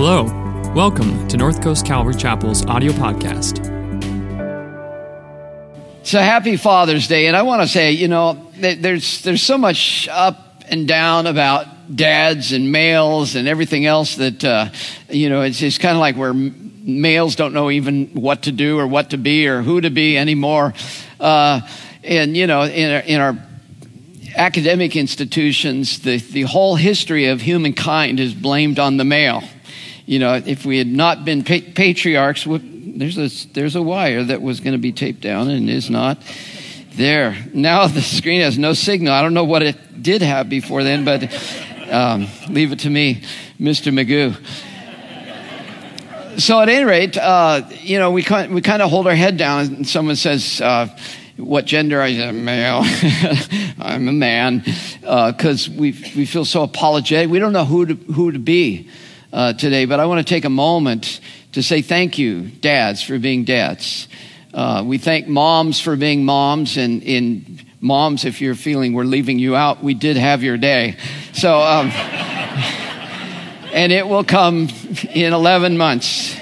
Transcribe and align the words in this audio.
Hello. 0.00 0.22
Welcome 0.76 1.26
to 1.26 1.36
North 1.36 1.60
Coast 1.60 1.84
Calvary 1.84 2.14
Chapel's 2.14 2.64
audio 2.66 2.92
podcast. 2.92 3.66
So 6.04 6.20
happy 6.20 6.56
Father's 6.56 7.08
Day, 7.08 7.26
and 7.26 7.36
I 7.36 7.42
want 7.42 7.62
to 7.62 7.66
say, 7.66 7.90
you 7.90 8.06
know, 8.06 8.48
there's 8.56 9.22
there's 9.22 9.42
so 9.42 9.58
much 9.58 10.06
up 10.08 10.62
and 10.68 10.86
down 10.86 11.26
about 11.26 11.96
dads 11.96 12.52
and 12.52 12.70
males 12.70 13.34
and 13.34 13.48
everything 13.48 13.86
else 13.86 14.14
that 14.14 14.44
uh, 14.44 14.68
you 15.08 15.28
know 15.28 15.42
it's, 15.42 15.60
it's 15.62 15.78
kind 15.78 15.96
of 15.96 16.00
like 16.00 16.14
where 16.14 16.32
males 16.32 17.34
don't 17.34 17.52
know 17.52 17.68
even 17.68 18.06
what 18.10 18.42
to 18.42 18.52
do 18.52 18.78
or 18.78 18.86
what 18.86 19.10
to 19.10 19.18
be 19.18 19.48
or 19.48 19.62
who 19.62 19.80
to 19.80 19.90
be 19.90 20.16
anymore, 20.16 20.74
uh, 21.18 21.60
and 22.04 22.36
you 22.36 22.46
know 22.46 22.62
in 22.62 22.92
our, 22.92 23.00
in 23.00 23.20
our 23.20 23.36
academic 24.36 24.94
institutions, 24.94 25.98
the 26.02 26.18
the 26.18 26.42
whole 26.42 26.76
history 26.76 27.26
of 27.26 27.40
humankind 27.40 28.20
is 28.20 28.32
blamed 28.32 28.78
on 28.78 28.96
the 28.96 29.04
male 29.04 29.42
you 30.08 30.18
know, 30.18 30.40
if 30.42 30.64
we 30.64 30.78
had 30.78 30.86
not 30.86 31.26
been 31.26 31.44
pa- 31.44 31.70
patriarchs, 31.74 32.46
there's 32.46 33.18
a, 33.18 33.48
there's 33.52 33.76
a 33.76 33.82
wire 33.82 34.24
that 34.24 34.40
was 34.40 34.60
going 34.60 34.72
to 34.72 34.78
be 34.78 34.90
taped 34.90 35.20
down 35.20 35.50
and 35.50 35.68
is 35.68 35.90
not 35.90 36.16
there. 36.94 37.36
Now 37.52 37.86
the 37.88 38.00
screen 38.00 38.40
has 38.40 38.56
no 38.56 38.72
signal. 38.72 39.12
I 39.12 39.20
don't 39.20 39.34
know 39.34 39.44
what 39.44 39.62
it 39.62 40.02
did 40.02 40.22
have 40.22 40.48
before 40.48 40.82
then, 40.82 41.04
but 41.04 41.30
um, 41.90 42.26
leave 42.48 42.72
it 42.72 42.78
to 42.80 42.90
me, 42.90 43.22
Mr. 43.60 43.92
Magoo. 43.92 44.34
So 46.40 46.58
at 46.58 46.70
any 46.70 46.84
rate, 46.84 47.18
uh, 47.18 47.68
you 47.82 47.98
know, 47.98 48.10
we, 48.10 48.22
we 48.48 48.62
kind 48.62 48.80
of 48.80 48.88
hold 48.88 49.06
our 49.06 49.14
head 49.14 49.36
down 49.36 49.66
and 49.66 49.86
someone 49.86 50.16
says, 50.16 50.62
uh, 50.62 50.88
what 51.36 51.66
gender 51.66 52.00
are 52.00 52.08
you? 52.08 52.32
Male. 52.32 52.80
I'm 53.78 54.08
a 54.08 54.12
man. 54.12 54.64
Because 55.02 55.68
uh, 55.68 55.72
we, 55.72 55.90
we 56.16 56.24
feel 56.24 56.46
so 56.46 56.62
apologetic. 56.62 57.28
We 57.28 57.40
don't 57.40 57.52
know 57.52 57.66
who 57.66 57.84
to, 57.84 57.94
who 57.94 58.32
to 58.32 58.38
be 58.38 58.88
uh, 59.32 59.52
today, 59.52 59.84
but 59.84 60.00
I 60.00 60.06
want 60.06 60.26
to 60.26 60.34
take 60.34 60.44
a 60.44 60.50
moment 60.50 61.20
to 61.52 61.62
say 61.62 61.82
thank 61.82 62.18
you, 62.18 62.42
dads, 62.42 63.02
for 63.02 63.18
being 63.18 63.44
dads. 63.44 64.08
Uh, 64.52 64.82
we 64.84 64.98
thank 64.98 65.28
moms 65.28 65.80
for 65.80 65.96
being 65.96 66.24
moms, 66.24 66.76
and 66.76 67.02
in 67.02 67.60
moms, 67.80 68.24
if 68.24 68.40
you're 68.40 68.54
feeling 68.54 68.92
we're 68.92 69.04
leaving 69.04 69.38
you 69.38 69.54
out, 69.54 69.82
we 69.82 69.94
did 69.94 70.16
have 70.16 70.42
your 70.42 70.56
day. 70.56 70.96
So, 71.32 71.60
um, 71.60 71.90
and 73.72 73.92
it 73.92 74.06
will 74.06 74.24
come 74.24 74.68
in 75.10 75.32
11 75.32 75.76
months. 75.76 76.36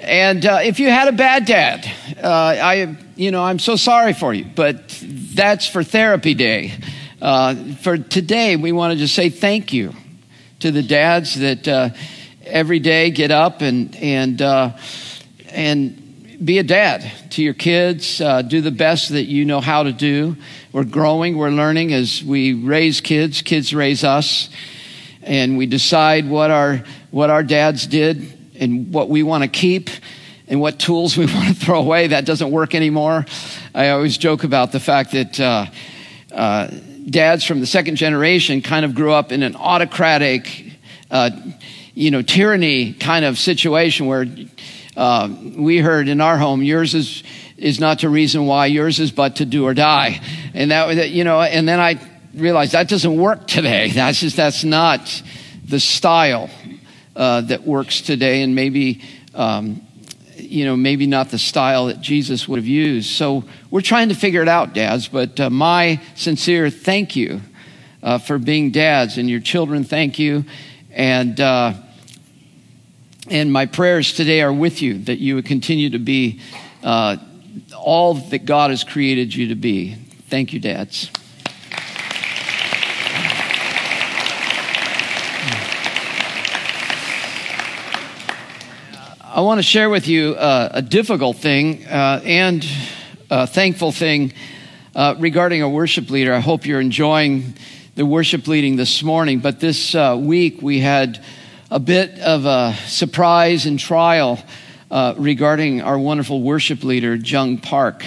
And 0.00 0.46
uh, 0.46 0.60
if 0.62 0.80
you 0.80 0.88
had 0.88 1.08
a 1.08 1.12
bad 1.12 1.44
dad, 1.44 1.86
uh, 2.22 2.26
I, 2.26 2.96
you 3.14 3.30
know, 3.30 3.44
I'm 3.44 3.58
so 3.58 3.76
sorry 3.76 4.14
for 4.14 4.32
you, 4.32 4.46
but 4.54 4.88
that's 5.02 5.68
for 5.68 5.84
therapy 5.84 6.32
day. 6.32 6.72
Uh, 7.20 7.74
for 7.74 7.98
today, 7.98 8.56
we 8.56 8.72
want 8.72 8.92
to 8.94 8.98
just 8.98 9.14
say 9.14 9.28
thank 9.28 9.74
you 9.74 9.92
to 10.60 10.72
the 10.72 10.82
dads 10.82 11.38
that 11.38 11.68
uh, 11.68 11.90
every 12.44 12.80
day 12.80 13.10
get 13.10 13.30
up 13.30 13.60
and 13.62 13.94
and 13.96 14.42
uh, 14.42 14.76
and 15.50 16.44
be 16.44 16.58
a 16.58 16.62
dad 16.62 17.10
to 17.30 17.42
your 17.42 17.54
kids. 17.54 18.20
Uh, 18.20 18.42
do 18.42 18.60
the 18.60 18.70
best 18.70 19.10
that 19.10 19.24
you 19.24 19.44
know 19.44 19.60
how 19.60 19.84
to 19.84 19.92
do. 19.92 20.36
We're 20.72 20.84
growing. 20.84 21.36
We're 21.36 21.50
learning 21.50 21.92
as 21.92 22.22
we 22.22 22.54
raise 22.54 23.00
kids. 23.00 23.42
Kids 23.42 23.72
raise 23.72 24.02
us, 24.02 24.50
and 25.22 25.56
we 25.56 25.66
decide 25.66 26.28
what 26.28 26.50
our 26.50 26.82
what 27.10 27.30
our 27.30 27.42
dads 27.42 27.86
did 27.86 28.36
and 28.58 28.92
what 28.92 29.08
we 29.08 29.22
want 29.22 29.44
to 29.44 29.48
keep 29.48 29.90
and 30.48 30.60
what 30.60 30.80
tools 30.80 31.16
we 31.16 31.26
want 31.34 31.48
to 31.48 31.54
throw 31.54 31.78
away. 31.78 32.08
That 32.08 32.24
doesn't 32.24 32.50
work 32.50 32.74
anymore. 32.74 33.26
I 33.74 33.90
always 33.90 34.18
joke 34.18 34.44
about 34.44 34.72
the 34.72 34.80
fact 34.80 35.12
that. 35.12 35.38
Uh, 35.38 35.66
uh, 36.32 36.68
dads 37.08 37.44
from 37.44 37.60
the 37.60 37.66
second 37.66 37.96
generation 37.96 38.62
kind 38.62 38.84
of 38.84 38.94
grew 38.94 39.12
up 39.12 39.32
in 39.32 39.42
an 39.42 39.56
autocratic, 39.56 40.72
uh, 41.10 41.30
you 41.94 42.10
know, 42.10 42.22
tyranny 42.22 42.92
kind 42.92 43.24
of 43.24 43.38
situation 43.38 44.06
where 44.06 44.26
uh, 44.96 45.28
we 45.56 45.78
heard 45.78 46.08
in 46.08 46.20
our 46.20 46.38
home, 46.38 46.62
yours 46.62 46.94
is 46.94 47.22
is 47.56 47.80
not 47.80 48.00
to 48.00 48.08
reason 48.08 48.46
why, 48.46 48.66
yours 48.66 49.00
is 49.00 49.10
but 49.10 49.36
to 49.36 49.44
do 49.44 49.64
or 49.64 49.74
die, 49.74 50.20
and 50.54 50.70
that 50.70 51.10
you 51.10 51.24
know, 51.24 51.40
and 51.40 51.68
then 51.68 51.80
I 51.80 51.98
realized 52.34 52.72
that 52.72 52.88
doesn't 52.88 53.16
work 53.16 53.46
today. 53.46 53.90
That's 53.94 54.20
just 54.20 54.36
that's 54.36 54.64
not 54.64 55.22
the 55.64 55.80
style 55.80 56.50
uh, 57.16 57.42
that 57.42 57.66
works 57.66 58.00
today, 58.00 58.42
and 58.42 58.54
maybe. 58.54 59.02
Um, 59.34 59.82
you 60.48 60.64
know, 60.64 60.76
maybe 60.76 61.06
not 61.06 61.30
the 61.30 61.38
style 61.38 61.86
that 61.86 62.00
Jesus 62.00 62.48
would 62.48 62.58
have 62.58 62.66
used. 62.66 63.10
So 63.10 63.44
we're 63.70 63.80
trying 63.80 64.08
to 64.08 64.14
figure 64.14 64.42
it 64.42 64.48
out, 64.48 64.74
dads. 64.74 65.08
But 65.08 65.38
uh, 65.38 65.50
my 65.50 66.00
sincere 66.14 66.70
thank 66.70 67.16
you 67.16 67.40
uh, 68.02 68.18
for 68.18 68.38
being 68.38 68.70
dads, 68.70 69.18
and 69.18 69.28
your 69.28 69.40
children 69.40 69.84
thank 69.84 70.18
you. 70.18 70.44
And, 70.90 71.40
uh, 71.40 71.74
and 73.28 73.52
my 73.52 73.66
prayers 73.66 74.14
today 74.14 74.40
are 74.40 74.52
with 74.52 74.82
you 74.82 74.98
that 75.04 75.18
you 75.18 75.34
would 75.34 75.46
continue 75.46 75.90
to 75.90 75.98
be 75.98 76.40
uh, 76.82 77.16
all 77.76 78.14
that 78.14 78.44
God 78.44 78.70
has 78.70 78.84
created 78.84 79.34
you 79.34 79.48
to 79.48 79.54
be. 79.54 79.94
Thank 80.28 80.52
you, 80.52 80.60
dads. 80.60 81.10
I 89.38 89.40
want 89.42 89.60
to 89.60 89.62
share 89.62 89.88
with 89.88 90.08
you 90.08 90.34
uh, 90.34 90.68
a 90.72 90.82
difficult 90.82 91.36
thing 91.36 91.86
uh, 91.86 92.20
and 92.24 92.66
a 93.30 93.46
thankful 93.46 93.92
thing 93.92 94.32
uh, 94.96 95.14
regarding 95.20 95.62
a 95.62 95.68
worship 95.68 96.10
leader. 96.10 96.34
I 96.34 96.40
hope 96.40 96.66
you're 96.66 96.80
enjoying 96.80 97.54
the 97.94 98.04
worship 98.04 98.48
leading 98.48 98.74
this 98.74 99.00
morning. 99.00 99.38
But 99.38 99.60
this 99.60 99.94
uh, 99.94 100.16
week 100.20 100.60
we 100.60 100.80
had 100.80 101.24
a 101.70 101.78
bit 101.78 102.18
of 102.18 102.46
a 102.46 102.74
surprise 102.88 103.64
and 103.64 103.78
trial 103.78 104.42
uh, 104.90 105.14
regarding 105.16 105.82
our 105.82 106.00
wonderful 106.00 106.42
worship 106.42 106.82
leader, 106.82 107.14
Jung 107.14 107.58
Park. 107.58 108.04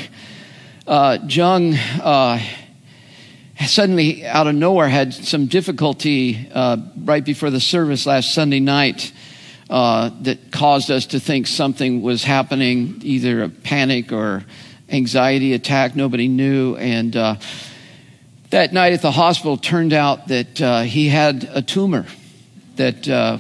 Uh, 0.86 1.18
Jung 1.30 1.78
suddenly, 3.66 4.26
out 4.26 4.48
of 4.48 4.56
nowhere, 4.56 4.90
had 4.90 5.14
some 5.14 5.46
difficulty 5.46 6.50
right 6.54 7.24
before 7.24 7.52
the 7.52 7.62
service 7.62 8.06
last 8.06 8.34
Sunday 8.34 8.60
night 8.60 9.14
uh, 9.72 10.12
that 10.24 10.52
caused 10.52 10.92
us 10.92 11.06
to 11.06 11.20
think 11.20 11.48
something 11.48 12.02
was 12.02 12.26
happening, 12.26 13.00
either 13.04 13.44
a 13.44 13.48
panic 13.48 14.12
or 14.12 14.44
anxiety 14.90 15.54
attack. 15.54 15.96
Nobody 15.96 16.28
knew. 16.28 16.76
And 16.76 17.16
uh, 17.16 17.36
that 18.50 18.74
night 18.74 18.92
at 18.92 19.02
the 19.02 19.12
hospital, 19.12 19.56
turned 19.56 19.94
out 19.94 20.28
that 20.28 20.62
uh, 20.62 20.82
he 20.82 21.08
had 21.08 21.50
a 21.54 21.62
tumor 21.62 22.06
that 22.76 23.08
uh, 23.08 23.38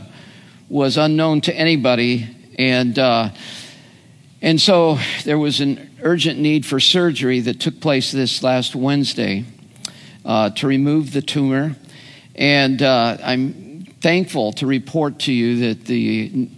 was 0.70 0.96
unknown 0.96 1.41
to 1.41 1.53
anybody. 1.53 2.30
And, 2.58 2.97
uh, 2.97 3.31
and 4.41 4.59
so 4.62 5.00
there 5.25 5.38
was 5.38 5.59
an 5.59 5.91
urgent 6.02 6.40
need 6.40 6.66
for 6.66 6.80
surgery 6.80 7.41
that 7.41 7.59
took 7.59 7.81
place 7.81 8.14
this 8.14 8.41
last 8.41 8.74
Wednesday 8.74 9.44
uh, 10.24 10.52
to 10.52 10.66
remove 10.66 11.12
the 11.12 11.22
tumor. 11.22 11.75
And 12.36 12.81
I'm 12.81 13.61
thankful 14.02 14.52
to 14.54 14.66
report 14.66 15.20
to 15.20 15.32
you 15.32 15.68
that 15.68 15.86
the 15.86 16.50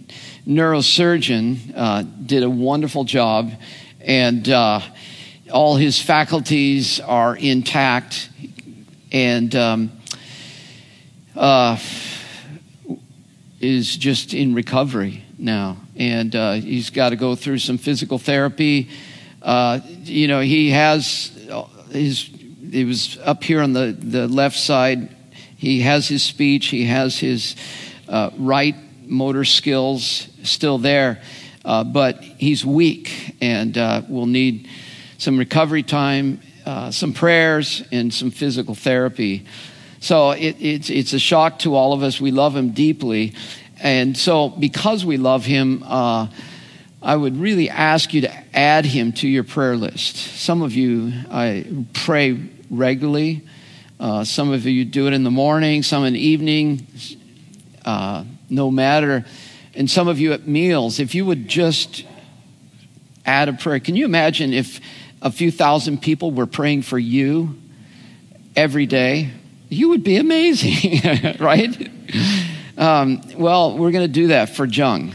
neurosurgeon 0.48 1.72
uh, 1.76 2.02
did 2.24 2.42
a 2.42 2.48
wonderful 2.48 3.04
job 3.04 3.52
and 4.00 4.48
uh, 4.48 4.80
all 5.52 5.76
his 5.76 6.00
faculties 6.00 7.00
are 7.00 7.36
intact 7.36 8.30
and 9.12 9.54
um, 9.54 9.92
uh, 11.36 11.78
is 13.60 13.94
just 13.94 14.32
in 14.32 14.54
recovery 14.54 15.22
now. 15.38 15.76
And 15.96 16.34
uh, 16.34 16.52
he's 16.54 16.88
got 16.88 17.10
to 17.10 17.16
go 17.16 17.34
through 17.34 17.58
some 17.58 17.76
physical 17.76 18.18
therapy. 18.18 18.88
Uh, 19.42 19.80
you 20.02 20.28
know, 20.28 20.40
he 20.40 20.70
has 20.70 21.26
his, 21.90 22.30
it 22.72 22.86
was 22.86 23.18
up 23.22 23.44
here 23.44 23.60
on 23.60 23.74
the, 23.74 23.96
the 23.98 24.28
left 24.28 24.56
side 24.56 25.13
he 25.64 25.80
has 25.80 26.06
his 26.06 26.22
speech, 26.22 26.66
he 26.66 26.84
has 26.84 27.18
his 27.18 27.56
uh, 28.06 28.28
right 28.36 28.76
motor 29.06 29.46
skills 29.46 30.28
still 30.42 30.76
there, 30.76 31.22
uh, 31.64 31.82
but 31.82 32.22
he's 32.22 32.66
weak 32.66 33.34
and 33.40 33.78
uh, 33.78 34.02
will 34.06 34.26
need 34.26 34.68
some 35.16 35.38
recovery 35.38 35.82
time, 35.82 36.38
uh, 36.66 36.90
some 36.90 37.14
prayers, 37.14 37.82
and 37.90 38.12
some 38.12 38.30
physical 38.30 38.74
therapy. 38.74 39.46
So 40.00 40.32
it, 40.32 40.56
it's, 40.60 40.90
it's 40.90 41.14
a 41.14 41.18
shock 41.18 41.60
to 41.60 41.74
all 41.74 41.94
of 41.94 42.02
us. 42.02 42.20
We 42.20 42.30
love 42.30 42.54
him 42.54 42.72
deeply. 42.72 43.32
And 43.80 44.14
so, 44.18 44.50
because 44.50 45.02
we 45.06 45.16
love 45.16 45.46
him, 45.46 45.82
uh, 45.82 46.26
I 47.00 47.16
would 47.16 47.38
really 47.38 47.70
ask 47.70 48.12
you 48.12 48.20
to 48.20 48.32
add 48.54 48.84
him 48.84 49.12
to 49.14 49.28
your 49.28 49.44
prayer 49.44 49.76
list. 49.76 50.16
Some 50.16 50.60
of 50.60 50.74
you 50.74 51.10
I 51.30 51.64
pray 51.94 52.38
regularly. 52.70 53.44
Uh, 54.04 54.22
some 54.22 54.52
of 54.52 54.66
you 54.66 54.84
do 54.84 55.06
it 55.06 55.14
in 55.14 55.24
the 55.24 55.30
morning, 55.30 55.82
some 55.82 56.04
in 56.04 56.12
the 56.12 56.20
evening, 56.20 56.86
uh, 57.86 58.22
no 58.50 58.70
matter. 58.70 59.24
And 59.72 59.90
some 59.90 60.08
of 60.08 60.20
you 60.20 60.34
at 60.34 60.46
meals. 60.46 61.00
If 61.00 61.14
you 61.14 61.24
would 61.24 61.48
just 61.48 62.04
add 63.24 63.48
a 63.48 63.54
prayer, 63.54 63.80
can 63.80 63.96
you 63.96 64.04
imagine 64.04 64.52
if 64.52 64.78
a 65.22 65.30
few 65.30 65.50
thousand 65.50 66.02
people 66.02 66.32
were 66.32 66.44
praying 66.44 66.82
for 66.82 66.98
you 66.98 67.58
every 68.54 68.84
day? 68.84 69.30
You 69.70 69.88
would 69.88 70.04
be 70.04 70.18
amazing, 70.18 71.36
right? 71.40 71.90
Um, 72.76 73.22
well, 73.38 73.78
we're 73.78 73.90
going 73.90 74.06
to 74.06 74.12
do 74.12 74.26
that 74.26 74.50
for 74.50 74.66
Jung 74.66 75.14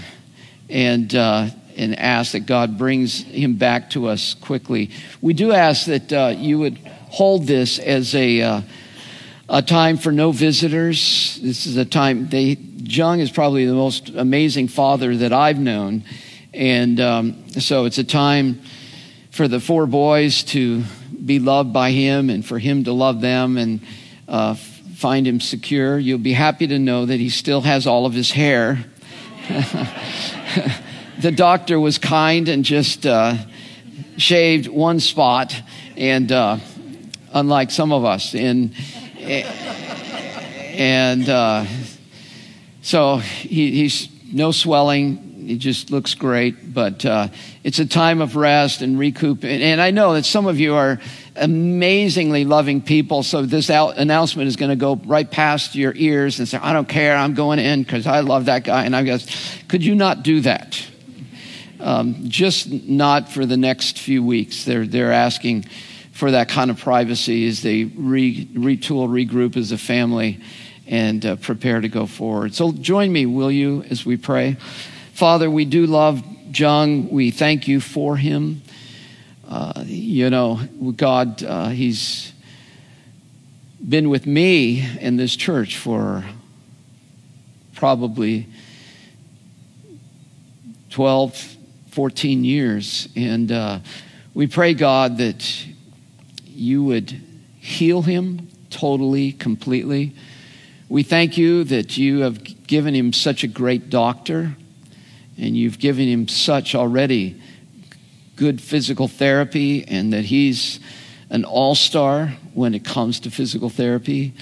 and, 0.67 1.13
uh, 1.13 1.49
and 1.77 1.95
ask 1.95 2.31
that 2.31 2.47
God 2.47 2.79
brings 2.79 3.21
him 3.21 3.57
back 3.57 3.91
to 3.91 4.07
us 4.07 4.33
quickly. 4.33 4.89
We 5.21 5.35
do 5.35 5.51
ask 5.51 5.85
that 5.85 6.11
uh, 6.11 6.33
you 6.35 6.57
would 6.57 6.79
hold 7.09 7.47
this 7.47 7.79
as 7.79 8.15
a, 8.15 8.41
uh, 8.41 8.61
a 9.49 9.61
time 9.61 9.97
for 9.97 10.11
no 10.11 10.31
visitors. 10.31 11.39
This 11.41 11.65
is 11.65 11.77
a 11.77 11.85
time, 11.85 12.29
they, 12.29 12.53
Jung 12.53 13.19
is 13.19 13.31
probably 13.31 13.65
the 13.65 13.73
most 13.73 14.09
amazing 14.09 14.67
father 14.67 15.15
that 15.17 15.33
I've 15.33 15.59
known. 15.59 16.03
And 16.53 16.99
um, 16.99 17.49
so 17.51 17.85
it's 17.85 17.97
a 17.97 18.03
time 18.03 18.61
for 19.31 19.47
the 19.47 19.59
four 19.59 19.85
boys 19.85 20.43
to 20.43 20.83
be 21.25 21.39
loved 21.39 21.73
by 21.73 21.91
him 21.91 22.29
and 22.29 22.45
for 22.45 22.57
him 22.59 22.83
to 22.85 22.93
love 22.93 23.21
them 23.21 23.57
and 23.57 23.81
uh, 24.27 24.55
find 24.55 25.27
him 25.27 25.39
secure. 25.39 25.97
You'll 25.97 26.17
be 26.19 26.33
happy 26.33 26.67
to 26.67 26.79
know 26.79 27.05
that 27.05 27.19
he 27.19 27.29
still 27.29 27.61
has 27.61 27.87
all 27.87 28.05
of 28.05 28.13
his 28.13 28.31
hair. 28.31 28.83
the 31.19 31.31
doctor 31.31 31.79
was 31.79 31.97
kind 31.97 32.49
and 32.49 32.63
just 32.63 33.05
uh, 33.05 33.35
shaved 34.17 34.67
one 34.67 34.99
spot, 34.99 35.55
and 35.95 36.31
uh, 36.31 36.57
unlike 37.33 37.71
some 37.71 37.91
of 37.91 38.05
us, 38.05 38.35
and 38.35 38.73
and 40.79 41.27
uh, 41.27 41.65
so 42.81 43.17
he, 43.17 43.71
he's 43.71 44.09
no 44.31 44.51
swelling. 44.51 45.25
He 45.47 45.57
just 45.57 45.89
looks 45.89 46.13
great, 46.13 46.73
but 46.73 47.03
uh, 47.05 47.29
it's 47.63 47.79
a 47.79 47.85
time 47.85 48.21
of 48.21 48.35
rest 48.35 48.81
and 48.81 48.99
recoup. 48.99 49.43
And, 49.43 49.63
and 49.63 49.81
I 49.81 49.91
know 49.91 50.13
that 50.13 50.25
some 50.25 50.45
of 50.45 50.59
you 50.59 50.75
are 50.75 50.99
amazingly 51.35 52.45
loving 52.45 52.81
people. 52.81 53.23
So 53.23 53.41
this 53.41 53.69
out- 53.69 53.97
announcement 53.97 54.47
is 54.47 54.57
going 54.57 54.69
to 54.69 54.75
go 54.75 54.95
right 54.95 55.29
past 55.29 55.75
your 55.75 55.93
ears 55.95 56.37
and 56.37 56.47
say, 56.47 56.59
I 56.59 56.71
don't 56.71 56.87
care. 56.87 57.15
I'm 57.15 57.33
going 57.33 57.57
in 57.57 57.81
because 57.81 58.05
I 58.05 58.19
love 58.19 58.45
that 58.45 58.63
guy. 58.63 58.85
And 58.85 58.95
I 58.95 59.03
guess, 59.03 59.25
could 59.67 59.83
you 59.83 59.95
not 59.95 60.21
do 60.23 60.41
that? 60.41 60.85
Um, 61.79 62.29
just 62.29 62.69
not 62.69 63.29
for 63.31 63.45
the 63.45 63.57
next 63.57 63.99
few 63.99 64.21
weeks. 64.21 64.65
They're, 64.65 64.85
they're 64.85 65.13
asking 65.13 65.65
for 66.19 66.31
that 66.31 66.49
kind 66.49 66.69
of 66.69 66.77
privacy 66.77 67.47
as 67.47 67.61
they 67.61 67.85
re, 67.85 68.45
retool, 68.47 69.07
regroup 69.07 69.55
as 69.55 69.71
a 69.71 69.77
family 69.77 70.37
and 70.85 71.25
uh, 71.25 71.37
prepare 71.37 71.79
to 71.79 71.87
go 71.87 72.05
forward. 72.05 72.53
So 72.53 72.73
join 72.73 73.13
me, 73.13 73.25
will 73.25 73.49
you, 73.49 73.83
as 73.83 74.05
we 74.05 74.17
pray? 74.17 74.57
Father, 75.13 75.49
we 75.49 75.63
do 75.63 75.85
love 75.85 76.21
Jung. 76.53 77.09
We 77.09 77.31
thank 77.31 77.69
you 77.69 77.79
for 77.79 78.17
him. 78.17 78.61
Uh, 79.47 79.85
you 79.85 80.29
know, 80.29 80.59
God, 80.97 81.41
uh, 81.41 81.69
He's 81.69 82.33
been 83.87 84.09
with 84.09 84.27
me 84.27 84.85
in 84.99 85.15
this 85.15 85.37
church 85.37 85.77
for 85.77 86.25
probably 87.75 88.45
12, 90.89 91.55
14 91.91 92.43
years. 92.43 93.07
And 93.15 93.51
uh, 93.53 93.79
we 94.33 94.47
pray, 94.47 94.73
God, 94.73 95.17
that 95.19 95.65
you 96.59 96.83
would 96.83 97.21
heal 97.59 98.01
him 98.01 98.49
totally, 98.69 99.31
completely. 99.31 100.13
We 100.87 101.03
thank 101.03 101.37
you 101.37 101.63
that 101.65 101.97
you 101.97 102.21
have 102.21 102.67
given 102.67 102.93
him 102.95 103.13
such 103.13 103.43
a 103.43 103.47
great 103.47 103.89
doctor, 103.89 104.55
and 105.37 105.57
you've 105.57 105.79
given 105.79 106.07
him 106.07 106.27
such 106.27 106.75
already 106.75 107.41
good 108.35 108.61
physical 108.61 109.07
therapy 109.07 109.85
and 109.85 110.13
that 110.13 110.23
he's 110.23 110.79
an 111.29 111.43
all 111.43 111.75
star 111.75 112.27
when 112.53 112.73
it 112.73 112.85
comes 112.85 113.19
to 113.19 113.29
physical 113.29 113.69
therapy. 113.69 114.33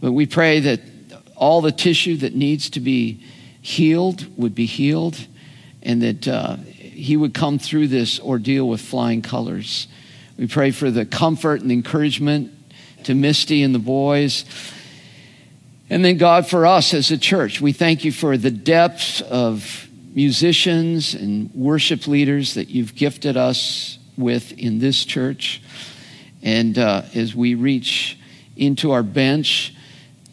But 0.00 0.12
we 0.12 0.26
pray 0.26 0.60
that 0.60 0.80
all 1.36 1.60
the 1.60 1.72
tissue 1.72 2.16
that 2.18 2.34
needs 2.34 2.70
to 2.70 2.80
be 2.80 3.22
healed 3.62 4.26
would 4.36 4.54
be 4.54 4.66
healed 4.66 5.26
and 5.82 6.02
that 6.02 6.28
uh, 6.28 6.56
he 6.56 7.16
would 7.16 7.34
come 7.34 7.58
through 7.58 7.88
this 7.88 8.18
ordeal 8.20 8.68
with 8.68 8.80
flying 8.80 9.22
colors. 9.22 9.86
We 10.38 10.46
pray 10.46 10.70
for 10.70 10.90
the 10.90 11.06
comfort 11.06 11.62
and 11.62 11.72
encouragement 11.72 12.52
to 13.04 13.14
Misty 13.14 13.62
and 13.62 13.74
the 13.74 13.78
boys. 13.78 14.44
And 15.88 16.04
then, 16.04 16.18
God, 16.18 16.46
for 16.46 16.66
us 16.66 16.92
as 16.92 17.10
a 17.10 17.18
church, 17.18 17.60
we 17.60 17.72
thank 17.72 18.04
you 18.04 18.12
for 18.12 18.36
the 18.36 18.50
depth 18.50 19.22
of 19.22 19.88
musicians 20.14 21.14
and 21.14 21.54
worship 21.54 22.06
leaders 22.06 22.54
that 22.54 22.68
you've 22.68 22.94
gifted 22.94 23.36
us 23.36 23.98
with 24.16 24.52
in 24.52 24.78
this 24.78 25.04
church. 25.04 25.62
And 26.42 26.78
uh, 26.78 27.02
as 27.14 27.34
we 27.34 27.54
reach 27.54 28.18
into 28.56 28.92
our 28.92 29.02
bench 29.02 29.74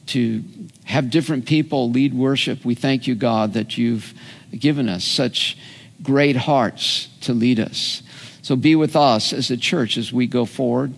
to 0.07 0.43
have 0.85 1.09
different 1.09 1.45
people 1.45 1.89
lead 1.91 2.13
worship, 2.13 2.65
we 2.65 2.75
thank 2.75 3.07
you, 3.07 3.15
God, 3.15 3.53
that 3.53 3.77
you've 3.77 4.13
given 4.51 4.89
us 4.89 5.03
such 5.03 5.57
great 6.01 6.35
hearts 6.35 7.07
to 7.21 7.33
lead 7.33 7.59
us. 7.59 8.02
So 8.43 8.57
be 8.57 8.75
with 8.75 8.95
us 8.95 9.31
as 9.31 9.49
a 9.49 9.57
church 9.57 9.97
as 9.97 10.11
we 10.11 10.27
go 10.27 10.45
forward. 10.45 10.93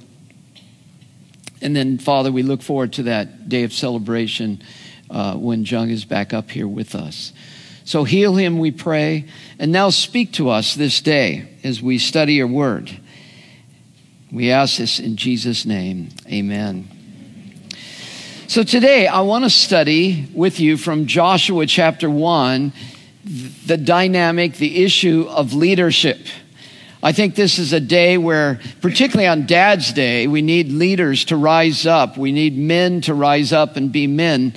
And 1.62 1.76
then, 1.76 2.00
Father, 2.00 2.32
we 2.32 2.44
look 2.44 2.62
forward 2.62 2.94
to 2.94 3.04
that 3.04 3.48
day 3.48 3.64
of 3.64 3.72
celebration 3.72 4.62
uh, 5.12 5.36
when 5.36 5.64
Jung 5.64 5.92
is 5.92 6.06
back 6.06 6.34
up 6.34 6.50
here 6.50 6.68
with 6.68 6.96
us. 6.96 7.32
So 7.84 8.04
heal 8.04 8.36
him, 8.36 8.58
we 8.58 8.72
pray. 8.72 9.26
And 9.60 9.72
now 9.72 9.92
speak 9.92 10.34
to 10.34 10.50
us 10.50 10.74
this 10.74 11.02
day 11.02 11.48
as 11.64 11.84
we 11.84 12.00
study 12.00 12.34
your 12.34 12.48
word. 12.48 12.92
We 14.32 14.52
ask 14.52 14.78
this 14.78 15.00
in 15.00 15.16
Jesus' 15.16 15.68
name. 15.68 16.10
Amen. 16.28 16.90
So 18.48 18.64
today 18.64 19.06
I 19.06 19.22
want 19.22 19.44
to 19.44 19.52
study 19.52 20.28
with 20.34 20.60
you 20.60 20.78
from 20.78 21.06
Joshua 21.06 21.68
chapter 21.68 22.10
1 22.10 22.74
the 23.66 23.78
dynamic, 23.78 24.54
the 24.54 24.84
issue 24.84 25.26
of 25.28 25.54
leadership. 25.54 26.20
I 27.06 27.12
think 27.12 27.36
this 27.36 27.60
is 27.60 27.72
a 27.72 27.80
day 27.80 28.18
where, 28.18 28.60
particularly 28.82 29.28
on 29.28 29.46
Dad's 29.46 29.94
Day, 29.94 30.26
we 30.26 30.42
need 30.42 30.72
leaders 30.72 31.26
to 31.26 31.38
rise 31.38 31.86
up. 31.86 32.18
We 32.18 32.32
need 32.32 32.58
men 32.58 33.02
to 33.02 33.14
rise 33.14 33.54
up 33.54 33.76
and 33.76 33.92
be 33.92 34.08
men. 34.08 34.56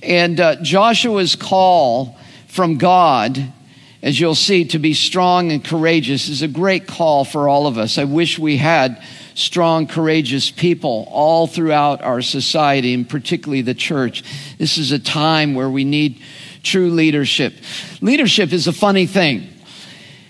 And 0.00 0.38
uh, 0.38 0.62
Joshua's 0.62 1.34
call 1.34 2.16
from 2.46 2.78
God, 2.78 3.52
as 4.00 4.20
you'll 4.20 4.36
see, 4.36 4.66
to 4.66 4.78
be 4.78 4.94
strong 4.94 5.50
and 5.50 5.64
courageous 5.64 6.28
is 6.28 6.40
a 6.40 6.46
great 6.46 6.86
call 6.86 7.24
for 7.24 7.48
all 7.48 7.66
of 7.66 7.78
us. 7.78 7.98
I 7.98 8.04
wish 8.04 8.38
we 8.38 8.58
had 8.58 9.02
strong, 9.34 9.88
courageous 9.88 10.52
people 10.52 11.08
all 11.10 11.48
throughout 11.48 12.00
our 12.02 12.22
society, 12.22 12.94
and 12.94 13.08
particularly 13.10 13.62
the 13.62 13.74
church. 13.74 14.22
This 14.56 14.78
is 14.78 14.92
a 14.92 15.00
time 15.00 15.56
where 15.56 15.68
we 15.68 15.82
need 15.82 16.22
true 16.62 16.92
leadership. 16.92 17.54
Leadership 18.00 18.52
is 18.52 18.68
a 18.68 18.72
funny 18.72 19.06
thing. 19.08 19.48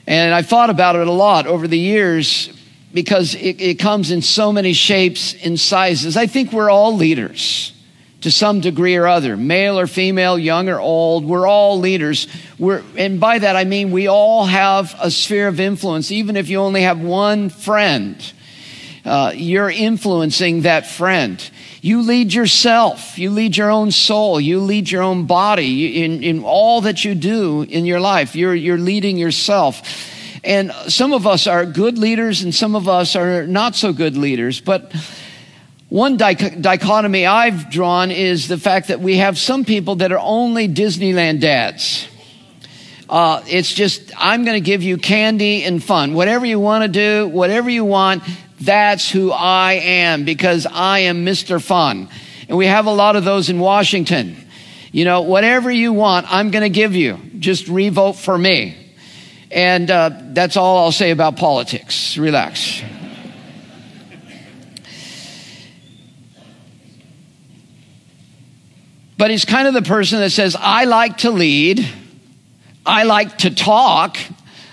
And 0.09 0.33
I've 0.33 0.47
thought 0.47 0.71
about 0.71 0.97
it 0.97 1.07
a 1.07 1.12
lot 1.12 1.47
over 1.47 1.69
the 1.69 1.79
years 1.79 2.49
because 2.95 3.35
it, 3.35 3.61
it 3.61 3.79
comes 3.79 4.11
in 4.11 4.23
so 4.23 4.50
many 4.50 4.73
shapes 4.73 5.35
and 5.45 5.61
sizes. 5.61 6.17
I 6.17 6.27
think 6.27 6.50
we're 6.50 6.71
all 6.71 6.97
leaders 6.97 7.75
to 8.23 8.31
some 8.31 8.61
degree 8.61 8.97
or 8.97 9.07
other, 9.07 9.37
male 9.37 9.79
or 9.79 9.87
female, 9.87 10.38
young 10.38 10.71
or 10.71 10.81
old. 10.81 11.27
We're 11.27 11.47
all 11.47 11.79
leaders. 11.79 12.27
We're, 12.59 12.83
and 12.97 13.21
by 13.21 13.38
that 13.38 13.55
I 13.55 13.65
mean 13.65 13.91
we 13.91 14.09
all 14.09 14.47
have 14.47 14.97
a 14.99 15.11
sphere 15.11 15.47
of 15.47 15.61
influence, 15.61 16.11
even 16.11 16.37
if 16.37 16.49
you 16.49 16.59
only 16.59 16.81
have 16.83 16.99
one 16.99 17.50
friend. 17.50 18.17
Uh, 19.09 19.33
you're 19.35 19.71
influencing 19.71 20.62
that 20.62 20.87
friend. 20.87 21.50
You 21.81 22.03
lead 22.03 22.35
yourself. 22.35 23.19
You 23.19 23.31
lead 23.31 23.57
your 23.57 23.71
own 23.71 23.91
soul. 23.91 24.38
You 24.38 24.61
lead 24.61 24.91
your 24.91 25.03
own 25.03 25.27
body 25.27 26.05
in, 26.05 26.23
in 26.23 26.45
all 26.45 26.83
that 26.83 27.05
you 27.05 27.15
do 27.15 27.62
in 27.62 27.87
your 27.87 28.00
life. 28.00 28.37
You're, 28.37 28.55
you're 28.55 28.79
leading 28.79 29.17
yourself. 29.17 29.83
And 30.45 30.73
some 30.88 31.12
of 31.12 31.27
us 31.27 31.47
are 31.47 31.65
good 31.65 31.99
leaders 31.99 32.43
and 32.43 32.55
some 32.55 32.77
of 32.77 32.88
us 32.88 33.17
are 33.17 33.47
not 33.47 33.75
so 33.75 33.93
good 33.93 34.17
leaders. 34.17 34.61
But 34.61 34.93
one 35.88 36.19
dichotomy 36.19 37.25
I've 37.25 37.71
drawn 37.71 38.11
is 38.11 38.47
the 38.47 38.59
fact 38.59 38.88
that 38.88 39.00
we 39.00 39.17
have 39.17 39.38
some 39.38 39.65
people 39.65 39.97
that 39.97 40.12
are 40.12 40.19
only 40.19 40.69
Disneyland 40.69 41.41
dads. 41.41 42.07
Uh, 43.09 43.43
it's 43.47 43.73
just, 43.73 44.12
I'm 44.19 44.45
going 44.45 44.62
to 44.62 44.65
give 44.65 44.83
you 44.83 44.99
candy 44.99 45.65
and 45.65 45.83
fun. 45.83 46.12
Whatever 46.12 46.45
you 46.45 46.61
want 46.61 46.83
to 46.85 46.88
do, 46.88 47.27
whatever 47.27 47.71
you 47.71 47.87
want, 47.87 48.23
that's 48.61 49.11
who 49.11 49.31
I 49.31 49.75
am 49.75 50.25
because 50.25 50.67
I 50.67 51.00
am 51.00 51.25
Mr. 51.25 51.62
Fun. 51.62 52.09
And 52.49 52.57
we 52.57 52.67
have 52.67 52.87
a 52.87 52.93
lot 52.93 53.17
of 53.17 53.25
those 53.25 53.50
in 53.50 53.59
Washington. 53.59 54.37
You 54.91 55.05
know, 55.05 55.23
whatever 55.23 55.71
you 55.71 55.93
want, 55.93 56.27
I'm 56.29 56.50
going 56.50 56.62
to 56.62 56.71
give 56.71 56.95
you. 56.95 57.19
Just 57.38 57.69
revote 57.69 58.15
for 58.15 58.37
me. 58.37 58.77
And 59.50 59.91
uh, 59.91 60.11
that's 60.33 60.57
all 60.57 60.79
I'll 60.79 60.93
say 60.93 61.11
about 61.11 61.37
politics. 61.37 62.17
Relax. 62.17 62.83
But 69.19 69.33
he's 69.33 69.45
kind 69.45 69.67
of 69.67 69.75
the 69.75 69.83
person 69.83 70.21
that 70.21 70.31
says, 70.31 70.57
I 70.59 70.85
like 70.85 71.19
to 71.19 71.31
lead, 71.31 71.87
I 72.87 73.03
like 73.03 73.38
to 73.38 73.50
talk, 73.55 74.17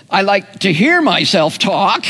I 0.08 0.22
like 0.22 0.60
to 0.60 0.72
hear 0.72 1.02
myself 1.02 1.58
talk. 1.58 2.06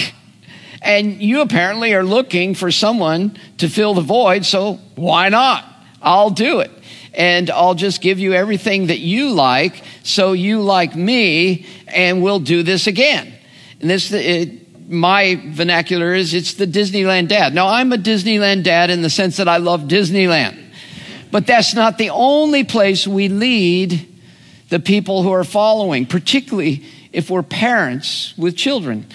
And 0.82 1.20
you 1.20 1.40
apparently 1.40 1.94
are 1.94 2.04
looking 2.04 2.54
for 2.54 2.70
someone 2.70 3.38
to 3.58 3.68
fill 3.68 3.94
the 3.94 4.02
void, 4.02 4.44
so 4.44 4.74
why 4.94 5.28
not? 5.28 5.64
I'll 6.02 6.30
do 6.30 6.60
it. 6.60 6.70
and 7.16 7.50
I'll 7.50 7.74
just 7.74 8.00
give 8.00 8.18
you 8.18 8.34
everything 8.34 8.88
that 8.88 8.98
you 8.98 9.30
like, 9.30 9.82
so 10.02 10.34
you 10.34 10.60
like 10.60 10.94
me, 10.94 11.66
and 11.88 12.22
we'll 12.22 12.40
do 12.40 12.62
this 12.62 12.86
again. 12.86 13.32
And 13.80 13.90
this, 13.90 14.12
it, 14.12 14.88
my 14.88 15.40
vernacular 15.46 16.14
is 16.14 16.34
it's 16.34 16.54
the 16.54 16.66
Disneyland 16.66 17.28
dad. 17.28 17.54
Now, 17.54 17.68
I'm 17.68 17.92
a 17.92 17.96
Disneyland 17.96 18.62
dad 18.64 18.90
in 18.90 19.02
the 19.02 19.10
sense 19.10 19.38
that 19.38 19.48
I 19.48 19.56
love 19.56 19.82
Disneyland. 19.82 20.62
But 21.32 21.46
that's 21.46 21.74
not 21.74 21.98
the 21.98 22.10
only 22.10 22.64
place 22.64 23.06
we 23.06 23.28
lead 23.28 24.06
the 24.68 24.78
people 24.78 25.22
who 25.22 25.32
are 25.32 25.44
following, 25.44 26.06
particularly 26.06 26.84
if 27.12 27.30
we're 27.30 27.42
parents 27.42 28.34
with 28.36 28.56
children. 28.56 29.06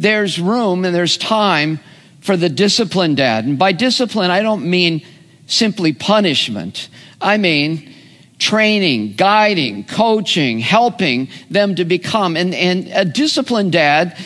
There's 0.00 0.40
room 0.40 0.86
and 0.86 0.94
there's 0.94 1.18
time 1.18 1.78
for 2.20 2.34
the 2.34 2.48
disciplined 2.48 3.18
dad. 3.18 3.44
And 3.44 3.58
by 3.58 3.72
discipline, 3.72 4.30
I 4.30 4.40
don't 4.40 4.68
mean 4.68 5.04
simply 5.46 5.92
punishment. 5.92 6.88
I 7.20 7.36
mean 7.36 7.94
training, 8.38 9.12
guiding, 9.12 9.84
coaching, 9.84 10.58
helping 10.58 11.28
them 11.50 11.74
to 11.74 11.84
become. 11.84 12.34
And, 12.38 12.54
and 12.54 12.88
a 12.88 13.04
disciplined 13.04 13.72
dad 13.72 14.16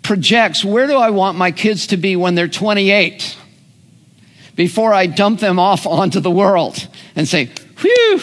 projects 0.00 0.64
where 0.64 0.86
do 0.86 0.96
I 0.96 1.10
want 1.10 1.36
my 1.36 1.52
kids 1.52 1.88
to 1.88 1.98
be 1.98 2.16
when 2.16 2.34
they're 2.34 2.48
28? 2.48 3.36
Before 4.56 4.94
I 4.94 5.06
dump 5.06 5.40
them 5.40 5.58
off 5.58 5.86
onto 5.86 6.20
the 6.20 6.30
world 6.30 6.88
and 7.14 7.28
say, 7.28 7.50
whew, 7.80 8.20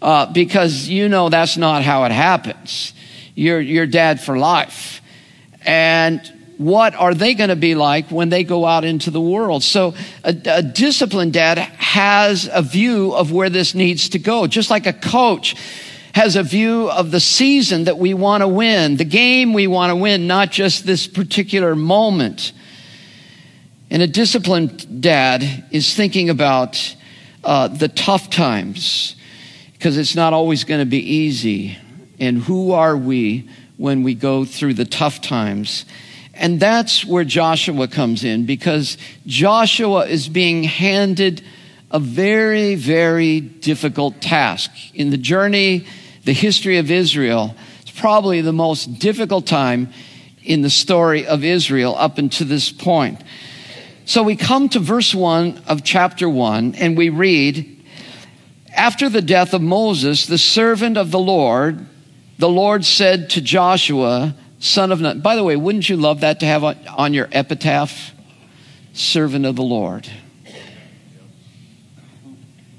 uh, 0.00 0.32
because 0.32 0.88
you 0.88 1.08
know 1.08 1.28
that's 1.28 1.56
not 1.56 1.82
how 1.82 2.04
it 2.04 2.12
happens. 2.12 2.92
You're, 3.34 3.60
you're 3.60 3.86
dad 3.86 4.20
for 4.20 4.38
life. 4.38 5.00
And 5.64 6.20
what 6.58 6.94
are 6.94 7.14
they 7.14 7.34
going 7.34 7.48
to 7.48 7.56
be 7.56 7.74
like 7.74 8.10
when 8.10 8.28
they 8.28 8.44
go 8.44 8.66
out 8.66 8.84
into 8.84 9.10
the 9.10 9.20
world? 9.20 9.62
So 9.62 9.94
a, 10.22 10.36
a, 10.44 10.62
disciplined 10.62 11.32
dad 11.32 11.56
has 11.58 12.50
a 12.52 12.60
view 12.60 13.14
of 13.14 13.32
where 13.32 13.48
this 13.48 13.74
needs 13.74 14.10
to 14.10 14.18
go, 14.18 14.46
just 14.46 14.68
like 14.68 14.86
a 14.86 14.92
coach 14.92 15.56
has 16.12 16.36
a 16.36 16.42
view 16.42 16.90
of 16.90 17.12
the 17.12 17.20
season 17.20 17.84
that 17.84 17.96
we 17.96 18.12
want 18.12 18.42
to 18.42 18.48
win, 18.48 18.96
the 18.96 19.04
game 19.04 19.54
we 19.54 19.66
want 19.66 19.90
to 19.90 19.96
win, 19.96 20.26
not 20.26 20.50
just 20.50 20.84
this 20.84 21.06
particular 21.06 21.74
moment. 21.74 22.52
And 23.90 24.02
a 24.02 24.06
disciplined 24.06 25.00
dad 25.00 25.64
is 25.70 25.94
thinking 25.94 26.28
about 26.28 26.94
uh, 27.42 27.68
the 27.68 27.88
tough 27.88 28.28
times 28.28 29.16
because 29.72 29.96
it's 29.96 30.14
not 30.14 30.34
always 30.34 30.64
going 30.64 30.80
to 30.80 30.86
be 30.86 30.98
easy. 30.98 31.78
And 32.18 32.38
who 32.42 32.72
are 32.72 32.96
we 32.96 33.48
when 33.80 34.02
we 34.02 34.14
go 34.14 34.44
through 34.44 34.74
the 34.74 34.84
tough 34.84 35.22
times? 35.22 35.86
And 36.34 36.60
that's 36.60 37.02
where 37.02 37.24
Joshua 37.24 37.88
comes 37.88 38.24
in 38.24 38.44
because 38.44 38.98
Joshua 39.26 40.06
is 40.06 40.28
being 40.28 40.64
handed 40.64 41.42
a 41.90 41.98
very, 41.98 42.74
very 42.74 43.40
difficult 43.40 44.20
task. 44.20 44.70
In 44.92 45.08
the 45.08 45.16
journey, 45.16 45.86
the 46.24 46.34
history 46.34 46.76
of 46.76 46.90
Israel, 46.90 47.54
it's 47.80 47.90
probably 47.90 48.42
the 48.42 48.52
most 48.52 48.98
difficult 48.98 49.46
time 49.46 49.88
in 50.44 50.60
the 50.60 50.70
story 50.70 51.26
of 51.26 51.42
Israel 51.42 51.96
up 51.96 52.18
until 52.18 52.46
this 52.46 52.70
point. 52.70 53.22
So 54.04 54.22
we 54.22 54.36
come 54.36 54.68
to 54.70 54.78
verse 54.78 55.14
1 55.14 55.62
of 55.66 55.84
chapter 55.84 56.28
1 56.28 56.74
and 56.74 56.98
we 56.98 57.08
read 57.08 57.82
After 58.74 59.08
the 59.08 59.22
death 59.22 59.54
of 59.54 59.62
Moses, 59.62 60.26
the 60.26 60.38
servant 60.38 60.98
of 60.98 61.10
the 61.10 61.18
Lord, 61.18 61.86
the 62.40 62.48
Lord 62.48 62.84
said 62.86 63.30
to 63.30 63.42
Joshua, 63.42 64.34
son 64.58 64.92
of 64.92 65.00
Nun. 65.00 65.20
By 65.20 65.36
the 65.36 65.44
way, 65.44 65.56
wouldn't 65.56 65.88
you 65.88 65.96
love 65.96 66.20
that 66.20 66.40
to 66.40 66.46
have 66.46 66.64
on, 66.64 66.76
on 66.88 67.14
your 67.14 67.28
epitaph? 67.30 68.12
Servant 68.94 69.44
of 69.44 69.56
the 69.56 69.62
Lord. 69.62 70.10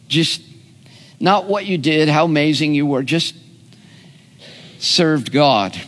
Just 0.08 0.42
not 1.20 1.46
what 1.46 1.66
you 1.66 1.78
did, 1.78 2.10
how 2.10 2.26
amazing 2.26 2.74
you 2.74 2.86
were, 2.86 3.04
just 3.04 3.36
served 4.80 5.32
God. 5.32 5.80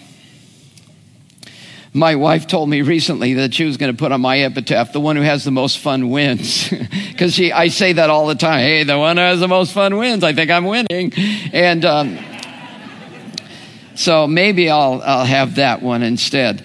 My 1.96 2.16
wife 2.16 2.48
told 2.48 2.70
me 2.70 2.84
recently 2.84 3.34
that 3.36 3.54
she 3.54 3.66
was 3.66 3.78
going 3.78 3.92
to 3.92 3.98
put 3.98 4.12
on 4.12 4.22
my 4.22 4.40
epitaph, 4.40 4.94
the 4.94 5.00
one 5.00 5.16
who 5.16 5.24
has 5.24 5.44
the 5.44 5.52
most 5.52 5.80
fun 5.80 6.10
wins. 6.10 6.72
Because 7.14 7.40
I 7.40 7.68
say 7.68 7.94
that 7.94 8.10
all 8.10 8.26
the 8.26 8.34
time. 8.34 8.62
Hey, 8.62 8.84
the 8.84 8.98
one 8.98 9.18
who 9.18 9.22
has 9.24 9.40
the 9.40 9.48
most 9.48 9.72
fun 9.72 9.98
wins. 9.98 10.24
I 10.24 10.34
think 10.34 10.50
I'm 10.50 10.66
winning. 10.66 11.14
And 11.54 11.86
um, 11.86 12.18
so 13.96 14.28
maybe 14.28 14.70
I'll, 14.70 15.02
I'll 15.04 15.26
have 15.26 15.56
that 15.56 15.82
one 15.82 16.04
instead. 16.04 16.64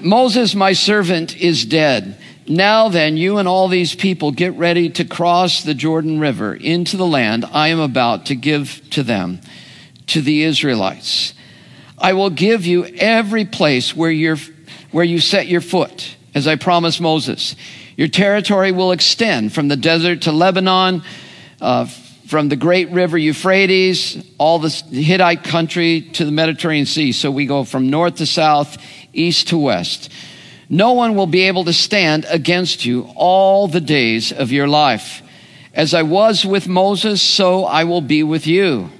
Moses, 0.00 0.54
my 0.54 0.74
servant, 0.74 1.36
is 1.36 1.64
dead. 1.64 2.18
Now 2.46 2.90
then, 2.90 3.16
you 3.16 3.38
and 3.38 3.48
all 3.48 3.68
these 3.68 3.94
people 3.94 4.30
get 4.30 4.52
ready 4.54 4.90
to 4.90 5.04
cross 5.04 5.62
the 5.62 5.72
Jordan 5.72 6.20
River 6.20 6.54
into 6.54 6.98
the 6.98 7.06
land 7.06 7.46
I 7.46 7.68
am 7.68 7.80
about 7.80 8.26
to 8.26 8.34
give 8.34 8.82
to 8.90 9.02
them, 9.02 9.40
to 10.08 10.20
the 10.20 10.42
Israelites. 10.42 11.32
I 11.96 12.12
will 12.12 12.28
give 12.28 12.66
you 12.66 12.84
every 12.84 13.46
place 13.46 13.96
where, 13.96 14.10
you're, 14.10 14.36
where 14.90 15.04
you 15.04 15.20
set 15.20 15.46
your 15.46 15.62
foot, 15.62 16.16
as 16.34 16.46
I 16.46 16.56
promised 16.56 17.00
Moses. 17.00 17.56
Your 17.96 18.08
territory 18.08 18.72
will 18.72 18.92
extend 18.92 19.54
from 19.54 19.68
the 19.68 19.76
desert 19.76 20.22
to 20.22 20.32
Lebanon, 20.32 21.02
uh, 21.62 21.86
from 22.26 22.48
the 22.48 22.56
great 22.56 22.90
river 22.90 23.18
Euphrates, 23.18 24.24
all 24.38 24.58
the 24.58 24.68
Hittite 24.68 25.44
country 25.44 26.02
to 26.14 26.24
the 26.24 26.32
Mediterranean 26.32 26.86
Sea. 26.86 27.12
So 27.12 27.30
we 27.30 27.46
go 27.46 27.64
from 27.64 27.90
north 27.90 28.16
to 28.16 28.26
south, 28.26 28.78
east 29.12 29.48
to 29.48 29.58
west. 29.58 30.10
No 30.68 30.92
one 30.92 31.14
will 31.14 31.26
be 31.26 31.42
able 31.42 31.64
to 31.64 31.72
stand 31.72 32.24
against 32.28 32.84
you 32.84 33.10
all 33.14 33.68
the 33.68 33.80
days 33.80 34.32
of 34.32 34.52
your 34.52 34.66
life. 34.66 35.22
As 35.74 35.92
I 35.92 36.02
was 36.02 36.44
with 36.44 36.66
Moses, 36.66 37.20
so 37.20 37.64
I 37.64 37.84
will 37.84 38.00
be 38.00 38.22
with 38.22 38.46
you. 38.46 38.90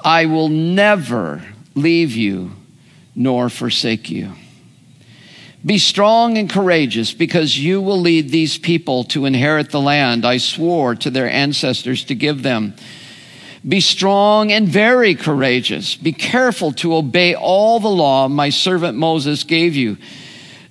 I 0.00 0.26
will 0.26 0.48
never 0.48 1.42
leave 1.74 2.12
you 2.12 2.52
nor 3.14 3.48
forsake 3.48 4.10
you. 4.10 4.32
Be 5.64 5.78
strong 5.78 6.38
and 6.38 6.48
courageous 6.48 7.12
because 7.12 7.58
you 7.58 7.80
will 7.80 8.00
lead 8.00 8.30
these 8.30 8.58
people 8.58 9.04
to 9.04 9.24
inherit 9.24 9.70
the 9.70 9.80
land 9.80 10.24
I 10.24 10.36
swore 10.36 10.94
to 10.96 11.10
their 11.10 11.28
ancestors 11.28 12.04
to 12.04 12.14
give 12.14 12.42
them. 12.42 12.74
Be 13.66 13.80
strong 13.80 14.52
and 14.52 14.68
very 14.68 15.14
courageous. 15.16 15.96
Be 15.96 16.12
careful 16.12 16.72
to 16.74 16.94
obey 16.94 17.34
all 17.34 17.80
the 17.80 17.88
law 17.88 18.28
my 18.28 18.50
servant 18.50 18.96
Moses 18.96 19.42
gave 19.42 19.74
you. 19.74 19.96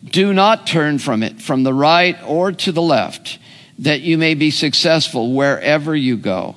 Do 0.03 0.33
not 0.33 0.67
turn 0.67 0.99
from 0.99 1.23
it, 1.23 1.41
from 1.41 1.63
the 1.63 1.73
right 1.73 2.15
or 2.23 2.51
to 2.53 2.71
the 2.71 2.81
left, 2.81 3.39
that 3.79 4.01
you 4.01 4.17
may 4.17 4.33
be 4.33 4.51
successful 4.51 5.33
wherever 5.33 5.93
you 5.95 6.15
go. 6.15 6.55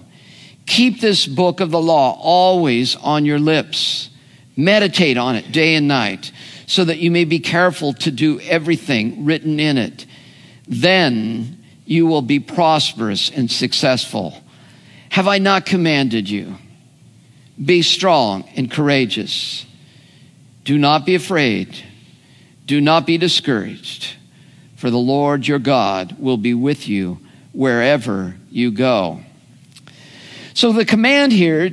Keep 0.67 1.01
this 1.01 1.27
book 1.27 1.61
of 1.61 1.71
the 1.71 1.81
law 1.81 2.17
always 2.21 2.95
on 2.95 3.25
your 3.25 3.39
lips. 3.41 4.11
Meditate 4.55 5.17
on 5.17 5.35
it 5.35 5.51
day 5.51 5.75
and 5.75 5.89
night 5.89 6.31
so 6.69 6.85
that 6.85 6.99
you 6.99 7.11
may 7.11 7.25
be 7.25 7.41
careful 7.41 7.95
to 7.95 8.11
do 8.11 8.39
everything 8.41 9.25
written 9.25 9.59
in 9.59 9.79
it. 9.79 10.05
Then 10.69 11.65
you 11.87 12.07
will 12.07 12.21
be 12.21 12.41
prosperous 12.41 13.31
and 13.31 13.51
successful. 13.51 14.35
Have 15.09 15.27
I 15.27 15.39
not 15.39 15.65
commanded 15.65 16.29
you? 16.29 16.57
Be 17.63 17.81
strong 17.81 18.47
and 18.55 18.71
courageous. 18.71 19.65
Do 20.65 20.77
not 20.77 21.07
be 21.07 21.15
afraid. 21.15 21.75
Do 22.67 22.83
not 22.83 23.07
be 23.07 23.17
discouraged, 23.17 24.17
for 24.77 24.91
the 24.91 24.99
Lord 24.99 25.49
your 25.49 25.59
God 25.59 26.17
will 26.19 26.37
be 26.37 26.53
with 26.53 26.87
you 26.87 27.19
wherever 27.53 28.37
you 28.51 28.73
go. 28.73 29.21
So 30.53 30.73
the 30.73 30.85
command 30.85 31.33
here 31.33 31.71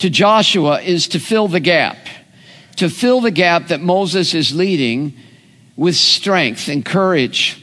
to 0.00 0.10
Joshua 0.10 0.80
is 0.80 1.06
to 1.08 1.20
fill 1.20 1.46
the 1.46 1.60
gap 1.60 2.05
to 2.76 2.88
fill 2.88 3.20
the 3.20 3.30
gap 3.30 3.68
that 3.68 3.80
Moses 3.80 4.34
is 4.34 4.54
leading 4.54 5.16
with 5.76 5.96
strength 5.96 6.68
and 6.68 6.84
courage. 6.84 7.62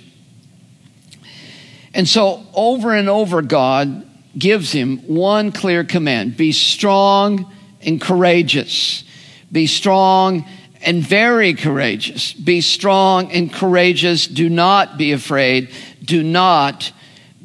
And 1.93 2.07
so, 2.07 2.45
over 2.53 2.93
and 2.93 3.09
over, 3.09 3.41
God 3.41 4.07
gives 4.37 4.71
him 4.71 4.97
one 4.99 5.51
clear 5.51 5.83
command 5.83 6.35
be 6.37 6.51
strong 6.51 7.51
and 7.81 8.01
courageous. 8.01 9.03
Be 9.51 9.67
strong 9.67 10.45
and 10.81 11.01
very 11.01 11.53
courageous. 11.53 12.33
Be 12.33 12.61
strong 12.61 13.31
and 13.31 13.53
courageous. 13.53 14.27
Do 14.27 14.49
not 14.49 14.97
be 14.97 15.11
afraid. 15.11 15.69
Do 16.03 16.23
not 16.23 16.91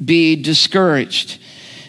be 0.03 0.35
discouraged. 0.35 1.39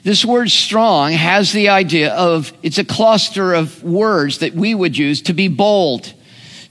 This 0.03 0.25
word 0.25 0.51
strong 0.51 1.13
has 1.13 1.53
the 1.53 1.69
idea 1.69 2.15
of 2.15 2.53
it's 2.63 2.79
a 2.79 2.85
cluster 2.85 3.53
of 3.53 3.83
words 3.85 4.39
that 4.39 4.55
we 4.55 4.75
would 4.75 4.97
use 4.97 5.23
to 5.23 5.35
be 5.35 5.49
bold, 5.49 6.13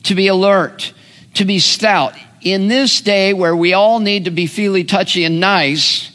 to 0.04 0.16
be 0.16 0.28
alert, 0.28 0.94
to 1.36 1.46
be 1.46 1.60
stout. 1.60 2.16
In 2.42 2.70
this 2.70 3.02
day 3.02 3.34
where 3.34 3.56
we 3.56 3.74
all 3.74 4.00
need 4.00 4.26
to 4.26 4.32
be 4.32 4.48
feely, 4.48 4.84
touchy, 4.84 5.26
and 5.26 5.40
nice, 5.40 6.12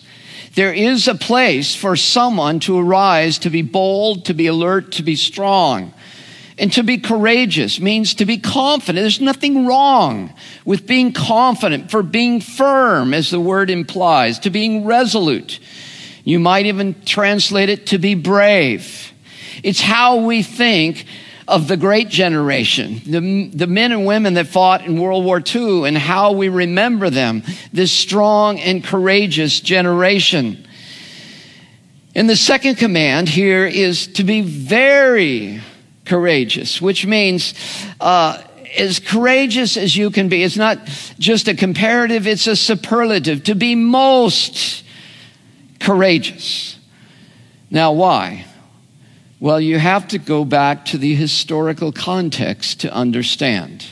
there 0.54 0.72
is 0.72 1.06
a 1.06 1.14
place 1.14 1.74
for 1.74 1.94
someone 1.94 2.58
to 2.60 2.78
arise, 2.78 3.38
to 3.40 3.50
be 3.50 3.62
bold, 3.62 4.24
to 4.26 4.34
be 4.34 4.48
alert, 4.48 4.92
to 4.92 5.02
be 5.02 5.14
strong. 5.14 5.92
And 6.56 6.72
to 6.74 6.82
be 6.82 6.98
courageous 6.98 7.80
means 7.80 8.14
to 8.14 8.24
be 8.24 8.38
confident. 8.38 9.02
There's 9.02 9.20
nothing 9.20 9.66
wrong 9.66 10.32
with 10.64 10.86
being 10.86 11.12
confident, 11.12 11.90
for 11.90 12.02
being 12.02 12.40
firm, 12.40 13.12
as 13.12 13.30
the 13.30 13.40
word 13.40 13.70
implies, 13.70 14.38
to 14.40 14.50
being 14.50 14.84
resolute 14.84 15.58
You 16.24 16.40
might 16.40 16.66
even 16.66 17.00
translate 17.04 17.68
it 17.68 17.86
to 17.88 17.98
be 17.98 18.14
brave. 18.14 19.12
It's 19.62 19.80
how 19.80 20.16
we 20.24 20.42
think 20.42 21.06
of 21.46 21.68
the 21.68 21.76
great 21.76 22.08
generation, 22.08 23.02
the, 23.04 23.50
the 23.52 23.66
men 23.66 23.92
and 23.92 24.06
women 24.06 24.34
that 24.34 24.46
fought 24.46 24.86
in 24.86 24.98
World 24.98 25.24
War 25.24 25.42
II, 25.44 25.86
and 25.86 25.96
how 25.96 26.32
we 26.32 26.48
remember 26.48 27.10
them, 27.10 27.42
this 27.72 27.92
strong 27.92 28.58
and 28.58 28.82
courageous 28.82 29.60
generation. 29.60 30.66
And 32.14 32.30
the 32.30 32.36
second 32.36 32.76
command 32.76 33.28
here 33.28 33.66
is 33.66 34.06
to 34.14 34.24
be 34.24 34.40
very 34.40 35.60
courageous, 36.06 36.80
which 36.80 37.04
means 37.04 37.54
uh, 38.00 38.42
as 38.78 38.98
courageous 38.98 39.76
as 39.76 39.94
you 39.96 40.10
can 40.10 40.28
be. 40.28 40.42
It's 40.42 40.56
not 40.56 40.78
just 41.18 41.48
a 41.48 41.54
comparative, 41.54 42.26
it's 42.26 42.46
a 42.46 42.56
superlative. 42.56 43.44
To 43.44 43.54
be 43.54 43.74
most 43.74 44.83
courageous. 45.84 46.78
Now, 47.70 47.92
why? 47.92 48.46
Well, 49.38 49.60
you 49.60 49.78
have 49.78 50.08
to 50.08 50.18
go 50.18 50.44
back 50.44 50.86
to 50.86 50.98
the 50.98 51.14
historical 51.14 51.92
context 51.92 52.80
to 52.80 52.92
understand. 52.92 53.84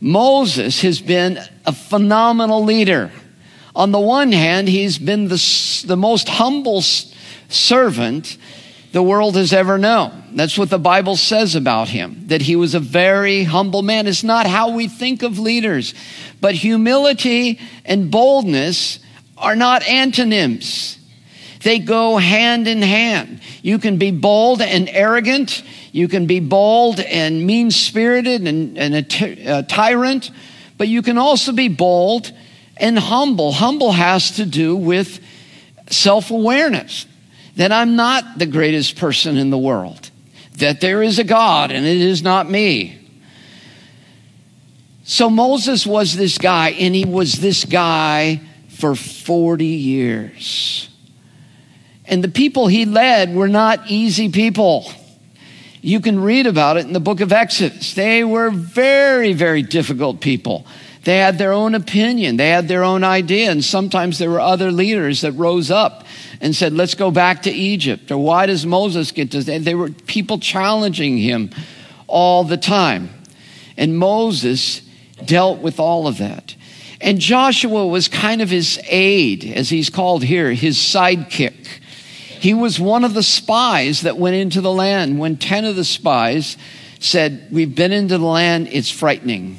Moses 0.00 0.80
has 0.82 1.00
been 1.00 1.38
a 1.64 1.72
phenomenal 1.72 2.64
leader. 2.64 3.12
On 3.76 3.92
the 3.92 4.00
one 4.00 4.32
hand, 4.32 4.68
he's 4.68 4.98
been 4.98 5.28
the, 5.28 5.82
the 5.86 5.96
most 5.96 6.28
humble 6.28 6.82
servant 7.48 8.36
the 8.92 9.02
world 9.02 9.36
has 9.36 9.52
ever 9.52 9.78
known. 9.78 10.24
That's 10.34 10.58
what 10.58 10.70
the 10.70 10.78
Bible 10.78 11.16
says 11.16 11.54
about 11.54 11.88
him, 11.88 12.24
that 12.26 12.42
he 12.42 12.56
was 12.56 12.74
a 12.74 12.80
very 12.80 13.44
humble 13.44 13.82
man. 13.82 14.06
It's 14.06 14.24
not 14.24 14.46
how 14.46 14.70
we 14.70 14.88
think 14.88 15.22
of 15.22 15.38
leaders, 15.38 15.94
but 16.40 16.54
humility 16.54 17.60
and 17.84 18.10
boldness 18.10 18.98
are 19.36 19.56
not 19.56 19.82
antonyms. 19.84 20.98
They 21.64 21.78
go 21.78 22.18
hand 22.18 22.68
in 22.68 22.82
hand. 22.82 23.40
You 23.62 23.78
can 23.78 23.96
be 23.96 24.10
bold 24.10 24.60
and 24.60 24.86
arrogant. 24.86 25.62
You 25.92 26.08
can 26.08 26.26
be 26.26 26.38
bold 26.38 27.00
and 27.00 27.46
mean 27.46 27.70
spirited 27.70 28.46
and, 28.46 28.76
and 28.76 28.94
a, 28.94 29.02
ty- 29.02 29.38
a 29.46 29.62
tyrant, 29.62 30.30
but 30.76 30.88
you 30.88 31.00
can 31.00 31.16
also 31.16 31.52
be 31.52 31.68
bold 31.68 32.30
and 32.76 32.98
humble. 32.98 33.50
Humble 33.50 33.92
has 33.92 34.32
to 34.32 34.44
do 34.44 34.76
with 34.76 35.24
self 35.88 36.30
awareness 36.30 37.06
that 37.56 37.72
I'm 37.72 37.96
not 37.96 38.38
the 38.38 38.46
greatest 38.46 38.98
person 38.98 39.38
in 39.38 39.48
the 39.48 39.56
world, 39.56 40.10
that 40.58 40.82
there 40.82 41.02
is 41.02 41.18
a 41.18 41.24
God 41.24 41.70
and 41.70 41.86
it 41.86 41.96
is 41.96 42.22
not 42.22 42.50
me. 42.50 43.00
So 45.04 45.30
Moses 45.30 45.86
was 45.86 46.14
this 46.14 46.36
guy, 46.36 46.70
and 46.70 46.94
he 46.94 47.04
was 47.06 47.34
this 47.34 47.64
guy 47.64 48.40
for 48.68 48.94
40 48.94 49.64
years. 49.64 50.90
And 52.06 52.22
the 52.22 52.28
people 52.28 52.66
he 52.66 52.84
led 52.84 53.34
were 53.34 53.48
not 53.48 53.90
easy 53.90 54.30
people. 54.30 54.90
You 55.80 56.00
can 56.00 56.20
read 56.20 56.46
about 56.46 56.76
it 56.76 56.86
in 56.86 56.92
the 56.92 57.00
book 57.00 57.20
of 57.20 57.32
Exodus. 57.32 57.94
They 57.94 58.24
were 58.24 58.50
very, 58.50 59.32
very 59.32 59.62
difficult 59.62 60.20
people. 60.20 60.66
They 61.04 61.18
had 61.18 61.36
their 61.36 61.52
own 61.52 61.74
opinion, 61.74 62.38
they 62.38 62.48
had 62.48 62.66
their 62.66 62.82
own 62.82 63.04
idea, 63.04 63.50
and 63.50 63.62
sometimes 63.62 64.18
there 64.18 64.30
were 64.30 64.40
other 64.40 64.72
leaders 64.72 65.20
that 65.20 65.32
rose 65.32 65.70
up 65.70 66.04
and 66.40 66.56
said, 66.56 66.72
Let's 66.72 66.94
go 66.94 67.10
back 67.10 67.42
to 67.42 67.50
Egypt. 67.50 68.10
Or 68.10 68.16
why 68.16 68.46
does 68.46 68.64
Moses 68.64 69.12
get 69.12 69.30
to? 69.32 69.42
They 69.42 69.74
were 69.74 69.90
people 69.90 70.38
challenging 70.38 71.18
him 71.18 71.50
all 72.06 72.44
the 72.44 72.56
time. 72.56 73.10
And 73.76 73.98
Moses 73.98 74.80
dealt 75.24 75.60
with 75.60 75.78
all 75.78 76.06
of 76.06 76.18
that. 76.18 76.54
And 77.00 77.18
Joshua 77.18 77.86
was 77.86 78.08
kind 78.08 78.40
of 78.40 78.48
his 78.48 78.80
aide, 78.88 79.44
as 79.44 79.68
he's 79.68 79.90
called 79.90 80.24
here, 80.24 80.52
his 80.52 80.78
sidekick. 80.78 81.80
He 82.44 82.52
was 82.52 82.78
one 82.78 83.04
of 83.04 83.14
the 83.14 83.22
spies 83.22 84.02
that 84.02 84.18
went 84.18 84.36
into 84.36 84.60
the 84.60 84.70
land 84.70 85.18
when 85.18 85.38
10 85.38 85.64
of 85.64 85.76
the 85.76 85.82
spies 85.82 86.58
said, 86.98 87.48
We've 87.50 87.74
been 87.74 87.90
into 87.90 88.18
the 88.18 88.26
land, 88.26 88.68
it's 88.70 88.90
frightening. 88.90 89.58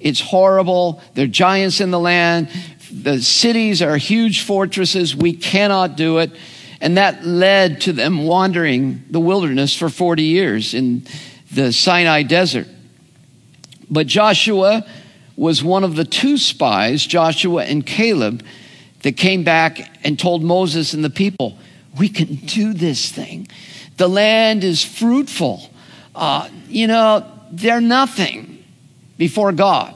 It's 0.00 0.20
horrible. 0.20 1.00
There 1.14 1.26
are 1.26 1.28
giants 1.28 1.80
in 1.80 1.92
the 1.92 2.00
land. 2.00 2.48
The 2.90 3.22
cities 3.22 3.80
are 3.80 3.96
huge 3.96 4.42
fortresses. 4.42 5.14
We 5.14 5.34
cannot 5.34 5.96
do 5.96 6.18
it. 6.18 6.32
And 6.80 6.96
that 6.96 7.24
led 7.24 7.82
to 7.82 7.92
them 7.92 8.24
wandering 8.24 9.04
the 9.08 9.20
wilderness 9.20 9.76
for 9.76 9.88
40 9.88 10.24
years 10.24 10.74
in 10.74 11.06
the 11.52 11.72
Sinai 11.72 12.24
desert. 12.24 12.66
But 13.88 14.08
Joshua 14.08 14.84
was 15.36 15.62
one 15.62 15.84
of 15.84 15.94
the 15.94 16.04
two 16.04 16.38
spies, 16.38 17.06
Joshua 17.06 17.62
and 17.66 17.86
Caleb, 17.86 18.44
that 19.02 19.16
came 19.16 19.44
back 19.44 19.96
and 20.02 20.18
told 20.18 20.42
Moses 20.42 20.92
and 20.92 21.04
the 21.04 21.10
people, 21.10 21.56
we 21.98 22.08
can 22.08 22.34
do 22.36 22.72
this 22.72 23.10
thing. 23.10 23.48
The 23.96 24.08
land 24.08 24.64
is 24.64 24.84
fruitful. 24.84 25.70
Uh, 26.14 26.48
you 26.68 26.86
know, 26.86 27.26
they're 27.50 27.80
nothing 27.80 28.64
before 29.18 29.52
God. 29.52 29.94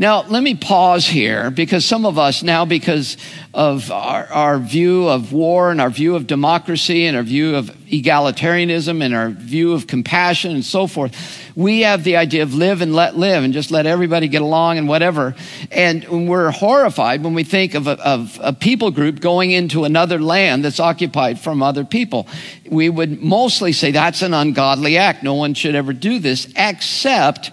Now, 0.00 0.22
let 0.22 0.44
me 0.44 0.54
pause 0.54 1.06
here 1.06 1.50
because 1.50 1.84
some 1.84 2.06
of 2.06 2.18
us 2.20 2.44
now, 2.44 2.64
because 2.64 3.16
of 3.52 3.90
our, 3.90 4.26
our, 4.26 4.58
view 4.60 5.08
of 5.08 5.32
war 5.32 5.72
and 5.72 5.80
our 5.80 5.90
view 5.90 6.14
of 6.14 6.28
democracy 6.28 7.06
and 7.06 7.16
our 7.16 7.24
view 7.24 7.56
of 7.56 7.66
egalitarianism 7.88 9.02
and 9.02 9.12
our 9.12 9.30
view 9.30 9.72
of 9.72 9.88
compassion 9.88 10.52
and 10.52 10.64
so 10.64 10.86
forth, 10.86 11.47
we 11.58 11.80
have 11.80 12.04
the 12.04 12.14
idea 12.14 12.44
of 12.44 12.54
live 12.54 12.82
and 12.82 12.94
let 12.94 13.16
live 13.16 13.42
and 13.42 13.52
just 13.52 13.72
let 13.72 13.84
everybody 13.84 14.28
get 14.28 14.42
along 14.42 14.78
and 14.78 14.88
whatever. 14.88 15.34
And 15.72 16.28
we're 16.28 16.52
horrified 16.52 17.24
when 17.24 17.34
we 17.34 17.42
think 17.42 17.74
of 17.74 17.88
a, 17.88 18.00
of 18.00 18.38
a 18.40 18.52
people 18.52 18.92
group 18.92 19.18
going 19.18 19.50
into 19.50 19.82
another 19.82 20.20
land 20.20 20.64
that's 20.64 20.78
occupied 20.78 21.40
from 21.40 21.60
other 21.60 21.84
people. 21.84 22.28
We 22.70 22.88
would 22.88 23.20
mostly 23.20 23.72
say 23.72 23.90
that's 23.90 24.22
an 24.22 24.34
ungodly 24.34 24.98
act. 24.98 25.24
No 25.24 25.34
one 25.34 25.54
should 25.54 25.74
ever 25.74 25.92
do 25.92 26.20
this 26.20 26.46
except 26.54 27.50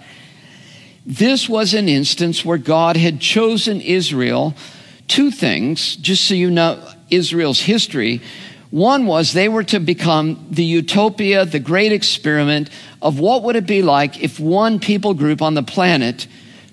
this 1.04 1.50
was 1.50 1.74
an 1.74 1.90
instance 1.90 2.46
where 2.46 2.60
God 2.60 2.98
had 2.98 3.20
chosen 3.20 3.82
Israel. 3.82 4.54
Two 5.08 5.32
things, 5.32 5.96
just 5.96 6.28
so 6.28 6.36
you 6.36 6.52
know 6.52 6.80
Israel's 7.10 7.62
history. 7.62 8.22
One 8.72 9.06
was 9.06 9.32
they 9.32 9.48
were 9.48 9.64
to 9.66 9.80
become 9.80 10.48
the 10.50 10.64
utopia, 10.64 11.46
the 11.46 11.60
great 11.60 11.92
experiment 11.92 12.70
of 13.02 13.20
what 13.20 13.44
would 13.44 13.56
it 13.56 13.68
be 13.68 13.82
like 13.82 14.22
if 14.22 14.40
one 14.40 14.80
people 14.80 15.14
group 15.14 15.42
on 15.42 15.54
the 15.54 15.64
planet 15.64 16.28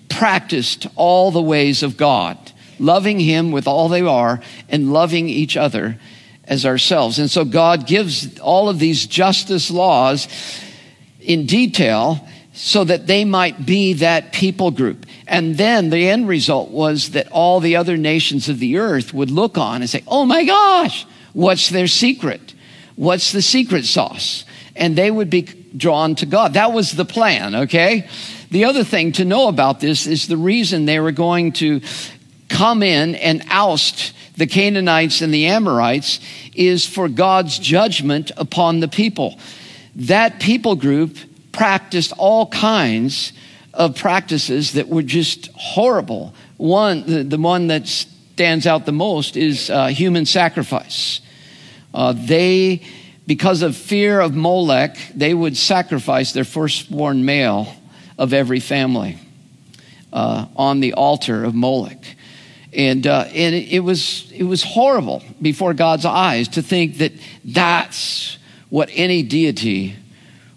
practiced 0.09 0.87
all 0.97 1.31
the 1.31 1.43
ways 1.43 1.83
of 1.83 1.97
God, 1.97 2.39
loving 2.79 3.21
Him 3.21 3.53
with 3.53 3.67
all 3.67 3.89
they 3.89 4.03
are 4.03 4.41
and 4.69 4.93
loving 4.93 5.29
each 5.29 5.57
other 5.57 5.99
as 6.45 6.67
ourselves. 6.67 7.19
And 7.19 7.31
so 7.31 7.45
God 7.45 7.87
gives 7.87 8.39
all 8.41 8.69
of 8.69 8.79
these 8.79 9.07
justice 9.07 9.71
laws 9.71 10.29
in 11.21 11.47
detail 11.47 12.27
so 12.53 12.85
that 12.85 13.07
they 13.07 13.25
might 13.25 13.65
be 13.65 13.95
that 13.95 14.33
people 14.33 14.71
group. 14.71 15.07
And 15.27 15.57
then 15.57 15.91
the 15.91 16.09
end 16.09 16.29
result 16.29 16.71
was 16.71 17.11
that 17.11 17.31
all 17.31 17.61
the 17.61 17.77
other 17.77 17.97
nations 17.97 18.49
of 18.49 18.59
the 18.59 18.79
earth 18.79 19.15
would 19.15 19.31
look 19.31 19.57
on 19.57 19.81
and 19.81 19.89
say, 19.89 20.03
Oh 20.07 20.27
my 20.27 20.45
gosh, 20.45 21.07
what's 21.33 21.69
their 21.69 21.87
secret? 21.87 22.55
What's 22.97 23.33
the 23.33 23.43
secret 23.43 23.85
sauce? 23.85 24.45
And 24.77 24.97
they 24.97 25.11
would 25.11 25.31
be 25.31 25.43
drawn 25.77 26.15
to 26.17 26.27
God. 26.27 26.55
That 26.55 26.73
was 26.73 26.93
the 26.93 27.05
plan, 27.05 27.55
okay? 27.55 28.09
The 28.51 28.65
other 28.67 28.85
thing 28.85 29.13
to 29.13 29.25
know 29.25 29.49
about 29.49 29.81
this 29.81 30.07
is 30.07 30.29
the 30.29 30.37
reason 30.37 30.85
they 30.85 31.01
were 31.01 31.13
going 31.13 31.53
to 31.53 31.81
come 32.49 32.83
in 32.83 33.15
and 33.15 33.43
oust 33.49 34.13
the 34.37 34.47
Canaanites 34.47 35.21
and 35.21 35.33
the 35.33 35.47
Amorites 35.47 36.21
is 36.55 36.87
for 36.87 37.09
God's 37.09 37.59
judgment 37.59 38.31
upon 38.37 38.81
the 38.81 38.89
people. 38.89 39.39
That 39.97 40.41
people 40.41 40.75
group 40.75 41.17
practiced 41.53 42.13
all 42.17 42.47
kinds 42.47 43.33
of 43.75 43.97
practices 43.97 44.73
that 44.73 44.89
were 44.89 45.03
just 45.03 45.51
horrible. 45.55 46.35
One, 46.57 47.05
the, 47.07 47.25
the 47.25 47.39
one 47.39 47.69
that 47.69 47.89
stands 48.33 48.67
out 48.67 48.87
the 48.87 48.93
most 48.93 49.37
is 49.37 49.69
uh, 49.69 49.89
human 49.89 50.25
sacrifice. 50.25 51.21
Uh, 51.93 52.15
they, 52.17 52.81
because 53.27 53.61
of 53.61 53.77
fear 53.77 54.21
of 54.21 54.35
Molech, 54.35 54.97
they 55.15 55.35
would 55.35 55.55
sacrifice 55.55 56.33
their 56.33 56.45
firstborn 56.45 57.27
male 57.27 57.75
of 58.17 58.33
every 58.33 58.61
family 58.61 59.19
uh, 60.15 60.47
on 60.57 60.81
the 60.81 60.95
altar 60.95 61.45
of 61.45 61.55
Molech. 61.55 62.03
And, 62.73 63.07
uh, 63.07 63.27
and 63.35 63.55
it, 63.55 63.81
was, 63.81 64.33
it 64.33 64.45
was 64.45 64.63
horrible 64.63 65.23
before 65.43 65.75
God's 65.75 66.07
eyes 66.07 66.49
to 66.49 66.63
think 66.63 66.99
that 66.99 67.13
that's 67.45 68.39
what 68.71 68.89
any 68.95 69.23
deity 69.23 69.97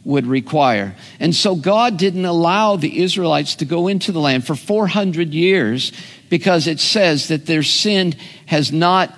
would 0.06 0.28
require. 0.28 0.96
And 1.20 1.36
so 1.36 1.56
God 1.56 1.98
didn't 1.98 2.24
allow 2.24 2.78
the 2.78 3.02
Israelites 3.02 3.56
to 3.56 3.66
go 3.66 3.90
into 3.90 4.14
the 4.14 4.20
land 4.20 4.48
for 4.48 4.56
400 4.56 5.34
years 5.34 5.92
because 6.30 6.68
it 6.68 6.80
says 6.80 7.28
that 7.28 7.46
their 7.46 7.64
sin 7.64 8.16
has 8.46 8.72
not 8.72 9.14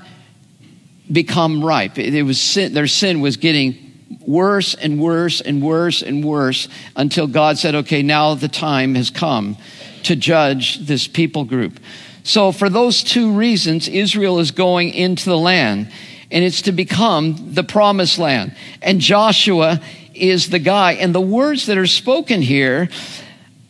become 1.12 1.64
ripe. 1.64 1.98
It 1.98 2.24
was 2.24 2.40
sin, 2.40 2.74
their 2.74 2.88
sin 2.88 3.22
was 3.22 3.38
getting 3.38 3.84
worse 4.26 4.74
and 4.74 5.00
worse 5.00 5.42
and 5.42 5.62
worse 5.62 6.02
and 6.02 6.24
worse 6.24 6.68
until 6.96 7.28
God 7.28 7.58
said, 7.58 7.76
okay, 7.76 8.04
now 8.04 8.36
the 8.36 8.50
time 8.50 8.96
has 8.96 9.10
come 9.10 9.58
to 10.04 10.16
judge 10.16 10.80
this 10.80 11.08
people 11.08 11.46
group. 11.46 11.80
So, 12.24 12.52
for 12.52 12.70
those 12.70 13.04
two 13.04 13.32
reasons, 13.32 13.88
Israel 13.88 14.40
is 14.40 14.52
going 14.52 14.90
into 14.90 15.30
the 15.30 15.38
land. 15.38 15.92
and 16.30 16.44
it's 16.44 16.64
to 16.64 16.74
become 16.74 17.54
the 17.54 17.64
promised 17.64 18.20
land. 18.20 18.54
And 18.82 19.00
Joshua 19.00 19.80
is 20.14 20.50
the 20.50 20.60
guy. 20.60 20.94
And 20.94 21.16
the 21.16 21.22
words 21.22 21.68
that 21.68 21.78
are 21.78 21.88
spoken 21.88 22.42
here 22.42 22.90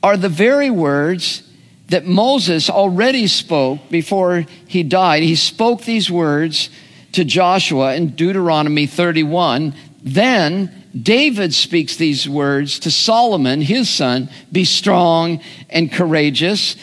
are 0.02 0.18
the 0.18 0.30
very 0.30 0.72
words 0.72 1.47
that 1.90 2.06
Moses 2.06 2.70
already 2.70 3.28
spoke 3.28 3.80
before 3.90 4.46
he 4.68 4.84
died. 4.84 5.24
He 5.24 5.36
spoke 5.36 5.84
these 5.84 6.12
words 6.12 6.70
to 7.14 7.24
Joshua 7.24 7.96
in 7.96 8.16
Deuteronomy 8.16 8.88
31. 8.88 9.74
Then 10.04 10.86
David 11.02 11.54
speaks 11.54 11.96
these 11.96 12.28
words 12.28 12.80
to 12.80 12.92
Solomon, 12.92 13.62
his 13.62 13.90
son 13.90 14.30
be 14.52 14.66
strong 14.66 15.42
and 15.70 15.92
courageous. 15.92 16.76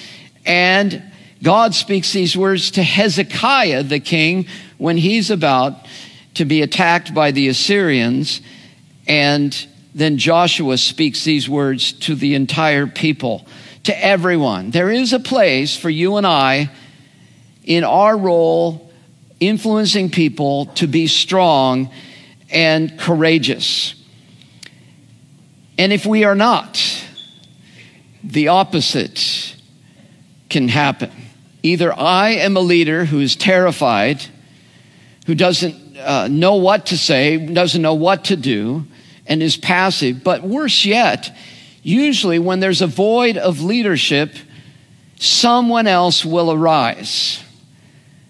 And 0.47 1.03
God 1.43 1.75
speaks 1.75 2.13
these 2.13 2.37
words 2.37 2.71
to 2.73 2.83
Hezekiah, 2.83 3.83
the 3.85 4.01
king, 4.01 4.47
when 4.79 4.97
he's 4.97 5.31
about 5.31 5.87
to 6.35 6.45
be 6.45 6.63
attacked 6.63 7.15
by 7.15 7.31
the 7.31 7.49
Assyrians. 7.49 8.41
And 9.07 9.67
then 9.95 10.19
Joshua 10.19 10.79
speaks 10.79 11.25
these 11.25 11.49
words 11.49 11.93
to 11.93 12.15
the 12.15 12.35
entire 12.35 12.87
people, 12.87 13.47
to 13.85 14.05
everyone. 14.05 14.71
There 14.71 14.91
is 14.91 15.13
a 15.13 15.21
place 15.21 15.77
for 15.77 15.91
you 15.91 16.17
and 16.17 16.27
I 16.27 16.71
in 17.65 17.85
our 17.85 18.17
role 18.17 18.91
influencing 19.41 20.11
people 20.11 20.67
to 20.67 20.87
be 20.87 21.07
strong 21.07 21.91
and 22.51 22.99
courageous. 22.99 23.95
And 25.77 25.93
if 25.93 26.07
we 26.07 26.25
are 26.25 26.35
not, 26.35 26.83
the 28.23 28.49
opposite 28.49 29.57
can 30.49 30.69
happen. 30.69 31.11
Either 31.63 31.93
I 31.93 32.31
am 32.31 32.57
a 32.57 32.61
leader 32.61 33.05
who 33.05 33.21
is 33.21 33.37
terrified, 33.37 34.25
who 35.27 35.35
doesn't 35.35 35.97
uh, 35.97 36.29
know 36.29 36.57
what 36.57 36.87
to 36.87 36.99
say, 36.99 37.39
doesn't 37.39 37.83
know 37.83 37.95
what 37.95 38.27
to 38.27 38.37
do, 38.37 38.85
and 39.27 39.43
is 39.43 39.57
passive. 39.57 40.23
But 40.23 40.43
worse 40.43 40.85
yet, 40.85 41.35
usually 41.85 42.41
when 42.41 42.59
there's 42.59 42.83
a 42.83 42.89
void 42.89 43.37
of 43.37 43.61
leadership, 43.61 44.35
someone 45.17 45.87
else 45.87 46.25
will 46.25 46.51
arise. 46.51 47.41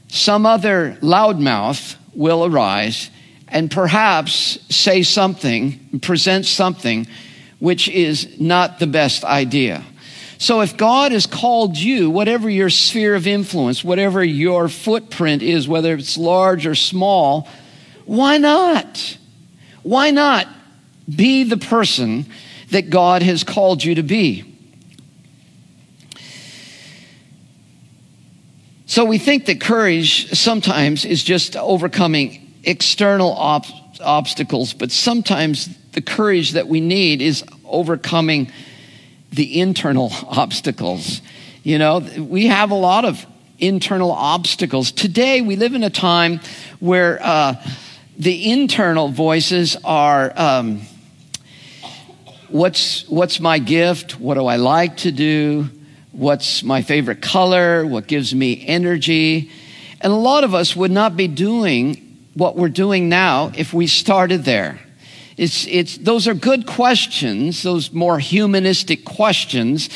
Some 0.08 0.44
other 0.44 0.98
loudmouth 1.00 1.96
will 2.12 2.44
arise 2.44 3.10
and 3.48 3.70
perhaps 3.70 4.58
say 4.74 5.02
something, 5.02 6.00
present 6.02 6.44
something 6.44 7.06
which 7.60 7.88
is 7.88 8.40
not 8.40 8.80
the 8.80 8.86
best 8.86 9.24
idea. 9.24 9.84
So 10.38 10.60
if 10.60 10.76
God 10.76 11.12
has 11.12 11.26
called 11.26 11.76
you, 11.76 12.10
whatever 12.10 12.50
your 12.50 12.68
sphere 12.68 13.14
of 13.14 13.26
influence, 13.26 13.84
whatever 13.84 14.22
your 14.22 14.68
footprint 14.68 15.42
is, 15.42 15.68
whether 15.68 15.94
it's 15.94 16.18
large 16.18 16.66
or 16.66 16.74
small, 16.74 17.48
why 18.04 18.38
not? 18.38 19.16
Why 19.82 20.10
not 20.10 20.48
be 21.08 21.44
the 21.44 21.56
person 21.56 22.26
that 22.70 22.90
God 22.90 23.22
has 23.22 23.44
called 23.44 23.84
you 23.84 23.94
to 23.96 24.02
be? 24.02 24.54
So 28.86 29.04
we 29.04 29.18
think 29.18 29.46
that 29.46 29.60
courage 29.60 30.30
sometimes 30.38 31.04
is 31.04 31.24
just 31.24 31.56
overcoming 31.56 32.52
external 32.62 33.32
obstacles, 33.32 34.74
but 34.74 34.92
sometimes 34.92 35.68
the 35.92 36.02
courage 36.02 36.52
that 36.52 36.68
we 36.68 36.80
need 36.80 37.22
is 37.22 37.44
overcoming 37.64 38.52
the 39.32 39.60
internal 39.60 40.12
obstacles. 40.28 41.22
You 41.62 41.78
know, 41.78 41.98
we 42.18 42.46
have 42.46 42.70
a 42.70 42.76
lot 42.76 43.04
of 43.04 43.24
internal 43.58 44.12
obstacles. 44.12 44.92
Today, 44.92 45.40
we 45.40 45.56
live 45.56 45.74
in 45.74 45.82
a 45.82 45.90
time 45.90 46.40
where 46.78 47.18
uh, 47.22 47.54
the 48.18 48.52
internal 48.52 49.08
voices 49.08 49.76
are 49.84 50.32
um, 50.36 50.82
what's, 52.54 53.08
what's 53.08 53.40
my 53.40 53.58
gift? 53.58 54.20
What 54.20 54.34
do 54.34 54.46
I 54.46 54.56
like 54.56 54.98
to 54.98 55.10
do? 55.10 55.68
What's 56.12 56.62
my 56.62 56.82
favorite 56.82 57.20
color? 57.20 57.84
What 57.84 58.06
gives 58.06 58.32
me 58.32 58.64
energy? 58.64 59.50
And 60.00 60.12
a 60.12 60.16
lot 60.16 60.44
of 60.44 60.54
us 60.54 60.76
would 60.76 60.92
not 60.92 61.16
be 61.16 61.26
doing 61.26 62.28
what 62.34 62.54
we're 62.54 62.68
doing 62.68 63.08
now 63.08 63.50
if 63.56 63.74
we 63.74 63.88
started 63.88 64.44
there. 64.44 64.78
It's, 65.36 65.66
it's, 65.66 65.98
those 65.98 66.28
are 66.28 66.34
good 66.34 66.64
questions, 66.64 67.64
those 67.64 67.92
more 67.92 68.20
humanistic 68.20 69.04
questions, 69.04 69.90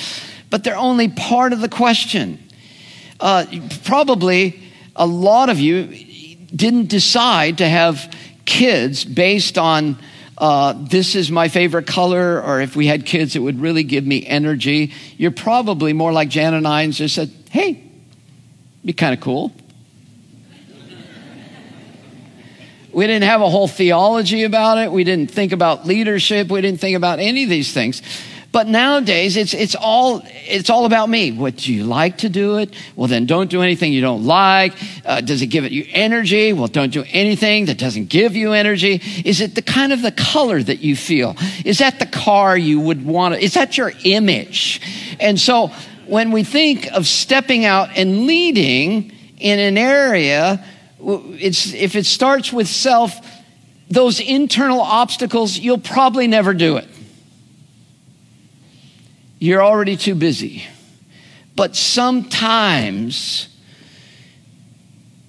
but 0.51 0.65
they're 0.65 0.77
only 0.77 1.09
part 1.09 1.53
of 1.53 1.61
the 1.61 1.69
question. 1.69 2.43
Uh, 3.21 3.47
probably 3.85 4.61
a 4.97 5.07
lot 5.07 5.49
of 5.49 5.61
you 5.61 5.85
didn't 6.53 6.89
decide 6.89 7.59
to 7.59 7.69
have 7.69 8.13
kids 8.47 9.05
based 9.05 9.59
on 9.59 9.97
uh, 10.39 10.73
this 10.77 11.17
is 11.17 11.31
my 11.31 11.49
favorite 11.49 11.87
color, 11.87 12.41
or 12.41 12.61
if 12.61 12.77
we 12.77 12.87
had 12.87 13.05
kids, 13.05 13.35
it 13.35 13.41
would 13.41 13.61
really 13.61 13.83
give 13.83 14.07
me 14.07 14.25
energy. 14.25 14.93
You're 15.17 15.33
probably 15.33 15.93
more 15.93 16.13
like 16.13 16.29
Jan 16.29 16.55
and 16.55 16.67
I 16.67 16.83
and 16.83 16.93
just 16.93 17.17
said, 17.17 17.31
hey, 17.51 17.83
be 18.85 18.93
kind 18.93 19.15
of 19.15 19.21
cool. 19.21 19.53
We 22.93 23.07
didn't 23.07 23.25
have 23.25 23.43
a 23.43 23.51
whole 23.51 23.69
theology 23.69 24.45
about 24.45 24.79
it. 24.79 24.91
We 24.91 25.05
didn't 25.05 25.31
think 25.31 25.53
about 25.53 25.87
leadership. 25.87 26.49
We 26.49 26.61
didn't 26.61 26.81
think 26.81 26.97
about 26.97 27.19
any 27.19 27.45
of 27.45 27.51
these 27.51 27.73
things. 27.73 28.01
But 28.51 28.67
nowadays, 28.67 29.37
it's, 29.37 29.53
it's, 29.53 29.75
all, 29.75 30.23
it's 30.25 30.71
all 30.71 30.87
about 30.87 31.11
me. 31.11 31.33
What 31.33 31.57
do 31.57 31.73
you 31.73 31.85
like 31.85 32.19
to 32.19 32.31
do 32.31 32.57
it? 32.57 32.75
Well, 32.97 33.07
then 33.07 33.27
don't 33.27 33.51
do 33.51 33.61
anything 33.61 33.93
you 33.93 34.01
don't 34.01 34.25
like. 34.25 34.73
Uh, 35.05 35.21
does 35.21 35.43
it 35.43 35.49
give 35.49 35.67
it 35.67 35.73
you 35.73 35.85
energy? 35.91 36.55
Well, 36.55 36.69
don't 36.69 36.91
do 36.91 37.05
anything 37.09 37.67
that 37.67 37.77
doesn't 37.77 38.09
give 38.09 38.37
you 38.37 38.53
energy. 38.53 39.03
Is 39.23 39.43
it 39.43 39.55
the 39.55 39.61
kind 39.61 39.93
of 39.93 40.01
the 40.01 40.13
color 40.13 40.63
that 40.63 40.81
you 40.81 40.97
feel? 40.97 41.37
Is 41.67 41.79
that 41.79 41.99
the 41.99 42.07
car 42.07 42.57
you 42.57 42.81
would 42.81 43.05
want 43.05 43.35
to, 43.35 43.41
is 43.41 43.53
that 43.53 43.77
your 43.77 43.93
image? 44.05 44.81
And 45.21 45.39
so 45.39 45.69
when 46.07 46.31
we 46.31 46.43
think 46.43 46.87
of 46.93 47.07
stepping 47.07 47.67
out 47.67 47.91
and 47.97 48.27
leading 48.27 49.13
in 49.37 49.59
an 49.59 49.77
area, 49.77 50.65
it's, 50.99 51.75
if 51.75 51.95
it 51.97 52.07
starts 52.07 52.51
with 52.51 52.67
self, 52.67 53.15
those 53.91 54.21
internal 54.21 54.81
obstacles, 54.81 55.59
you'll 55.59 55.79
probably 55.79 56.27
never 56.27 56.55
do 56.55 56.79
it. 56.79 56.89
You're 59.39 59.63
already 59.63 59.97
too 59.97 60.15
busy. 60.15 60.65
But 61.55 61.77
sometimes 61.77 63.49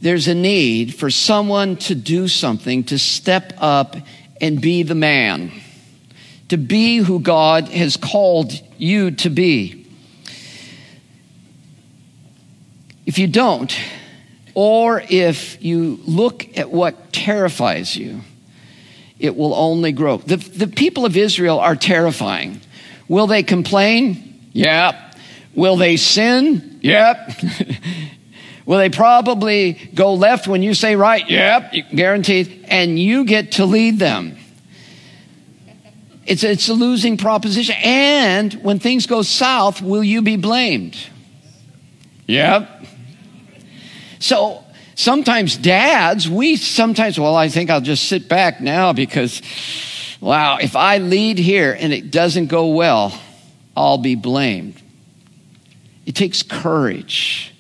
there's 0.01 0.27
a 0.27 0.35
need 0.35 0.95
for 0.95 1.09
someone 1.09 1.75
to 1.77 1.95
do 1.95 2.27
something, 2.27 2.83
to 2.85 2.97
step 2.97 3.53
up 3.57 3.95
and 4.39 4.61
be 4.61 4.83
the 4.83 4.95
man, 4.95 5.51
to 6.47 6.57
be 6.57 6.97
who 6.97 7.19
God 7.19 7.67
has 7.69 7.97
called 7.97 8.53
you 8.77 9.11
to 9.11 9.29
be. 9.29 9.87
If 13.05 13.17
you 13.17 13.27
don't, 13.27 13.75
or 14.53 15.03
if 15.09 15.63
you 15.63 15.99
look 16.05 16.57
at 16.57 16.69
what 16.69 17.11
terrifies 17.11 17.95
you, 17.95 18.21
it 19.17 19.35
will 19.35 19.53
only 19.53 19.91
grow. 19.91 20.17
The, 20.17 20.37
the 20.37 20.67
people 20.67 21.05
of 21.05 21.17
Israel 21.17 21.59
are 21.59 21.75
terrifying. 21.75 22.61
Will 23.09 23.27
they 23.27 23.43
complain? 23.43 24.49
Yep. 24.53 24.95
Will 25.55 25.75
they 25.75 25.97
sin? 25.97 26.79
Yep. 26.81 27.41
Will 28.65 28.77
they 28.77 28.89
probably 28.89 29.73
go 29.95 30.13
left 30.13 30.47
when 30.47 30.61
you 30.61 30.75
say 30.75 30.95
right? 30.95 31.27
Yep, 31.27 31.73
guaranteed. 31.93 32.65
And 32.67 32.99
you 32.99 33.25
get 33.25 33.53
to 33.53 33.65
lead 33.65 33.97
them. 33.97 34.37
It's 36.27 36.43
a, 36.43 36.51
it's 36.51 36.69
a 36.69 36.75
losing 36.75 37.17
proposition. 37.17 37.75
And 37.83 38.53
when 38.61 38.77
things 38.77 39.07
go 39.07 39.23
south, 39.23 39.81
will 39.81 40.03
you 40.03 40.21
be 40.21 40.35
blamed? 40.35 40.95
Yep. 42.27 42.85
So 44.19 44.63
sometimes 44.99 45.55
dads, 45.55 46.29
we 46.29 46.57
sometimes, 46.57 47.17
well, 47.17 47.35
I 47.35 47.47
think 47.47 47.69
I'll 47.69 47.79
just 47.79 48.09
sit 48.09 48.27
back 48.27 48.59
now 48.59 48.91
because, 48.91 49.41
wow, 50.19 50.57
if 50.57 50.75
I 50.75 50.97
lead 50.97 51.37
here 51.37 51.75
and 51.79 51.93
it 51.93 52.11
doesn't 52.11 52.47
go 52.47 52.67
well, 52.67 53.19
I'll 53.77 53.97
be 53.97 54.15
blamed. 54.15 54.81
It 56.05 56.15
takes 56.15 56.43
courage 56.43 57.53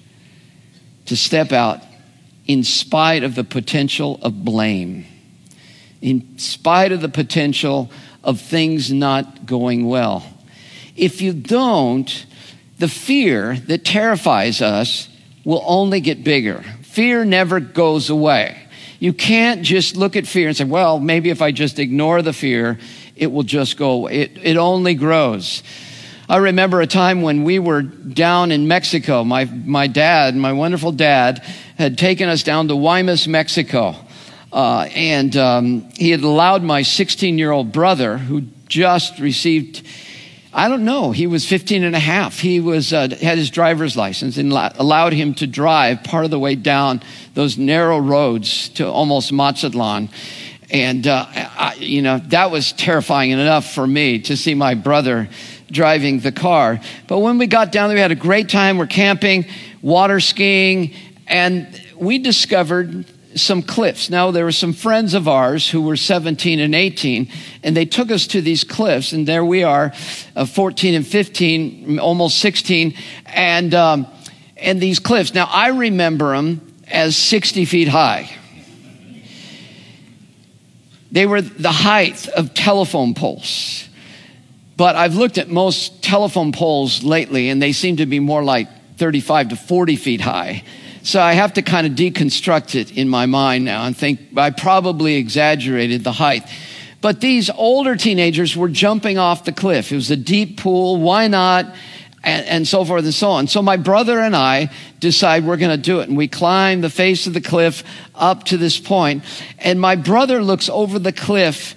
to 1.05 1.15
step 1.15 1.53
out 1.53 1.81
in 2.45 2.63
spite 2.63 3.23
of 3.23 3.35
the 3.35 3.45
potential 3.45 4.19
of 4.21 4.43
blame, 4.43 5.05
in 6.01 6.37
spite 6.39 6.91
of 6.91 6.99
the 6.99 7.09
potential 7.09 7.89
of 8.21 8.41
things 8.41 8.91
not 8.91 9.45
going 9.45 9.87
well. 9.87 10.25
If 10.97 11.21
you 11.21 11.31
don't, 11.31 12.25
the 12.79 12.89
fear 12.89 13.55
that 13.67 13.85
terrifies 13.85 14.61
us 14.61 15.07
will 15.45 15.63
only 15.65 16.01
get 16.01 16.23
bigger. 16.25 16.65
Fear 16.99 17.23
never 17.23 17.61
goes 17.61 18.09
away. 18.09 18.57
You 18.99 19.13
can't 19.13 19.61
just 19.61 19.95
look 19.95 20.17
at 20.17 20.27
fear 20.27 20.49
and 20.49 20.57
say, 20.57 20.65
well, 20.65 20.99
maybe 20.99 21.29
if 21.29 21.41
I 21.41 21.53
just 21.53 21.79
ignore 21.79 22.21
the 22.21 22.33
fear, 22.33 22.77
it 23.15 23.27
will 23.27 23.43
just 23.43 23.77
go 23.77 23.91
away. 23.91 24.19
It, 24.19 24.37
it 24.43 24.57
only 24.57 24.95
grows. 24.95 25.63
I 26.27 26.35
remember 26.35 26.81
a 26.81 26.87
time 26.87 27.21
when 27.21 27.45
we 27.45 27.57
were 27.57 27.83
down 27.83 28.51
in 28.51 28.67
Mexico. 28.67 29.23
My, 29.23 29.45
my 29.45 29.87
dad, 29.87 30.35
my 30.35 30.51
wonderful 30.51 30.91
dad, 30.91 31.39
had 31.77 31.97
taken 31.97 32.27
us 32.27 32.43
down 32.43 32.67
to 32.67 32.73
Guaymas, 32.73 33.29
Mexico. 33.29 33.95
Uh, 34.51 34.89
and 34.93 35.37
um, 35.37 35.89
he 35.95 36.09
had 36.09 36.19
allowed 36.19 36.63
my 36.63 36.81
16 36.81 37.37
year 37.37 37.51
old 37.51 37.71
brother, 37.71 38.17
who 38.17 38.41
just 38.67 39.19
received, 39.19 39.87
I 40.51 40.67
don't 40.67 40.83
know, 40.83 41.11
he 41.11 41.27
was 41.27 41.45
15 41.45 41.83
and 41.83 41.95
a 41.95 41.99
half. 41.99 42.39
He 42.39 42.59
was, 42.59 42.91
uh, 42.91 43.09
had 43.21 43.37
his 43.37 43.51
driver's 43.51 43.95
license 43.95 44.37
and 44.37 44.51
allowed 44.51 45.13
him 45.13 45.35
to 45.35 45.47
drive 45.47 46.03
part 46.03 46.25
of 46.25 46.31
the 46.31 46.39
way 46.39 46.55
down 46.55 47.03
those 47.35 47.57
narrow 47.57 47.99
roads 47.99 48.69
to 48.69 48.87
almost 48.87 49.31
Mazatlan. 49.31 50.09
And, 50.71 51.05
uh, 51.05 51.27
I, 51.33 51.75
you 51.79 52.01
know, 52.01 52.17
that 52.29 52.49
was 52.49 52.71
terrifying 52.73 53.29
enough 53.29 53.71
for 53.73 53.85
me 53.85 54.19
to 54.21 54.35
see 54.35 54.55
my 54.55 54.73
brother 54.73 55.29
driving 55.71 56.19
the 56.19 56.31
car. 56.31 56.79
But 57.07 57.19
when 57.19 57.37
we 57.37 57.45
got 57.45 57.71
down 57.71 57.89
there, 57.89 57.95
we 57.95 58.01
had 58.01 58.11
a 58.11 58.15
great 58.15 58.49
time. 58.49 58.79
We're 58.79 58.87
camping, 58.87 59.45
water 59.83 60.19
skiing, 60.19 60.93
and 61.27 61.67
we 61.95 62.17
discovered 62.17 63.05
some 63.35 63.61
cliffs. 63.61 64.09
Now, 64.09 64.31
there 64.31 64.45
were 64.45 64.51
some 64.51 64.73
friends 64.73 65.13
of 65.13 65.27
ours 65.27 65.69
who 65.69 65.81
were 65.81 65.95
17 65.95 66.59
and 66.59 66.73
18, 66.73 67.29
and 67.63 67.75
they 67.75 67.85
took 67.85 68.11
us 68.11 68.27
to 68.27 68.41
these 68.41 68.63
cliffs, 68.63 69.11
and 69.13 69.27
there 69.27 69.45
we 69.45 69.63
are, 69.63 69.93
uh, 70.35 70.45
14 70.45 70.95
and 70.95 71.05
15, 71.05 71.99
almost 71.99 72.39
16, 72.39 72.93
and, 73.27 73.73
um, 73.73 74.07
and 74.57 74.81
these 74.81 74.99
cliffs. 74.99 75.33
Now, 75.33 75.47
I 75.51 75.69
remember 75.69 76.35
them 76.35 76.73
as 76.87 77.15
60 77.17 77.65
feet 77.65 77.87
high. 77.87 78.31
They 81.11 81.25
were 81.25 81.41
the 81.41 81.71
height 81.71 82.27
of 82.29 82.53
telephone 82.53 83.13
poles. 83.13 83.87
But 84.77 84.95
I've 84.95 85.15
looked 85.15 85.37
at 85.37 85.49
most 85.49 86.01
telephone 86.03 86.51
poles 86.51 87.03
lately, 87.03 87.49
and 87.49 87.61
they 87.61 87.73
seem 87.73 87.97
to 87.97 88.05
be 88.05 88.19
more 88.19 88.43
like 88.43 88.69
35 88.97 89.49
to 89.49 89.55
40 89.55 89.95
feet 89.95 90.21
high. 90.21 90.63
So 91.09 91.19
I 91.19 91.33
have 91.33 91.53
to 91.53 91.63
kind 91.63 91.87
of 91.87 91.93
deconstruct 91.93 92.79
it 92.79 92.95
in 92.95 93.09
my 93.09 93.25
mind 93.25 93.65
now 93.65 93.85
and 93.85 93.97
think 93.97 94.37
I 94.37 94.51
probably 94.51 95.15
exaggerated 95.15 96.03
the 96.03 96.11
height. 96.11 96.47
But 97.01 97.19
these 97.19 97.49
older 97.49 97.95
teenagers 97.95 98.55
were 98.55 98.69
jumping 98.69 99.17
off 99.17 99.43
the 99.43 99.51
cliff. 99.51 99.91
It 99.91 99.95
was 99.95 100.11
a 100.11 100.15
deep 100.15 100.59
pool. 100.59 100.97
Why 100.97 101.27
not? 101.27 101.65
And, 102.23 102.45
and 102.45 102.67
so 102.67 102.85
forth 102.85 103.05
and 103.05 103.13
so 103.13 103.31
on. 103.31 103.47
So 103.47 103.63
my 103.63 103.75
brother 103.75 104.19
and 104.19 104.35
I 104.35 104.69
decide 104.99 105.45
we're 105.45 105.57
going 105.57 105.75
to 105.75 105.81
do 105.81 105.99
it. 106.01 106.09
And 106.09 106.15
we 106.15 106.27
climb 106.27 106.81
the 106.81 106.91
face 106.91 107.25
of 107.25 107.33
the 107.33 107.41
cliff 107.41 107.83
up 108.13 108.43
to 108.43 108.57
this 108.57 108.79
point. 108.79 109.23
And 109.57 109.81
my 109.81 109.95
brother 109.95 110.43
looks 110.43 110.69
over 110.69 110.99
the 110.99 111.11
cliff 111.11 111.73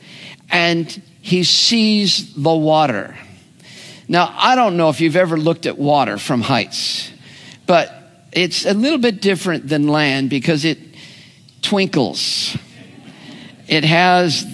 and 0.50 0.90
he 1.22 1.42
sees 1.42 2.34
the 2.34 2.54
water. 2.54 3.16
Now, 4.08 4.30
I 4.36 4.56
don't 4.56 4.76
know 4.76 4.90
if 4.90 5.00
you've 5.00 5.16
ever 5.16 5.38
looked 5.38 5.64
at 5.64 5.78
water 5.78 6.18
from 6.18 6.42
heights, 6.42 7.10
but 7.64 8.00
it's 8.32 8.64
a 8.64 8.74
little 8.74 8.98
bit 8.98 9.20
different 9.20 9.68
than 9.68 9.88
land 9.88 10.30
because 10.30 10.64
it 10.64 10.78
twinkles. 11.60 12.56
It 13.68 13.84
has 13.84 14.46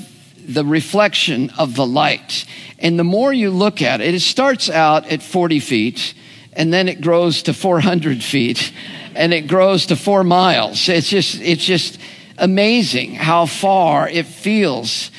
the 0.47 0.65
reflection 0.65 1.51
of 1.59 1.75
the 1.75 1.87
light. 1.87 2.45
And 2.79 2.99
the 2.99 3.05
more 3.05 3.33
you 3.33 3.51
look 3.51 3.83
at 3.83 4.01
it, 4.01 4.15
it 4.15 4.21
starts 4.21 4.71
out 4.71 5.07
at 5.07 5.23
40 5.23 5.61
feet 5.61 6.15
and 6.53 6.73
then 6.73 6.89
it 6.89 7.01
grows 7.01 7.43
to 7.45 7.55
400 7.55 8.23
feet 8.23 8.73
and 9.15 9.33
it 9.35 9.49
grows 9.49 9.87
to 9.87 9.97
four 9.97 10.25
miles. 10.25 10.89
It's 10.89 11.09
just, 11.09 11.41
it's 11.41 11.65
just 11.65 11.99
amazing 12.37 13.15
how 13.15 13.47
far 13.47 14.09
it 14.09 14.27
feels. 14.27 15.11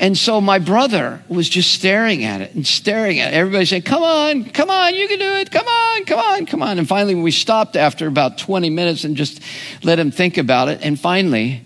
And 0.00 0.16
so 0.16 0.40
my 0.40 0.60
brother 0.60 1.24
was 1.28 1.48
just 1.48 1.72
staring 1.72 2.22
at 2.22 2.40
it 2.40 2.54
and 2.54 2.64
staring 2.64 3.18
at 3.18 3.32
it. 3.32 3.36
Everybody 3.36 3.64
saying, 3.64 3.82
Come 3.82 4.04
on, 4.04 4.44
come 4.44 4.70
on, 4.70 4.94
you 4.94 5.08
can 5.08 5.18
do 5.18 5.32
it. 5.32 5.50
Come 5.50 5.66
on, 5.66 6.04
come 6.04 6.20
on, 6.20 6.46
come 6.46 6.62
on. 6.62 6.78
And 6.78 6.86
finally, 6.86 7.16
we 7.16 7.32
stopped 7.32 7.74
after 7.74 8.06
about 8.06 8.38
20 8.38 8.70
minutes 8.70 9.02
and 9.02 9.16
just 9.16 9.42
let 9.82 9.98
him 9.98 10.12
think 10.12 10.38
about 10.38 10.68
it. 10.68 10.82
And 10.82 10.98
finally, 10.98 11.64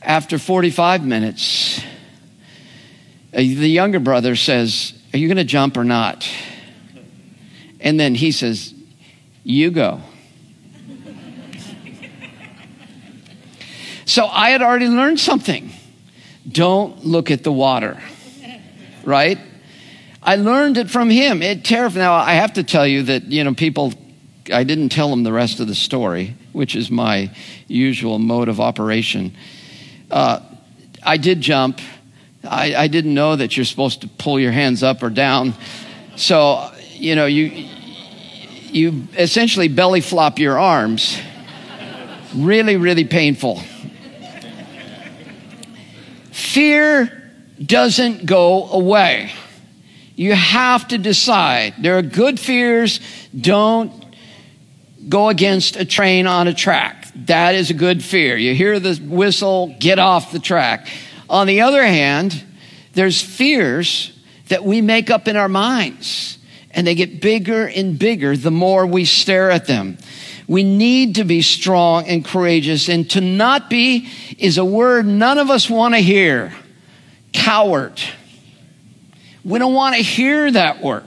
after 0.00 0.38
45 0.38 1.04
minutes, 1.04 1.80
uh, 3.34 3.36
the 3.36 3.68
younger 3.68 4.00
brother 4.00 4.34
says, 4.34 4.94
Are 5.12 5.18
you 5.18 5.28
going 5.28 5.36
to 5.36 5.44
jump 5.44 5.76
or 5.76 5.84
not? 5.84 6.26
And 7.80 8.00
then 8.00 8.14
he 8.14 8.32
says, 8.32 8.72
You 9.44 9.70
go. 9.70 10.00
so 14.06 14.26
I 14.26 14.48
had 14.48 14.62
already 14.62 14.88
learned 14.88 15.20
something. 15.20 15.70
Don't 16.50 17.04
look 17.04 17.30
at 17.30 17.44
the 17.44 17.52
water, 17.52 18.00
right? 19.04 19.38
I 20.22 20.36
learned 20.36 20.78
it 20.78 20.90
from 20.90 21.10
him. 21.10 21.42
It 21.42 21.64
terrified. 21.64 21.98
Now, 21.98 22.14
I 22.14 22.34
have 22.34 22.54
to 22.54 22.64
tell 22.64 22.86
you 22.86 23.02
that, 23.04 23.24
you 23.24 23.44
know, 23.44 23.54
people, 23.54 23.92
I 24.52 24.64
didn't 24.64 24.88
tell 24.90 25.10
them 25.10 25.22
the 25.22 25.32
rest 25.32 25.60
of 25.60 25.68
the 25.68 25.74
story, 25.74 26.34
which 26.52 26.74
is 26.74 26.90
my 26.90 27.30
usual 27.66 28.18
mode 28.18 28.48
of 28.48 28.60
operation. 28.60 29.36
Uh, 30.10 30.40
I 31.02 31.16
did 31.16 31.40
jump. 31.40 31.80
I, 32.44 32.74
I 32.74 32.88
didn't 32.88 33.14
know 33.14 33.36
that 33.36 33.56
you're 33.56 33.66
supposed 33.66 34.00
to 34.02 34.08
pull 34.08 34.40
your 34.40 34.52
hands 34.52 34.82
up 34.82 35.02
or 35.02 35.10
down. 35.10 35.54
So, 36.16 36.70
you 36.92 37.14
know, 37.14 37.26
you, 37.26 37.68
you 38.70 39.08
essentially 39.16 39.68
belly 39.68 40.00
flop 40.00 40.38
your 40.38 40.58
arms. 40.58 41.18
Really, 42.34 42.76
really 42.76 43.04
painful. 43.04 43.60
Fear 46.38 47.30
doesn't 47.60 48.24
go 48.24 48.68
away. 48.68 49.32
You 50.14 50.34
have 50.34 50.86
to 50.88 50.96
decide. 50.96 51.74
There 51.80 51.98
are 51.98 52.02
good 52.02 52.38
fears. 52.38 53.00
Don't 53.38 53.92
go 55.08 55.30
against 55.30 55.74
a 55.74 55.84
train 55.84 56.28
on 56.28 56.46
a 56.46 56.54
track. 56.54 57.08
That 57.26 57.56
is 57.56 57.70
a 57.70 57.74
good 57.74 58.04
fear. 58.04 58.36
You 58.36 58.54
hear 58.54 58.78
the 58.78 58.94
whistle, 58.94 59.74
get 59.80 59.98
off 59.98 60.30
the 60.30 60.38
track. 60.38 60.86
On 61.28 61.48
the 61.48 61.62
other 61.62 61.84
hand, 61.84 62.40
there's 62.92 63.20
fears 63.20 64.16
that 64.46 64.62
we 64.64 64.80
make 64.80 65.10
up 65.10 65.26
in 65.26 65.34
our 65.34 65.48
minds, 65.48 66.38
and 66.70 66.86
they 66.86 66.94
get 66.94 67.20
bigger 67.20 67.66
and 67.66 67.98
bigger 67.98 68.36
the 68.36 68.52
more 68.52 68.86
we 68.86 69.04
stare 69.04 69.50
at 69.50 69.66
them. 69.66 69.98
We 70.48 70.64
need 70.64 71.16
to 71.16 71.24
be 71.24 71.42
strong 71.42 72.08
and 72.08 72.24
courageous. 72.24 72.88
And 72.88 73.08
to 73.10 73.20
not 73.20 73.68
be 73.68 74.08
is 74.38 74.56
a 74.56 74.64
word 74.64 75.06
none 75.06 75.36
of 75.36 75.50
us 75.50 75.68
want 75.68 75.94
to 75.94 76.00
hear. 76.00 76.54
Coward. 77.32 78.00
We 79.44 79.58
don't 79.58 79.74
want 79.74 79.94
to 79.96 80.02
hear 80.02 80.50
that 80.50 80.80
word. 80.82 81.04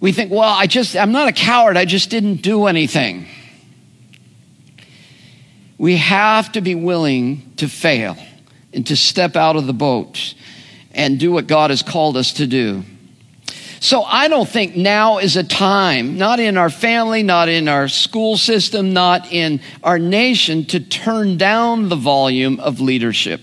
We 0.00 0.12
think, 0.12 0.30
well, 0.30 0.42
I 0.42 0.66
just, 0.66 0.96
I'm 0.96 1.12
not 1.12 1.28
a 1.28 1.32
coward. 1.32 1.76
I 1.76 1.84
just 1.84 2.10
didn't 2.10 2.42
do 2.42 2.66
anything. 2.66 3.26
We 5.78 5.96
have 5.96 6.52
to 6.52 6.60
be 6.60 6.74
willing 6.74 7.52
to 7.56 7.68
fail 7.68 8.16
and 8.72 8.86
to 8.88 8.96
step 8.96 9.36
out 9.36 9.56
of 9.56 9.66
the 9.66 9.72
boat 9.72 10.34
and 10.92 11.20
do 11.20 11.30
what 11.30 11.46
God 11.46 11.70
has 11.70 11.82
called 11.82 12.16
us 12.16 12.32
to 12.34 12.46
do. 12.46 12.82
So 13.86 14.02
I 14.02 14.26
don't 14.26 14.48
think 14.48 14.74
now 14.74 15.18
is 15.18 15.36
a 15.36 15.44
time, 15.44 16.18
not 16.18 16.40
in 16.40 16.56
our 16.56 16.70
family, 16.70 17.22
not 17.22 17.48
in 17.48 17.68
our 17.68 17.86
school 17.86 18.36
system, 18.36 18.92
not 18.92 19.32
in 19.32 19.60
our 19.84 19.96
nation, 19.96 20.64
to 20.64 20.80
turn 20.80 21.36
down 21.36 21.88
the 21.88 21.94
volume 21.94 22.58
of 22.58 22.80
leadership. 22.80 23.42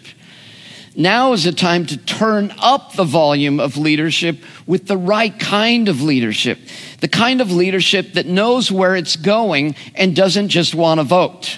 Now 0.97 1.32
is 1.32 1.45
a 1.45 1.53
time 1.53 1.86
to 1.86 1.97
turn 1.97 2.53
up 2.60 2.91
the 2.91 3.06
volume 3.06 3.62
of 3.62 3.77
leadership 3.77 4.38
with 4.67 4.86
the 4.88 4.97
right 4.97 5.39
kind 5.39 5.88
of 5.88 6.01
leadership. 6.01 6.60
The 6.99 7.08
kind 7.08 7.39
of 7.39 7.49
leadership 7.49 8.12
that 8.15 8.25
knows 8.25 8.69
where 8.69 8.97
it's 8.97 9.15
going 9.15 9.75
and 9.95 10.13
doesn't 10.13 10.49
just 10.49 10.75
want 10.75 10.99
to 10.99 11.06
vote. 11.06 11.58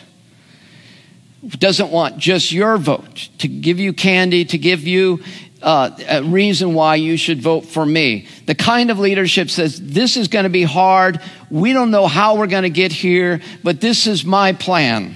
Doesn't 1.43 1.89
want 1.89 2.19
just 2.19 2.51
your 2.51 2.77
vote 2.77 3.29
to 3.39 3.47
give 3.47 3.79
you 3.79 3.93
candy, 3.93 4.45
to 4.45 4.59
give 4.59 4.81
you 4.81 5.23
uh, 5.61 5.89
a 6.07 6.23
reason 6.23 6.73
why 6.73 6.95
you 6.95 7.17
should 7.17 7.41
vote 7.41 7.65
for 7.65 7.85
me. 7.85 8.27
The 8.45 8.55
kind 8.55 8.91
of 8.91 8.99
leadership 8.99 9.49
says, 9.49 9.79
This 9.79 10.17
is 10.17 10.27
going 10.27 10.43
to 10.43 10.49
be 10.49 10.63
hard. 10.63 11.19
We 11.49 11.73
don't 11.73 11.91
know 11.91 12.07
how 12.07 12.37
we're 12.37 12.47
going 12.47 12.63
to 12.63 12.69
get 12.69 12.91
here, 12.91 13.41
but 13.63 13.81
this 13.81 14.07
is 14.07 14.25
my 14.25 14.53
plan. 14.53 15.15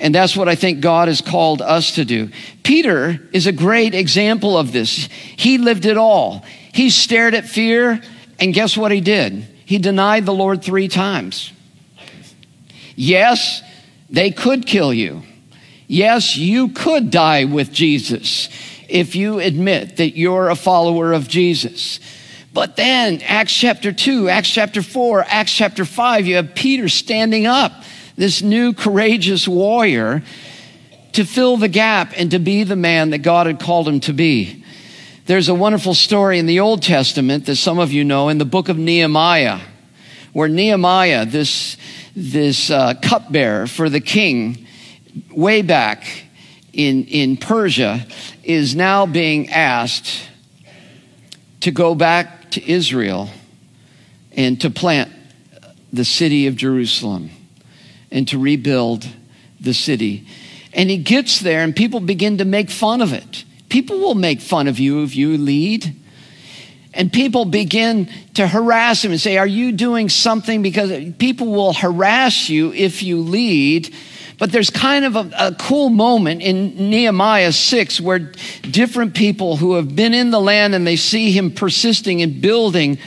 And 0.00 0.12
that's 0.12 0.36
what 0.36 0.48
I 0.48 0.56
think 0.56 0.80
God 0.80 1.06
has 1.06 1.20
called 1.20 1.62
us 1.62 1.94
to 1.94 2.04
do. 2.04 2.30
Peter 2.64 3.20
is 3.32 3.46
a 3.46 3.52
great 3.52 3.94
example 3.94 4.58
of 4.58 4.72
this. 4.72 5.08
He 5.36 5.58
lived 5.58 5.86
it 5.86 5.96
all. 5.96 6.44
He 6.72 6.90
stared 6.90 7.34
at 7.34 7.46
fear, 7.46 8.02
and 8.40 8.52
guess 8.52 8.76
what 8.76 8.90
he 8.90 9.00
did? 9.00 9.46
He 9.64 9.78
denied 9.78 10.26
the 10.26 10.34
Lord 10.34 10.64
three 10.64 10.88
times. 10.88 11.52
Yes, 12.96 13.62
they 14.10 14.32
could 14.32 14.66
kill 14.66 14.92
you. 14.92 15.22
Yes, 15.86 16.36
you 16.36 16.70
could 16.70 17.10
die 17.10 17.44
with 17.44 17.72
Jesus 17.72 18.48
if 18.92 19.16
you 19.16 19.38
admit 19.38 19.96
that 19.96 20.16
you're 20.16 20.50
a 20.50 20.54
follower 20.54 21.12
of 21.12 21.26
Jesus. 21.26 21.98
But 22.52 22.76
then, 22.76 23.22
Acts 23.22 23.54
chapter 23.54 23.92
2, 23.92 24.28
Acts 24.28 24.50
chapter 24.50 24.82
4, 24.82 25.24
Acts 25.26 25.52
chapter 25.52 25.84
5, 25.84 26.26
you 26.26 26.36
have 26.36 26.54
Peter 26.54 26.88
standing 26.88 27.46
up, 27.46 27.72
this 28.16 28.42
new 28.42 28.74
courageous 28.74 29.48
warrior, 29.48 30.22
to 31.12 31.24
fill 31.24 31.56
the 31.56 31.68
gap 31.68 32.12
and 32.16 32.30
to 32.30 32.38
be 32.38 32.64
the 32.64 32.76
man 32.76 33.10
that 33.10 33.18
God 33.18 33.46
had 33.46 33.58
called 33.58 33.88
him 33.88 34.00
to 34.00 34.12
be. 34.12 34.64
There's 35.24 35.48
a 35.48 35.54
wonderful 35.54 35.94
story 35.94 36.38
in 36.38 36.46
the 36.46 36.60
Old 36.60 36.82
Testament 36.82 37.46
that 37.46 37.56
some 37.56 37.78
of 37.78 37.92
you 37.92 38.04
know 38.04 38.28
in 38.28 38.38
the 38.38 38.44
book 38.44 38.68
of 38.68 38.76
Nehemiah, 38.76 39.60
where 40.32 40.48
Nehemiah, 40.48 41.24
this, 41.24 41.78
this 42.14 42.70
uh, 42.70 42.94
cupbearer 43.00 43.66
for 43.66 43.88
the 43.88 44.00
king, 44.00 44.66
way 45.30 45.62
back, 45.62 46.04
in, 46.72 47.04
in 47.04 47.36
Persia 47.36 48.06
is 48.42 48.74
now 48.74 49.06
being 49.06 49.50
asked 49.50 50.28
to 51.60 51.70
go 51.70 51.94
back 51.94 52.50
to 52.52 52.70
Israel 52.70 53.28
and 54.32 54.60
to 54.60 54.70
plant 54.70 55.12
the 55.92 56.04
city 56.04 56.46
of 56.46 56.56
Jerusalem 56.56 57.30
and 58.10 58.26
to 58.28 58.38
rebuild 58.38 59.06
the 59.60 59.74
city. 59.74 60.26
And 60.72 60.88
he 60.88 60.96
gets 60.96 61.40
there, 61.40 61.62
and 61.62 61.76
people 61.76 62.00
begin 62.00 62.38
to 62.38 62.44
make 62.44 62.70
fun 62.70 63.02
of 63.02 63.12
it. 63.12 63.44
People 63.68 63.98
will 63.98 64.14
make 64.14 64.40
fun 64.40 64.68
of 64.68 64.78
you 64.78 65.02
if 65.02 65.14
you 65.14 65.36
lead. 65.36 65.96
And 66.94 67.12
people 67.12 67.44
begin 67.46 68.10
to 68.34 68.46
harass 68.46 69.04
him 69.04 69.12
and 69.12 69.20
say, 69.20 69.38
Are 69.38 69.46
you 69.46 69.72
doing 69.72 70.08
something? 70.08 70.62
Because 70.62 71.14
people 71.14 71.48
will 71.48 71.72
harass 71.72 72.48
you 72.50 72.72
if 72.72 73.02
you 73.02 73.20
lead. 73.20 73.94
But 74.38 74.52
there's 74.52 74.70
kind 74.70 75.04
of 75.04 75.16
a, 75.16 75.30
a, 75.38 75.54
cool 75.54 75.90
moment 75.90 76.42
in 76.42 76.90
Nehemiah 76.90 77.52
6 77.52 78.00
where 78.00 78.32
different 78.62 79.14
people 79.14 79.56
who 79.56 79.74
have 79.74 79.94
been 79.94 80.14
in 80.14 80.30
the 80.30 80.40
land 80.40 80.74
and 80.74 80.86
they 80.86 80.96
see 80.96 81.32
him 81.32 81.50
persisting 81.50 82.20
in 82.20 82.40
building 82.40 82.98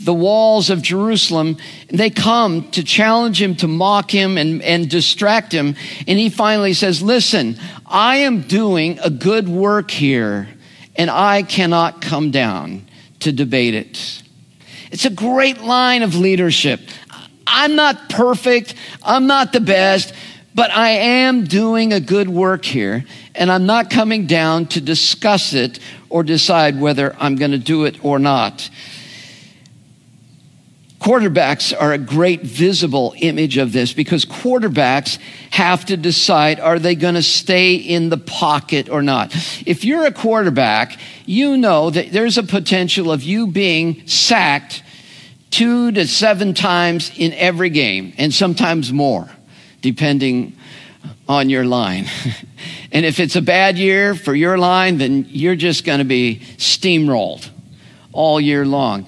the 0.00 0.14
walls 0.14 0.68
of 0.70 0.82
Jerusalem, 0.82 1.56
they 1.88 2.10
come 2.10 2.70
to 2.72 2.84
challenge 2.84 3.40
him, 3.40 3.54
to 3.56 3.68
mock 3.68 4.10
him, 4.10 4.36
and, 4.36 4.62
and 4.62 4.90
distract 4.90 5.52
him. 5.52 5.74
And 6.06 6.18
he 6.18 6.28
finally 6.28 6.74
says, 6.74 7.02
Listen, 7.02 7.58
I 7.86 8.18
am 8.18 8.42
doing 8.42 8.98
a 8.98 9.10
good 9.10 9.48
work 9.48 9.90
here, 9.90 10.48
and 10.96 11.10
I 11.10 11.42
cannot 11.42 12.02
come 12.02 12.30
down 12.30 12.86
to 13.20 13.32
debate 13.32 13.74
it. 13.74 14.22
It's 14.90 15.04
a 15.04 15.10
great 15.10 15.62
line 15.62 16.02
of 16.02 16.14
leadership. 16.14 16.80
I'm 17.46 17.76
not 17.76 18.08
perfect, 18.10 18.74
I'm 19.02 19.26
not 19.26 19.52
the 19.52 19.60
best, 19.60 20.12
but 20.56 20.70
I 20.70 20.88
am 20.88 21.44
doing 21.44 21.92
a 21.92 22.00
good 22.00 22.30
work 22.30 22.64
here, 22.64 23.04
and 23.34 23.52
I'm 23.52 23.66
not 23.66 23.90
coming 23.90 24.26
down 24.26 24.64
to 24.68 24.80
discuss 24.80 25.52
it 25.52 25.78
or 26.08 26.22
decide 26.22 26.80
whether 26.80 27.14
I'm 27.20 27.36
going 27.36 27.50
to 27.50 27.58
do 27.58 27.84
it 27.84 28.02
or 28.02 28.18
not. 28.18 28.70
Quarterbacks 30.98 31.74
are 31.78 31.92
a 31.92 31.98
great 31.98 32.40
visible 32.40 33.14
image 33.18 33.58
of 33.58 33.72
this 33.72 33.92
because 33.92 34.24
quarterbacks 34.24 35.18
have 35.50 35.84
to 35.84 35.96
decide 35.98 36.58
are 36.58 36.78
they 36.78 36.94
going 36.94 37.16
to 37.16 37.22
stay 37.22 37.74
in 37.74 38.08
the 38.08 38.16
pocket 38.16 38.88
or 38.88 39.02
not. 39.02 39.34
If 39.66 39.84
you're 39.84 40.06
a 40.06 40.10
quarterback, 40.10 40.98
you 41.26 41.58
know 41.58 41.90
that 41.90 42.12
there's 42.12 42.38
a 42.38 42.42
potential 42.42 43.12
of 43.12 43.22
you 43.22 43.46
being 43.46 44.06
sacked 44.06 44.82
two 45.50 45.92
to 45.92 46.06
seven 46.06 46.54
times 46.54 47.12
in 47.14 47.34
every 47.34 47.68
game, 47.68 48.14
and 48.16 48.32
sometimes 48.32 48.90
more, 48.90 49.28
depending 49.86 50.56
on 51.28 51.48
your 51.48 51.64
line. 51.64 52.06
and 52.92 53.06
if 53.06 53.20
it's 53.20 53.36
a 53.36 53.42
bad 53.42 53.78
year 53.78 54.14
for 54.14 54.34
your 54.34 54.58
line, 54.58 54.98
then 54.98 55.26
you're 55.28 55.56
just 55.56 55.84
going 55.84 56.00
to 56.00 56.04
be 56.04 56.40
steamrolled 56.58 57.48
all 58.12 58.40
year 58.40 58.66
long 58.66 59.06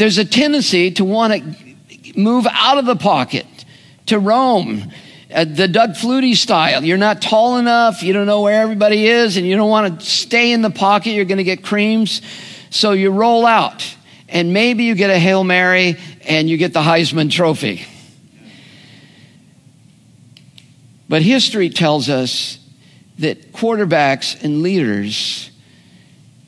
there's 0.00 0.16
a 0.16 0.24
tendency 0.24 0.90
to 0.92 1.04
want 1.04 1.32
to 1.34 2.18
move 2.18 2.46
out 2.50 2.78
of 2.78 2.86
the 2.86 2.96
pocket, 2.96 3.46
to 4.06 4.18
roam. 4.18 4.90
Uh, 5.32 5.44
the 5.44 5.68
Doug 5.68 5.90
Flutie 5.90 6.34
style. 6.34 6.82
You're 6.82 6.96
not 6.96 7.22
tall 7.22 7.58
enough, 7.58 8.02
you 8.02 8.12
don't 8.12 8.26
know 8.26 8.40
where 8.40 8.62
everybody 8.62 9.06
is, 9.06 9.36
and 9.36 9.46
you 9.46 9.56
don't 9.56 9.68
want 9.68 10.00
to 10.00 10.06
stay 10.06 10.52
in 10.52 10.62
the 10.62 10.70
pocket, 10.70 11.10
you're 11.10 11.26
going 11.26 11.38
to 11.38 11.44
get 11.44 11.62
creams. 11.62 12.22
So 12.70 12.92
you 12.92 13.10
roll 13.10 13.46
out, 13.46 13.84
and 14.28 14.52
maybe 14.52 14.84
you 14.84 14.94
get 14.94 15.10
a 15.10 15.18
Hail 15.18 15.44
Mary 15.44 15.98
and 16.24 16.48
you 16.48 16.56
get 16.56 16.72
the 16.72 16.80
Heisman 16.80 17.30
Trophy. 17.30 17.84
But 21.10 21.22
history 21.22 21.70
tells 21.70 22.08
us 22.08 22.56
that 23.18 23.52
quarterbacks 23.52 24.40
and 24.44 24.62
leaders 24.62 25.50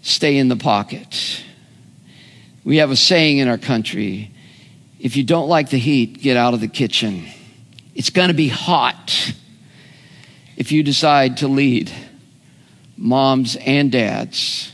stay 0.02 0.38
in 0.38 0.46
the 0.46 0.54
pocket. 0.54 1.42
We 2.62 2.76
have 2.76 2.92
a 2.92 2.96
saying 2.96 3.38
in 3.38 3.48
our 3.48 3.58
country 3.58 4.30
if 5.00 5.16
you 5.16 5.24
don't 5.24 5.48
like 5.48 5.70
the 5.70 5.78
heat, 5.78 6.22
get 6.22 6.36
out 6.36 6.54
of 6.54 6.60
the 6.60 6.68
kitchen. 6.68 7.26
It's 7.96 8.10
going 8.10 8.28
to 8.28 8.34
be 8.34 8.46
hot 8.46 9.34
if 10.56 10.70
you 10.70 10.84
decide 10.84 11.38
to 11.38 11.48
lead, 11.48 11.90
moms 12.96 13.56
and 13.56 13.90
dads. 13.90 14.72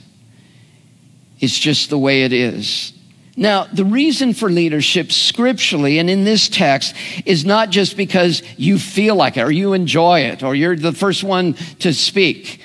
It's 1.41 1.59
just 1.59 1.89
the 1.89 1.97
way 1.97 2.25
it 2.25 2.35
is. 2.35 2.93
Now, 3.39 3.67
the 3.73 3.85
reason 3.85 4.35
for 4.35 4.51
leadership 4.51 5.13
scripturally 5.13 6.01
and 6.01 6.11
in 6.11 6.25
this 6.25 6.49
text 6.49 6.97
is 7.25 7.45
not 7.45 7.71
just 7.71 7.97
because 7.97 8.43
you 8.57 8.81
feel 8.81 9.15
like 9.15 9.37
it 9.37 9.43
or 9.43 9.53
you 9.53 9.75
enjoy 9.75 10.23
it 10.23 10.43
or 10.43 10.57
you're 10.57 10.75
the 10.75 10.93
first 10.93 11.23
one 11.23 11.53
to 11.79 11.95
speak. 11.95 12.61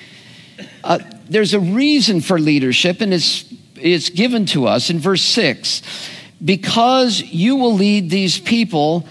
Uh, 0.82 0.98
there's 1.28 1.54
a 1.54 1.60
reason 1.60 2.20
for 2.20 2.40
leadership, 2.40 3.00
and 3.00 3.14
it's 3.14 3.44
it's 3.76 4.10
given 4.10 4.46
to 4.46 4.66
us 4.66 4.90
in 4.90 4.98
verse 4.98 5.22
6 5.22 5.82
because 6.44 7.20
you 7.20 7.54
will 7.54 7.74
lead 7.74 8.10
these 8.10 8.40
people 8.40 9.06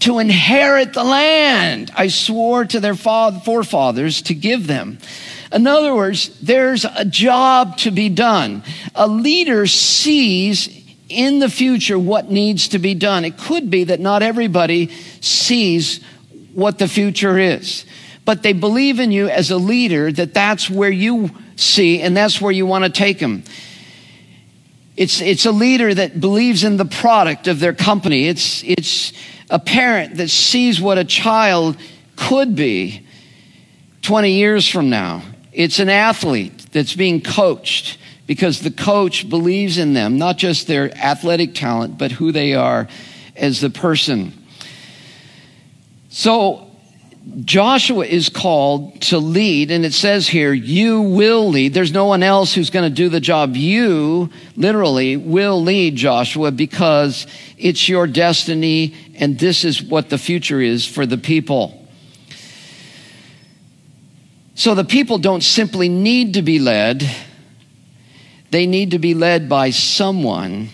to 0.00 0.18
inherit 0.18 0.94
the 0.94 1.04
land 1.04 1.92
I 1.94 2.08
swore 2.08 2.64
to 2.64 2.80
their 2.80 2.96
forefathers 2.96 4.22
to 4.22 4.34
give 4.34 4.66
them. 4.66 4.98
In 5.52 5.68
other 5.68 5.94
words, 5.94 6.40
there's 6.40 6.84
a 6.84 7.04
job 7.04 7.76
to 7.78 7.92
be 7.92 8.08
done. 8.08 8.64
A 8.96 9.06
leader 9.06 9.68
sees 9.68 10.83
in 11.08 11.38
the 11.38 11.50
future 11.50 11.98
what 11.98 12.30
needs 12.30 12.68
to 12.68 12.78
be 12.78 12.94
done. 12.94 13.24
It 13.24 13.38
could 13.38 13.70
be 13.70 13.84
that 13.84 14.00
not 14.00 14.22
everybody 14.22 14.88
sees 15.20 16.02
what 16.54 16.78
the 16.78 16.88
future 16.88 17.38
is, 17.38 17.84
but 18.24 18.42
they 18.42 18.52
believe 18.52 19.00
in 19.00 19.12
you 19.12 19.28
as 19.28 19.50
a 19.50 19.56
leader 19.56 20.10
that 20.12 20.34
that's 20.34 20.70
where 20.70 20.90
you 20.90 21.30
see 21.56 22.00
and 22.00 22.16
that's 22.16 22.40
where 22.40 22.52
you 22.52 22.66
want 22.66 22.84
to 22.84 22.90
take 22.90 23.18
them. 23.18 23.44
It's, 24.96 25.20
it's 25.20 25.44
a 25.44 25.52
leader 25.52 25.92
that 25.92 26.20
believes 26.20 26.62
in 26.62 26.76
the 26.76 26.84
product 26.84 27.48
of 27.48 27.58
their 27.58 27.72
company. 27.72 28.28
It's, 28.28 28.62
it's 28.62 29.12
a 29.50 29.58
parent 29.58 30.16
that 30.18 30.30
sees 30.30 30.80
what 30.80 30.98
a 30.98 31.04
child 31.04 31.76
could 32.16 32.54
be 32.54 33.04
20 34.02 34.30
years 34.30 34.68
from 34.68 34.90
now. 34.90 35.22
It's 35.52 35.80
an 35.80 35.88
athlete 35.88 36.66
that's 36.72 36.94
being 36.94 37.20
coached 37.20 37.98
because 38.26 38.60
the 38.60 38.70
coach 38.70 39.28
believes 39.28 39.78
in 39.78 39.94
them, 39.94 40.18
not 40.18 40.38
just 40.38 40.66
their 40.66 40.94
athletic 40.96 41.54
talent, 41.54 41.98
but 41.98 42.12
who 42.12 42.32
they 42.32 42.54
are 42.54 42.88
as 43.36 43.60
the 43.60 43.70
person. 43.70 44.32
So 46.08 46.70
Joshua 47.40 48.04
is 48.04 48.28
called 48.28 49.00
to 49.02 49.18
lead, 49.18 49.70
and 49.70 49.84
it 49.84 49.94
says 49.94 50.28
here, 50.28 50.52
you 50.52 51.00
will 51.00 51.48
lead. 51.48 51.72
There's 51.72 51.92
no 51.92 52.04
one 52.04 52.22
else 52.22 52.54
who's 52.54 52.70
going 52.70 52.88
to 52.88 52.94
do 52.94 53.08
the 53.08 53.20
job. 53.20 53.56
You, 53.56 54.30
literally, 54.56 55.16
will 55.16 55.62
lead 55.62 55.96
Joshua 55.96 56.50
because 56.50 57.26
it's 57.56 57.88
your 57.88 58.06
destiny, 58.06 58.94
and 59.16 59.38
this 59.38 59.64
is 59.64 59.82
what 59.82 60.10
the 60.10 60.18
future 60.18 60.60
is 60.60 60.86
for 60.86 61.06
the 61.06 61.18
people. 61.18 61.80
So 64.54 64.74
the 64.74 64.84
people 64.84 65.18
don't 65.18 65.42
simply 65.42 65.88
need 65.88 66.34
to 66.34 66.42
be 66.42 66.58
led, 66.58 67.10
they 68.54 68.66
need 68.66 68.92
to 68.92 69.00
be 69.00 69.14
led 69.14 69.48
by 69.48 69.70
someone, 69.70 70.68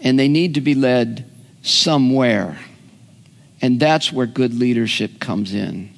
and 0.00 0.18
they 0.18 0.28
need 0.28 0.54
to 0.54 0.62
be 0.62 0.74
led 0.74 1.30
somewhere. 1.60 2.58
And 3.60 3.78
that's 3.78 4.10
where 4.10 4.26
good 4.26 4.54
leadership 4.54 5.20
comes 5.20 5.52
in. 5.52 5.90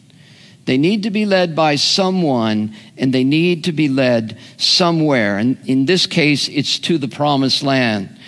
They 0.64 0.76
need 0.76 1.04
to 1.04 1.10
be 1.10 1.24
led 1.24 1.54
by 1.54 1.76
someone 1.76 2.74
and 2.98 3.12
they 3.12 3.24
need 3.24 3.64
to 3.64 3.72
be 3.72 3.88
led 3.88 4.38
somewhere. 4.58 5.38
And 5.38 5.56
in 5.66 5.86
this 5.86 6.06
case, 6.06 6.48
it's 6.48 6.78
to 6.80 6.98
the 6.98 7.08
promised 7.08 7.62
land. 7.62 8.18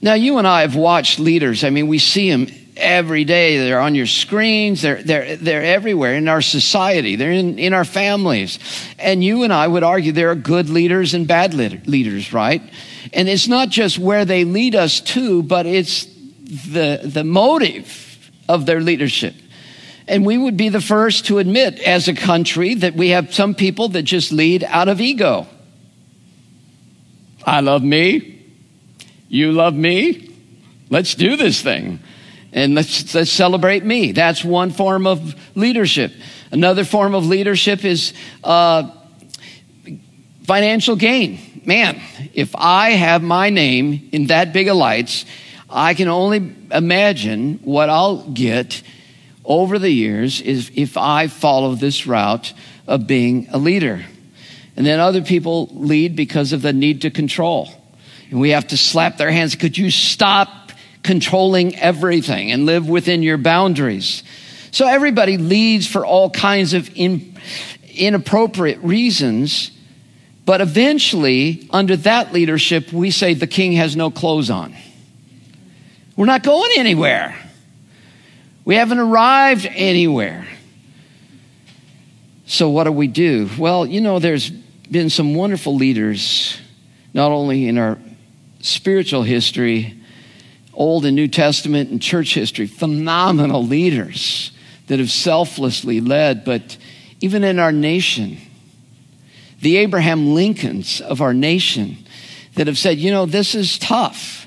Now, 0.00 0.14
you 0.14 0.38
and 0.38 0.46
I 0.46 0.62
have 0.62 0.76
watched 0.76 1.18
leaders. 1.18 1.64
I 1.64 1.70
mean, 1.70 1.86
we 1.88 1.98
see 1.98 2.30
them 2.30 2.46
every 2.78 3.24
day. 3.24 3.58
They're 3.58 3.80
on 3.80 3.94
your 3.94 4.06
screens. 4.06 4.82
They're, 4.82 5.02
they're, 5.02 5.36
they're 5.36 5.62
everywhere 5.62 6.14
in 6.14 6.28
our 6.28 6.42
society. 6.42 7.16
They're 7.16 7.32
in, 7.32 7.58
in 7.58 7.72
our 7.72 7.84
families. 7.84 8.58
And 8.98 9.22
you 9.22 9.42
and 9.42 9.52
I 9.52 9.66
would 9.66 9.82
argue 9.82 10.12
there 10.12 10.30
are 10.30 10.36
good 10.36 10.70
leaders 10.70 11.14
and 11.14 11.26
bad 11.26 11.54
leaders, 11.54 12.32
right? 12.32 12.62
And 13.12 13.28
it's 13.28 13.48
not 13.48 13.68
just 13.68 13.98
where 13.98 14.24
they 14.24 14.44
lead 14.44 14.74
us 14.74 15.00
to, 15.00 15.42
but 15.42 15.66
it's 15.66 16.04
the, 16.04 17.00
the 17.04 17.24
motive 17.24 18.30
of 18.48 18.66
their 18.66 18.80
leadership. 18.80 19.34
And 20.06 20.24
we 20.24 20.38
would 20.38 20.56
be 20.56 20.70
the 20.70 20.80
first 20.80 21.26
to 21.26 21.38
admit 21.38 21.80
as 21.80 22.08
a 22.08 22.14
country 22.14 22.74
that 22.74 22.94
we 22.94 23.10
have 23.10 23.34
some 23.34 23.54
people 23.54 23.90
that 23.90 24.02
just 24.02 24.32
lead 24.32 24.64
out 24.64 24.88
of 24.88 25.00
ego. 25.00 25.46
I 27.44 27.60
love 27.60 27.82
me. 27.82 28.42
You 29.28 29.52
love 29.52 29.74
me. 29.74 30.34
Let's 30.90 31.14
do 31.14 31.36
this 31.36 31.60
thing. 31.60 32.00
And 32.52 32.74
let's, 32.74 33.14
let's 33.14 33.30
celebrate 33.30 33.84
me. 33.84 34.12
That's 34.12 34.44
one 34.44 34.70
form 34.70 35.06
of 35.06 35.34
leadership. 35.56 36.12
Another 36.50 36.84
form 36.84 37.14
of 37.14 37.26
leadership 37.26 37.84
is 37.84 38.14
uh, 38.42 38.90
financial 40.44 40.96
gain. 40.96 41.62
Man, 41.66 42.00
if 42.32 42.54
I 42.56 42.90
have 42.90 43.22
my 43.22 43.50
name 43.50 44.08
in 44.12 44.28
that 44.28 44.52
big 44.54 44.68
of 44.68 44.76
lights, 44.76 45.26
I 45.68 45.92
can 45.92 46.08
only 46.08 46.54
imagine 46.72 47.60
what 47.62 47.90
I'll 47.90 48.22
get 48.30 48.82
over 49.44 49.78
the 49.78 49.90
years 49.90 50.40
is 50.40 50.70
if 50.74 50.96
I 50.96 51.26
follow 51.26 51.74
this 51.74 52.06
route 52.06 52.54
of 52.86 53.06
being 53.06 53.48
a 53.50 53.58
leader. 53.58 54.04
And 54.76 54.86
then 54.86 55.00
other 55.00 55.22
people 55.22 55.68
lead 55.72 56.16
because 56.16 56.52
of 56.52 56.62
the 56.62 56.72
need 56.72 57.02
to 57.02 57.10
control. 57.10 57.68
And 58.30 58.40
we 58.40 58.50
have 58.50 58.68
to 58.68 58.76
slap 58.76 59.16
their 59.16 59.30
hands. 59.30 59.54
Could 59.54 59.76
you 59.76 59.90
stop 59.90 60.67
controlling 61.08 61.74
everything 61.76 62.52
and 62.52 62.66
live 62.66 62.86
within 62.86 63.22
your 63.22 63.38
boundaries? 63.38 64.22
So 64.72 64.86
everybody 64.86 65.38
leads 65.38 65.86
for 65.86 66.04
all 66.04 66.28
kinds 66.28 66.74
of 66.74 66.90
in, 66.94 67.34
inappropriate 67.94 68.78
reasons. 68.82 69.70
But 70.44 70.60
eventually, 70.60 71.66
under 71.70 71.96
that 71.96 72.34
leadership, 72.34 72.92
we 72.92 73.10
say 73.10 73.32
the 73.32 73.46
king 73.46 73.72
has 73.72 73.96
no 73.96 74.10
clothes 74.10 74.50
on. 74.50 74.76
We're 76.14 76.26
not 76.26 76.42
going 76.42 76.72
anywhere. 76.76 77.34
We 78.66 78.74
haven't 78.74 78.98
arrived 78.98 79.64
anywhere. 79.64 80.46
So, 82.44 82.68
what 82.68 82.84
do 82.84 82.92
we 82.92 83.06
do? 83.06 83.48
Well, 83.58 83.86
you 83.86 84.02
know, 84.02 84.18
there's 84.18 84.50
been 84.50 85.08
some 85.08 85.34
wonderful 85.34 85.74
leaders, 85.74 86.58
not 87.14 87.32
only 87.32 87.66
in 87.66 87.78
our 87.78 87.98
spiritual 88.60 89.22
history, 89.22 89.97
Old 90.78 91.04
and 91.04 91.16
New 91.16 91.26
Testament 91.26 91.90
and 91.90 92.00
church 92.00 92.34
history, 92.34 92.68
phenomenal 92.68 93.66
leaders 93.66 94.52
that 94.86 95.00
have 95.00 95.10
selflessly 95.10 96.00
led, 96.00 96.44
but 96.44 96.78
even 97.20 97.42
in 97.42 97.58
our 97.58 97.72
nation, 97.72 98.38
the 99.60 99.78
Abraham 99.78 100.34
Lincolns 100.34 101.00
of 101.00 101.20
our 101.20 101.34
nation 101.34 101.96
that 102.54 102.68
have 102.68 102.78
said, 102.78 102.98
you 102.98 103.10
know, 103.10 103.26
this 103.26 103.56
is 103.56 103.76
tough. 103.76 104.46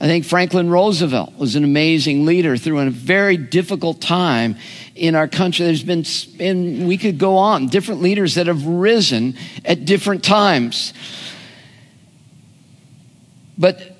I 0.00 0.06
think 0.06 0.24
Franklin 0.24 0.70
Roosevelt 0.70 1.36
was 1.36 1.56
an 1.56 1.64
amazing 1.64 2.24
leader 2.24 2.56
through 2.56 2.80
a 2.80 2.90
very 2.90 3.36
difficult 3.36 4.00
time 4.00 4.56
in 4.94 5.14
our 5.14 5.28
country. 5.28 5.66
There's 5.66 5.82
been, 5.82 6.04
and 6.40 6.88
we 6.88 6.96
could 6.96 7.18
go 7.18 7.36
on, 7.36 7.68
different 7.68 8.00
leaders 8.00 8.36
that 8.36 8.46
have 8.46 8.64
risen 8.66 9.36
at 9.64 9.84
different 9.84 10.24
times. 10.24 10.94
But 13.58 13.95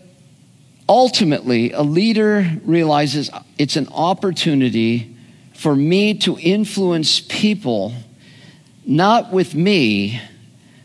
ultimately, 0.89 1.73
a 1.73 1.83
leader 1.83 2.59
realizes 2.65 3.31
it's 3.59 3.77
an 3.77 3.89
opportunity 3.89 5.17
for 5.55 5.75
me 5.75 6.15
to 6.15 6.39
influence 6.39 7.21
people, 7.21 7.95
not 8.85 9.33
with 9.33 9.55
me, 9.55 10.21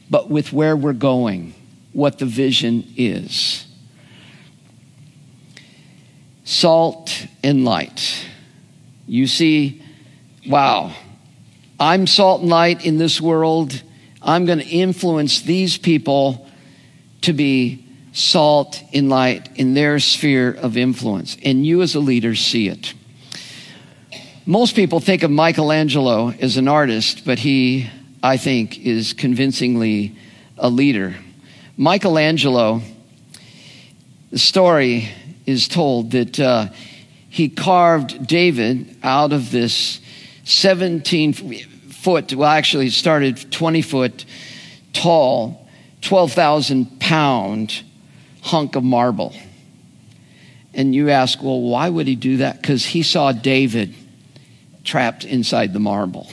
but 0.09 0.29
with 0.29 0.53
where 0.53 0.75
we're 0.75 0.93
going, 0.93 1.53
what 1.93 2.19
the 2.19 2.25
vision 2.25 2.85
is. 2.97 3.65
Salt 6.43 7.27
and 7.43 7.63
light. 7.63 8.25
You 9.07 9.27
see, 9.27 9.81
wow, 10.47 10.95
I'm 11.79 12.07
salt 12.07 12.41
and 12.41 12.49
light 12.49 12.85
in 12.85 12.97
this 12.97 13.19
world. 13.19 13.81
I'm 14.21 14.45
going 14.45 14.59
to 14.59 14.67
influence 14.67 15.41
these 15.41 15.77
people 15.77 16.47
to 17.21 17.33
be 17.33 17.85
salt 18.13 18.81
and 18.93 19.09
light 19.09 19.49
in 19.55 19.73
their 19.73 19.99
sphere 19.99 20.51
of 20.51 20.77
influence. 20.77 21.37
And 21.43 21.65
you, 21.65 21.81
as 21.81 21.95
a 21.95 21.99
leader, 21.99 22.35
see 22.35 22.67
it. 22.67 22.93
Most 24.45 24.75
people 24.75 24.99
think 24.99 25.23
of 25.23 25.31
Michelangelo 25.31 26.29
as 26.29 26.57
an 26.57 26.67
artist, 26.67 27.25
but 27.25 27.39
he, 27.39 27.89
I 28.21 28.37
think, 28.37 28.79
is 28.79 29.13
convincingly 29.13 30.15
a 30.57 30.69
leader. 30.69 31.15
Michelangelo, 31.77 32.81
the 34.31 34.39
story 34.39 35.09
is 35.45 35.67
told 35.67 36.11
that 36.11 36.39
uh, 36.39 36.67
he 37.29 37.49
carved 37.49 38.27
David 38.27 38.97
out 39.03 39.31
of 39.31 39.51
this 39.51 40.01
17 40.43 41.33
foot, 41.33 42.33
well, 42.33 42.49
actually, 42.49 42.87
it 42.87 42.93
started 42.93 43.51
20 43.51 43.81
foot 43.81 44.25
tall, 44.91 45.67
12,000 46.01 46.99
pound 46.99 47.83
hunk 48.41 48.75
of 48.75 48.83
marble. 48.83 49.33
And 50.73 50.95
you 50.95 51.09
ask, 51.09 51.41
well, 51.41 51.61
why 51.61 51.89
would 51.89 52.07
he 52.07 52.15
do 52.15 52.37
that? 52.37 52.61
Because 52.61 52.85
he 52.85 53.03
saw 53.03 53.31
David 53.31 53.93
trapped 54.83 55.25
inside 55.25 55.73
the 55.73 55.79
marble. 55.79 56.29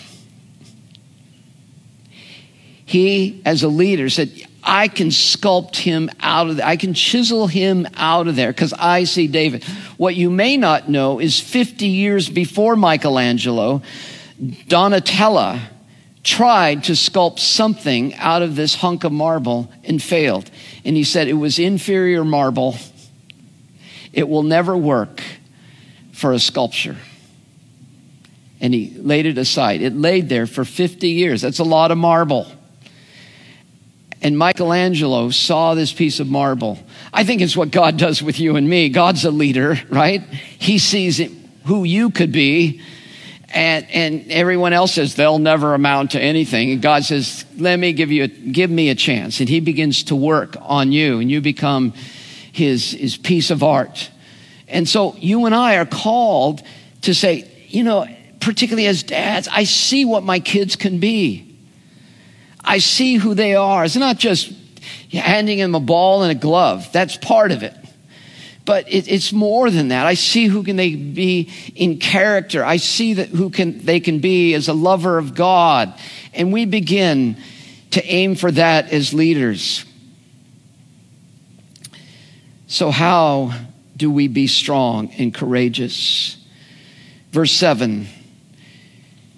He, 2.87 3.43
as 3.45 3.63
a 3.63 3.69
leader, 3.69 4.09
said, 4.09 4.31
I 4.63 4.89
can 4.89 5.09
sculpt 5.09 5.77
him 5.77 6.11
out 6.21 6.49
of 6.49 6.57
there. 6.57 6.67
I 6.67 6.77
can 6.77 6.95
chisel 6.95 7.47
him 7.47 7.87
out 7.97 8.29
of 8.29 8.37
there 8.37 8.53
because 8.53 8.73
I 8.73 9.05
see 9.05 9.27
David. 9.27 9.65
What 9.97 10.15
you 10.15 10.31
may 10.31 10.57
not 10.57 10.89
know 10.89 11.21
is 11.21 11.39
50 11.41 11.87
years 11.87 12.29
before 12.29 12.77
Michelangelo, 12.77 13.83
Donatello 14.69 15.61
tried 16.23 16.85
to 16.85 16.93
sculpt 16.93 17.39
something 17.39 18.15
out 18.17 18.43
of 18.43 18.57
this 18.57 18.75
hunk 18.75 19.05
of 19.05 19.13
marble 19.13 19.73
and 19.85 20.03
failed. 20.03 20.51
And 20.85 20.97
he 20.97 21.05
said 21.05 21.29
it 21.29 21.35
was 21.35 21.59
inferior 21.59 22.25
marble. 22.25 22.77
It 24.13 24.29
will 24.29 24.43
never 24.43 24.77
work 24.77 25.23
for 26.13 26.33
a 26.33 26.39
sculpture. 26.39 26.97
And 28.61 28.75
he 28.75 28.97
laid 28.99 29.27
it 29.27 29.39
aside. 29.39 29.83
It 29.83 29.95
laid 29.95 30.29
there 30.29 30.47
for 30.47 30.65
50 30.65 31.09
years. 31.09 31.43
That's 31.43 31.61
a 31.61 31.65
lot 31.65 31.91
of 31.91 31.99
marble. 31.99 32.51
And 34.21 34.37
Michelangelo 34.37 35.31
saw 35.31 35.75
this 35.75 35.93
piece 35.93 36.19
of 36.19 36.27
marble. 36.27 36.79
I 37.13 37.23
think 37.23 37.41
it's 37.41 37.57
what 37.57 37.71
God 37.71 37.97
does 37.97 38.21
with 38.21 38.41
you 38.41 38.57
and 38.57 38.69
me. 38.69 38.89
God's 38.89 39.25
a 39.25 39.31
leader, 39.31 39.79
right? 39.91 40.23
He 40.23 40.79
sees 40.79 41.21
it, 41.21 41.31
who 41.67 41.85
you 41.85 42.11
could 42.11 42.33
be, 42.33 42.81
and, 43.51 43.91
and 43.91 44.31
everyone 44.31 44.73
else 44.73 44.95
says 44.95 45.15
they'll 45.15 45.39
never 45.39 45.75
amount 45.75 46.13
to 46.13 46.21
anything. 46.21 46.73
And 46.73 46.83
God 46.83 47.05
says, 47.05 47.45
let 47.57 47.79
me 47.79 47.93
give 47.93 48.13
you, 48.13 48.25
a, 48.25 48.29
give 48.29 48.71
me 48.71 48.91
a 48.91 48.95
chance. 48.95 49.41
And 49.41 49.49
he 49.49 49.61
begins 49.61 50.05
to 50.05 50.17
work 50.17 50.57
on 50.61 50.93
you 50.93 51.19
and 51.19 51.31
you 51.31 51.41
become 51.41 51.93
his, 52.53 52.91
his 52.93 53.17
piece 53.17 53.51
of 53.51 53.63
art. 53.63 54.11
And 54.69 54.87
so 54.87 55.17
you 55.17 55.47
and 55.47 55.55
I 55.55 55.77
are 55.77 55.87
called 55.87 56.63
to 57.03 57.15
say, 57.15 57.51
you 57.69 57.85
know, 57.85 58.07
particularly 58.41 58.87
as 58.87 59.03
dads, 59.03 59.49
I 59.51 59.65
see 59.65 60.05
what 60.05 60.23
my 60.23 60.41
kids 60.41 60.77
can 60.77 61.01
be. 61.01 61.57
I 62.63 62.79
see 62.79 63.17
who 63.17 63.35
they 63.35 63.55
are. 63.55 63.85
It's 63.85 63.97
not 63.97 64.19
just 64.19 64.53
handing 65.11 65.59
them 65.59 65.75
a 65.75 65.81
ball 65.81 66.23
and 66.23 66.33
a 66.33 66.35
glove. 66.35 66.91
That's 66.93 67.17
part 67.17 67.51
of 67.51 67.63
it. 67.63 67.75
But 68.69 68.93
it, 68.93 69.11
it's 69.11 69.33
more 69.33 69.71
than 69.71 69.89
that. 69.89 70.05
I 70.05 70.13
see 70.13 70.45
who 70.45 70.63
can 70.63 70.77
they 70.77 70.95
be 70.95 71.51
in 71.75 71.97
character. 71.97 72.63
I 72.63 72.77
see 72.77 73.15
that 73.15 73.31
who 73.31 73.49
can 73.49 73.83
they 73.83 73.99
can 73.99 74.19
be 74.19 74.53
as 74.53 74.69
a 74.69 74.75
lover 74.75 75.17
of 75.17 75.35
God. 75.35 75.99
And 76.35 76.53
we 76.53 76.67
begin 76.67 77.39
to 77.93 78.05
aim 78.05 78.35
for 78.35 78.51
that 78.51 78.93
as 78.93 79.15
leaders. 79.15 79.87
So 82.67 82.91
how 82.91 83.55
do 83.97 84.11
we 84.11 84.29
be 84.29 84.47
strong 84.47 85.13
and 85.13 85.33
courageous? 85.33 86.37
Verse 87.33 87.53
7 87.53 88.07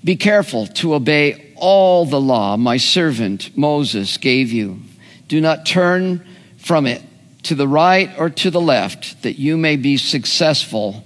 Be 0.03 0.17
careful 0.17 0.67
to 0.67 0.95
obey 0.95 1.53
all 1.55 2.05
the 2.05 2.21
law 2.21 2.57
my 2.57 2.79
servant 2.79 3.57
Moses 3.57 4.17
gave 4.17 4.51
you. 4.51 4.81
Do 5.29 5.41
not 5.41 5.67
turn 5.67 6.27
from 6.57 6.89
it 6.89 7.01
to 7.45 7.55
the 7.55 7.69
right 7.69 8.11
or 8.19 8.31
to 8.31 8.51
the 8.51 8.61
left, 8.61 9.23
that 9.23 9.39
you 9.39 9.57
may 9.57 9.77
be 9.77 9.97
successful 9.97 11.05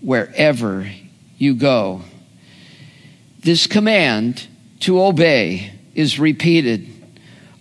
wherever 0.00 0.90
you 1.38 1.54
go. 1.54 2.02
This 3.40 3.66
command 3.66 4.46
to 4.80 5.02
obey 5.02 5.72
is 5.94 6.18
repeated 6.18 6.88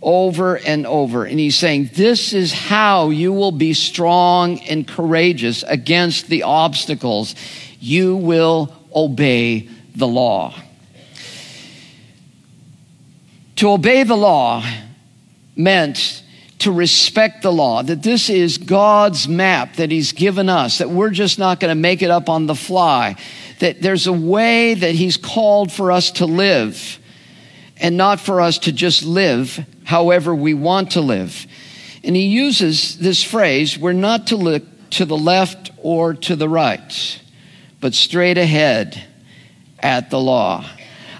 over 0.01 0.57
and 0.57 0.85
over. 0.85 1.25
And 1.25 1.39
he's 1.39 1.57
saying, 1.57 1.89
This 1.93 2.33
is 2.33 2.53
how 2.53 3.09
you 3.09 3.33
will 3.33 3.51
be 3.51 3.73
strong 3.73 4.59
and 4.61 4.87
courageous 4.87 5.63
against 5.63 6.27
the 6.27 6.43
obstacles. 6.43 7.35
You 7.79 8.15
will 8.15 8.73
obey 8.95 9.69
the 9.95 10.07
law. 10.07 10.53
To 13.57 13.71
obey 13.71 14.03
the 14.03 14.17
law 14.17 14.63
meant 15.55 16.23
to 16.59 16.71
respect 16.71 17.41
the 17.41 17.51
law, 17.51 17.83
that 17.83 18.01
this 18.01 18.29
is 18.29 18.57
God's 18.57 19.27
map 19.27 19.75
that 19.75 19.91
He's 19.91 20.13
given 20.13 20.49
us, 20.49 20.77
that 20.77 20.89
we're 20.89 21.09
just 21.09 21.37
not 21.37 21.59
going 21.59 21.69
to 21.69 21.79
make 21.79 22.01
it 22.01 22.09
up 22.09 22.29
on 22.29 22.47
the 22.47 22.55
fly, 22.55 23.15
that 23.59 23.81
there's 23.81 24.07
a 24.07 24.13
way 24.13 24.73
that 24.73 24.95
He's 24.95 25.17
called 25.17 25.71
for 25.71 25.91
us 25.91 26.11
to 26.11 26.25
live, 26.25 26.99
and 27.77 27.97
not 27.97 28.19
for 28.19 28.39
us 28.39 28.59
to 28.59 28.71
just 28.71 29.03
live 29.03 29.65
however 29.83 30.33
we 30.33 30.53
want 30.53 30.91
to 30.91 31.01
live. 31.01 31.45
And 32.03 32.15
He 32.15 32.27
uses 32.27 32.97
this 32.99 33.23
phrase 33.23 33.77
we're 33.77 33.93
not 33.93 34.27
to 34.27 34.37
look 34.37 34.63
to 34.91 35.05
the 35.05 35.17
left 35.17 35.71
or 35.77 36.13
to 36.13 36.35
the 36.37 36.47
right, 36.47 37.19
but 37.81 37.93
straight 37.93 38.37
ahead 38.37 39.03
at 39.79 40.09
the 40.09 40.19
law. 40.19 40.65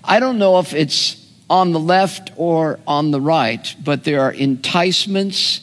I 0.01 0.19
don't 0.19 0.37
know 0.37 0.59
if 0.59 0.73
it's 0.73 1.24
on 1.49 1.71
the 1.71 1.79
left 1.79 2.31
or 2.37 2.79
on 2.87 3.11
the 3.11 3.21
right, 3.21 3.75
but 3.83 4.03
there 4.03 4.21
are 4.21 4.33
enticements, 4.33 5.61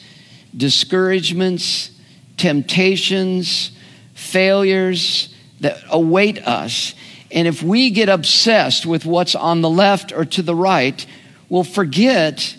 discouragements, 0.57 1.91
temptations, 2.37 3.72
failures 4.14 5.35
that 5.61 5.83
await 5.91 6.47
us. 6.47 6.95
And 7.30 7.49
if 7.49 7.62
we 7.62 7.91
get 7.91 8.09
obsessed 8.09 8.87
with 8.87 9.05
what's 9.05 9.35
on 9.35 9.62
the 9.62 9.70
left 9.70 10.12
or 10.12 10.24
to 10.24 10.43
the 10.43 10.55
right, 10.55 11.05
we'll 11.49 11.64
forget 11.64 12.57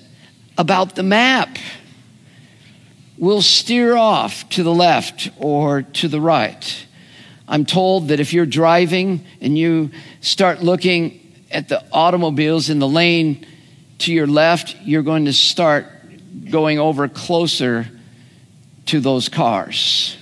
about 0.57 0.95
the 0.95 1.03
map. 1.03 1.57
We'll 3.17 3.41
steer 3.41 3.95
off 3.95 4.49
to 4.49 4.63
the 4.63 4.73
left 4.73 5.29
or 5.37 5.83
to 5.83 6.07
the 6.07 6.19
right. 6.19 6.85
I'm 7.47 7.65
told 7.65 8.07
that 8.07 8.19
if 8.19 8.33
you're 8.33 8.45
driving 8.45 9.25
and 9.39 9.57
you 9.57 9.91
start 10.21 10.63
looking 10.63 11.22
at 11.53 11.69
the 11.69 11.83
automobiles 11.91 12.69
in 12.69 12.79
the 12.79 12.87
lane 12.87 13.45
to 13.99 14.13
your 14.13 14.27
left, 14.27 14.75
you're 14.83 15.03
going 15.03 15.25
to 15.25 15.33
start 15.33 15.87
going 16.49 16.79
over 16.79 17.07
closer 17.07 17.87
to 18.87 18.99
those 18.99 19.29
cars. 19.29 20.17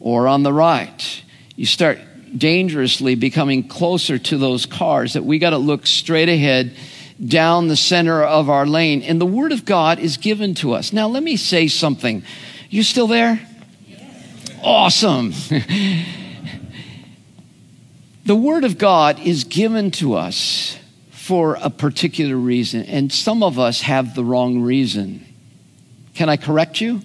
Or 0.00 0.26
on 0.28 0.42
the 0.42 0.52
right, 0.52 1.22
you 1.56 1.66
start 1.66 1.98
dangerously 2.36 3.14
becoming 3.14 3.68
closer 3.68 4.18
to 4.18 4.36
those 4.38 4.66
cars 4.66 5.12
that 5.12 5.24
we 5.24 5.38
got 5.38 5.50
to 5.50 5.58
look 5.58 5.86
straight 5.86 6.28
ahead 6.28 6.76
down 7.24 7.68
the 7.68 7.76
center 7.76 8.22
of 8.22 8.50
our 8.50 8.66
lane. 8.66 9.02
And 9.02 9.20
the 9.20 9.26
Word 9.26 9.52
of 9.52 9.64
God 9.64 9.98
is 9.98 10.16
given 10.16 10.54
to 10.56 10.72
us. 10.72 10.92
Now, 10.92 11.06
let 11.08 11.22
me 11.22 11.36
say 11.36 11.68
something. 11.68 12.24
You 12.70 12.82
still 12.82 13.06
there? 13.06 13.40
Awesome. 14.62 15.32
the 18.24 18.36
Word 18.36 18.64
of 18.64 18.78
God 18.78 19.18
is 19.20 19.44
given 19.44 19.90
to 19.92 20.14
us 20.14 20.78
for 21.10 21.56
a 21.60 21.70
particular 21.70 22.36
reason, 22.36 22.82
and 22.84 23.12
some 23.12 23.42
of 23.42 23.58
us 23.58 23.82
have 23.82 24.14
the 24.14 24.24
wrong 24.24 24.60
reason. 24.62 25.24
Can 26.14 26.28
I 26.28 26.36
correct 26.36 26.80
you? 26.80 27.00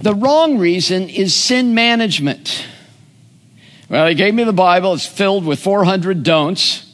The 0.00 0.14
wrong 0.14 0.58
reason 0.58 1.08
is 1.08 1.34
sin 1.34 1.74
management. 1.74 2.64
Well, 3.88 4.06
he 4.06 4.14
gave 4.14 4.34
me 4.34 4.44
the 4.44 4.52
Bible, 4.52 4.94
it's 4.94 5.06
filled 5.06 5.44
with 5.44 5.58
400 5.58 6.22
don'ts, 6.22 6.84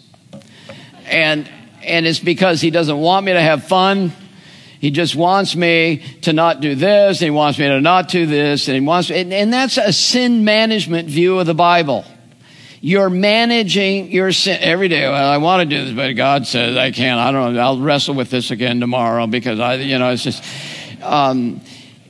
and, 1.06 1.48
and 1.82 2.06
it's 2.06 2.20
because 2.20 2.60
he 2.60 2.70
doesn't 2.70 2.98
want 2.98 3.26
me 3.26 3.32
to 3.32 3.40
have 3.40 3.64
fun. 3.64 4.12
He 4.82 4.90
just 4.90 5.14
wants 5.14 5.54
me 5.54 6.02
to 6.22 6.32
not 6.32 6.60
do 6.60 6.74
this, 6.74 7.20
and 7.20 7.26
he 7.26 7.30
wants 7.30 7.56
me 7.56 7.68
to 7.68 7.80
not 7.80 8.08
do 8.08 8.26
this, 8.26 8.66
and 8.66 8.74
he 8.74 8.80
wants, 8.80 9.12
and, 9.12 9.32
and 9.32 9.52
that's 9.52 9.76
a 9.78 9.92
sin 9.92 10.44
management 10.44 11.08
view 11.08 11.38
of 11.38 11.46
the 11.46 11.54
Bible. 11.54 12.04
You're 12.80 13.08
managing 13.08 14.10
your 14.10 14.32
sin 14.32 14.58
every 14.60 14.88
day. 14.88 15.02
Well, 15.08 15.30
I 15.30 15.36
want 15.36 15.70
to 15.70 15.76
do 15.76 15.84
this, 15.84 15.94
but 15.94 16.10
God 16.14 16.48
says 16.48 16.76
I 16.76 16.90
can't. 16.90 17.20
I 17.20 17.30
don't 17.30 17.54
know. 17.54 17.60
I'll 17.60 17.78
wrestle 17.78 18.16
with 18.16 18.30
this 18.30 18.50
again 18.50 18.80
tomorrow 18.80 19.28
because 19.28 19.60
I, 19.60 19.74
you 19.74 20.00
know, 20.00 20.10
it's 20.10 20.24
just, 20.24 20.42
um, 21.00 21.60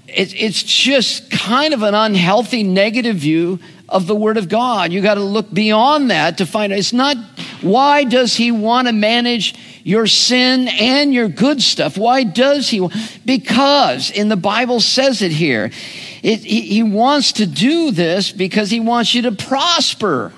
it, 0.09 0.35
it's 0.35 0.63
just 0.63 1.31
kind 1.31 1.75
of 1.75 1.83
an 1.83 1.95
unhealthy, 1.95 2.63
negative 2.63 3.17
view 3.17 3.59
of 3.87 4.07
the 4.07 4.17
Word 4.17 4.39
of 4.39 4.49
God. 4.49 4.93
You 4.93 5.03
got 5.03 5.17
to 5.17 5.21
look 5.21 5.53
beyond 5.53 6.11
that 6.11 6.39
to 6.39 6.47
find 6.47 6.73
it's 6.73 6.95
not 6.95 7.19
why 7.61 8.05
does 8.05 8.35
He 8.35 8.51
want 8.51 8.89
to 8.89 8.95
manage 8.95 9.55
your 9.85 10.07
sin 10.07 10.69
and 10.69 11.13
your 11.13 11.29
good 11.29 11.63
stuff? 11.63 11.97
Why 11.97 12.25
does 12.25 12.69
He? 12.69 12.87
Because, 13.25 14.11
in 14.11 14.29
the 14.29 14.37
Bible 14.37 14.81
says 14.81 15.23
it 15.23 15.33
here, 15.33 15.71
it, 16.23 16.41
he, 16.41 16.63
he 16.63 16.83
wants 16.83 17.33
to 17.33 17.47
do 17.47 17.91
this 17.91 18.31
because 18.31 18.71
He 18.71 18.81
wants 18.81 19.15
you 19.15 19.23
to 19.23 19.33
prosper. 19.33 20.33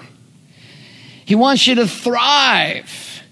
He 1.25 1.35
wants 1.35 1.67
you 1.67 1.77
to 1.77 1.87
thrive. 1.87 3.23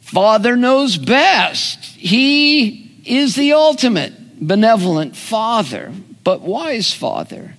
Father 0.00 0.56
knows 0.56 0.96
best. 0.96 1.84
He 1.84 3.02
is 3.04 3.34
the 3.34 3.52
ultimate 3.52 4.46
benevolent 4.46 5.16
father, 5.16 5.92
but 6.24 6.40
wise 6.42 6.92
father. 6.92 7.56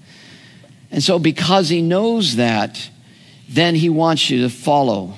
And 0.92 1.04
so, 1.04 1.20
because 1.20 1.70
he 1.70 1.82
knows 1.82 2.38
that, 2.38 2.90
then 3.50 3.76
he 3.76 3.90
wants 3.90 4.30
you 4.30 4.42
to 4.44 4.50
follow 4.50 5.14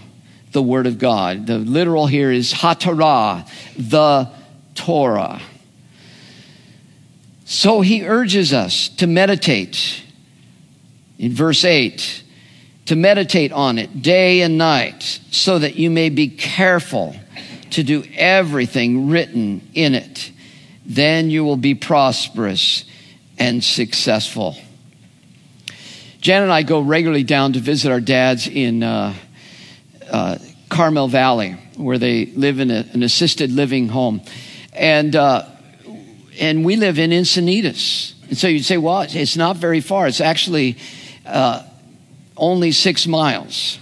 the 0.51 0.61
word 0.61 0.87
of 0.87 0.97
God. 0.97 1.47
The 1.47 1.57
literal 1.57 2.07
here 2.07 2.31
is 2.31 2.53
haTorah, 2.53 3.47
the 3.77 4.29
Torah. 4.75 5.41
So 7.45 7.81
he 7.81 8.05
urges 8.05 8.53
us 8.53 8.89
to 8.89 9.07
meditate. 9.07 10.03
In 11.17 11.33
verse 11.33 11.65
8, 11.65 12.23
to 12.85 12.95
meditate 12.95 13.51
on 13.51 13.77
it 13.77 14.01
day 14.01 14.41
and 14.41 14.57
night, 14.57 15.19
so 15.31 15.59
that 15.59 15.75
you 15.75 15.89
may 15.89 16.09
be 16.09 16.29
careful 16.29 17.15
to 17.71 17.83
do 17.83 18.03
everything 18.15 19.09
written 19.09 19.67
in 19.73 19.95
it. 19.95 20.31
Then 20.85 21.29
you 21.29 21.43
will 21.43 21.57
be 21.57 21.75
prosperous 21.75 22.85
and 23.37 23.63
successful. 23.63 24.55
Jan 26.21 26.43
and 26.43 26.51
I 26.51 26.63
go 26.63 26.81
regularly 26.81 27.23
down 27.23 27.53
to 27.53 27.59
visit 27.59 27.91
our 27.91 28.01
dads 28.01 28.47
in 28.47 28.83
uh, 28.83 29.13
uh, 30.11 30.37
Carmel 30.69 31.07
Valley, 31.07 31.51
where 31.77 31.97
they 31.97 32.27
live 32.27 32.59
in 32.59 32.71
a, 32.71 32.85
an 32.93 33.03
assisted 33.03 33.51
living 33.51 33.89
home. 33.89 34.21
And, 34.73 35.15
uh, 35.15 35.45
and 36.39 36.63
we 36.63 36.75
live 36.75 36.99
in 36.99 37.11
Encinitas. 37.11 38.13
And 38.27 38.37
so 38.37 38.47
you'd 38.47 38.65
say, 38.65 38.77
well, 38.77 39.01
it's 39.01 39.37
not 39.37 39.57
very 39.57 39.81
far. 39.81 40.07
It's 40.07 40.21
actually 40.21 40.77
uh, 41.25 41.63
only 42.37 42.71
six 42.71 43.07
miles. 43.07 43.79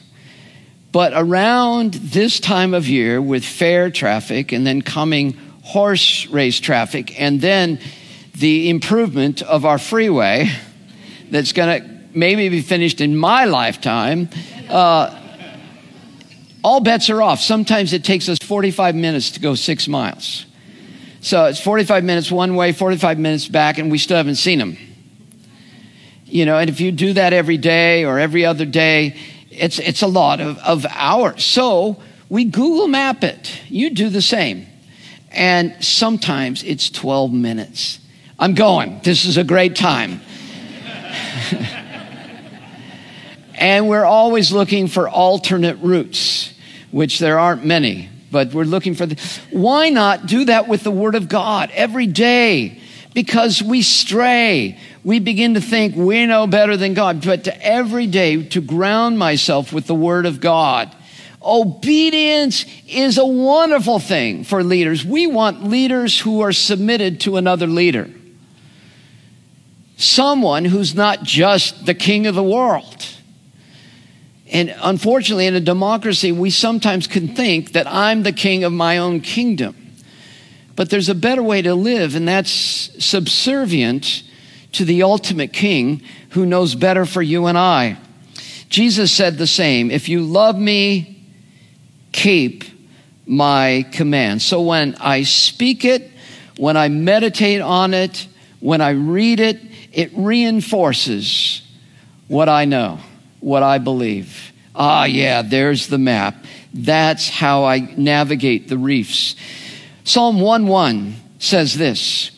But 0.92 1.14
around 1.16 1.94
this 1.96 2.40
time 2.40 2.74
of 2.74 2.88
year, 2.88 3.22
with 3.22 3.44
fair 3.44 3.92
traffic 3.92 4.52
and 4.52 4.66
then 4.66 4.82
coming 4.82 5.34
horse 5.64 6.26
race 6.28 6.60
traffic, 6.60 7.20
and 7.20 7.42
then 7.42 7.80
the 8.36 8.70
improvement 8.70 9.42
of 9.42 9.66
our 9.66 9.78
freeway 9.78 10.50
that's 11.30 11.52
going 11.52 11.82
to 11.82 11.98
maybe 12.14 12.50
be 12.50 12.62
finished 12.62 13.02
in 13.02 13.18
my 13.18 13.46
lifetime, 13.46 14.30
uh, 14.70 15.27
all 16.68 16.82
bets 16.82 17.10
are 17.10 17.22
off. 17.22 17.40
Sometimes 17.40 17.94
it 17.94 18.04
takes 18.04 18.28
us 18.28 18.38
45 18.40 18.94
minutes 18.94 19.32
to 19.32 19.40
go 19.40 19.56
six 19.56 19.88
miles. 19.88 20.46
So 21.22 21.46
it's 21.46 21.62
45 21.62 22.04
minutes 22.04 22.30
one 22.30 22.56
way, 22.56 22.74
45 22.74 23.18
minutes 23.18 23.48
back, 23.48 23.78
and 23.78 23.90
we 23.90 23.98
still 23.98 24.18
haven't 24.18 24.36
seen 24.36 24.60
them. 24.60 24.78
You 26.26 26.46
know, 26.46 26.58
and 26.58 26.70
if 26.70 26.82
you 26.82 26.92
do 26.92 27.14
that 27.14 27.32
every 27.32 27.56
day 27.56 28.04
or 28.04 28.20
every 28.20 28.46
other 28.46 28.66
day, 28.66 29.16
it's, 29.50 29.80
it's 29.80 30.02
a 30.02 30.08
lot 30.08 30.42
of, 30.42 30.58
of 30.58 30.86
hours. 30.90 31.46
So 31.46 32.04
we 32.28 32.44
Google 32.44 32.90
map 32.90 33.24
it. 33.24 33.50
You 33.70 33.92
do 33.92 34.10
the 34.10 34.22
same. 34.22 34.68
And 35.32 35.82
sometimes 35.82 36.64
it's 36.64 36.90
12 36.90 37.32
minutes. 37.32 38.00
I'm 38.38 38.56
going. 38.56 39.00
This 39.06 39.24
is 39.24 39.38
a 39.38 39.46
great 39.46 39.78
time. 39.78 40.20
and 43.56 43.88
we're 43.88 44.04
always 44.04 44.52
looking 44.52 44.88
for 44.88 45.08
alternate 45.08 45.78
routes, 45.78 46.56
which 46.98 47.20
there 47.20 47.38
aren't 47.38 47.64
many, 47.64 48.10
but 48.32 48.54
we're 48.54 48.64
looking 48.64 48.96
for 48.96 49.06
the. 49.06 49.16
Why 49.52 49.90
not 49.90 50.26
do 50.26 50.46
that 50.46 50.68
with 50.68 50.84
the 50.84 50.92
Word 50.92 51.16
of 51.16 51.30
God 51.30 51.70
every 51.74 52.08
day? 52.08 52.82
Because 53.14 53.62
we 53.62 53.82
stray 53.82 54.78
we 55.08 55.20
begin 55.20 55.54
to 55.54 55.62
think 55.62 55.96
we 55.96 56.26
know 56.26 56.48
better 56.48 56.76
than 56.76 56.94
God, 56.94 57.24
but 57.24 57.46
to 57.46 57.66
every 57.66 58.08
day 58.08 58.44
to 58.44 58.60
ground 58.60 59.18
myself 59.18 59.72
with 59.72 59.88
the 59.88 59.96
Word 59.96 60.26
of 60.26 60.42
God. 60.42 60.94
Obedience 61.42 62.66
is 62.90 63.18
a 63.18 63.26
wonderful 63.26 64.00
thing 64.00 64.44
for 64.44 64.62
leaders. 64.66 65.06
We 65.06 65.26
want 65.26 65.64
leaders 65.64 66.20
who 66.20 66.42
are 66.42 66.52
submitted 66.52 67.22
to 67.22 67.38
another 67.38 67.68
leader. 67.68 68.10
Someone 69.96 70.66
who's 70.66 70.94
not 70.94 71.24
just 71.24 71.86
the 71.86 71.94
king 71.94 72.28
of 72.28 72.36
the 72.36 72.44
world. 72.44 73.08
And 74.52 74.74
unfortunately, 74.82 75.48
in 75.48 75.56
a 75.56 75.60
democracy, 75.60 76.32
we 76.32 76.50
sometimes 76.50 77.08
can 77.08 77.30
think 77.30 77.74
that 77.74 77.86
I'm 77.88 78.24
the 78.24 78.32
king 78.32 78.64
of 78.64 78.72
my 78.72 78.98
own 78.98 79.22
kingdom. 79.22 79.76
But 80.76 80.90
there's 80.90 81.10
a 81.10 81.16
better 81.16 81.44
way 81.44 81.62
to 81.64 81.74
live, 81.76 82.16
and 82.16 82.28
that's 82.28 82.50
subservient 83.04 84.24
to 84.74 84.86
the 84.86 85.04
ultimate 85.04 85.52
king 85.52 86.04
who 86.30 86.46
knows 86.46 86.76
better 86.76 87.06
for 87.06 87.22
you 87.22 87.48
and 87.48 87.58
I. 87.58 87.98
Jesus 88.70 89.12
said 89.12 89.38
the 89.38 89.48
same 89.48 89.92
If 89.92 90.08
you 90.08 90.22
love 90.22 90.58
me, 90.58 91.26
keep 92.12 92.64
my 93.26 93.86
command. 93.92 94.42
So 94.42 94.62
when 94.62 94.96
I 94.96 95.24
speak 95.24 95.84
it, 95.84 96.12
when 96.58 96.78
I 96.78 96.88
meditate 96.90 97.62
on 97.62 97.94
it, 97.94 98.28
when 98.60 98.82
I 98.82 98.92
read 98.92 99.40
it, 99.40 99.60
it 99.92 100.12
reinforces 100.16 101.62
what 102.28 102.50
I 102.50 102.66
know, 102.66 103.00
what 103.40 103.64
I 103.64 103.78
believe. 103.78 104.52
Ah, 104.76 105.06
yeah, 105.06 105.42
there's 105.42 105.88
the 105.88 105.98
map. 105.98 106.46
That's 106.74 107.30
how 107.30 107.64
I 107.64 107.80
navigate 107.98 108.68
the 108.68 108.78
reefs. 108.78 109.36
Psalm 110.04 110.40
1 110.40 110.68
1 110.68 111.16
says 111.40 111.76
this 111.76 112.32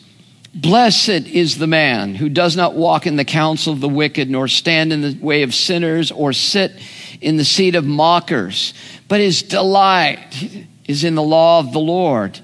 Blessed 0.54 1.26
is 1.28 1.58
the 1.58 1.66
man 1.66 2.14
who 2.14 2.28
does 2.28 2.56
not 2.56 2.74
walk 2.74 3.06
in 3.06 3.16
the 3.16 3.24
counsel 3.24 3.72
of 3.72 3.80
the 3.80 3.88
wicked, 3.88 4.28
nor 4.28 4.48
stand 4.48 4.92
in 4.92 5.00
the 5.02 5.16
way 5.20 5.42
of 5.42 5.54
sinners, 5.54 6.10
or 6.10 6.32
sit 6.32 6.72
in 7.20 7.36
the 7.36 7.44
seat 7.44 7.74
of 7.74 7.84
mockers, 7.84 8.74
but 9.06 9.20
his 9.20 9.42
delight 9.42 10.66
is 10.86 11.04
in 11.04 11.14
the 11.14 11.22
law 11.22 11.60
of 11.60 11.72
the 11.72 11.80
Lord. 11.80 12.40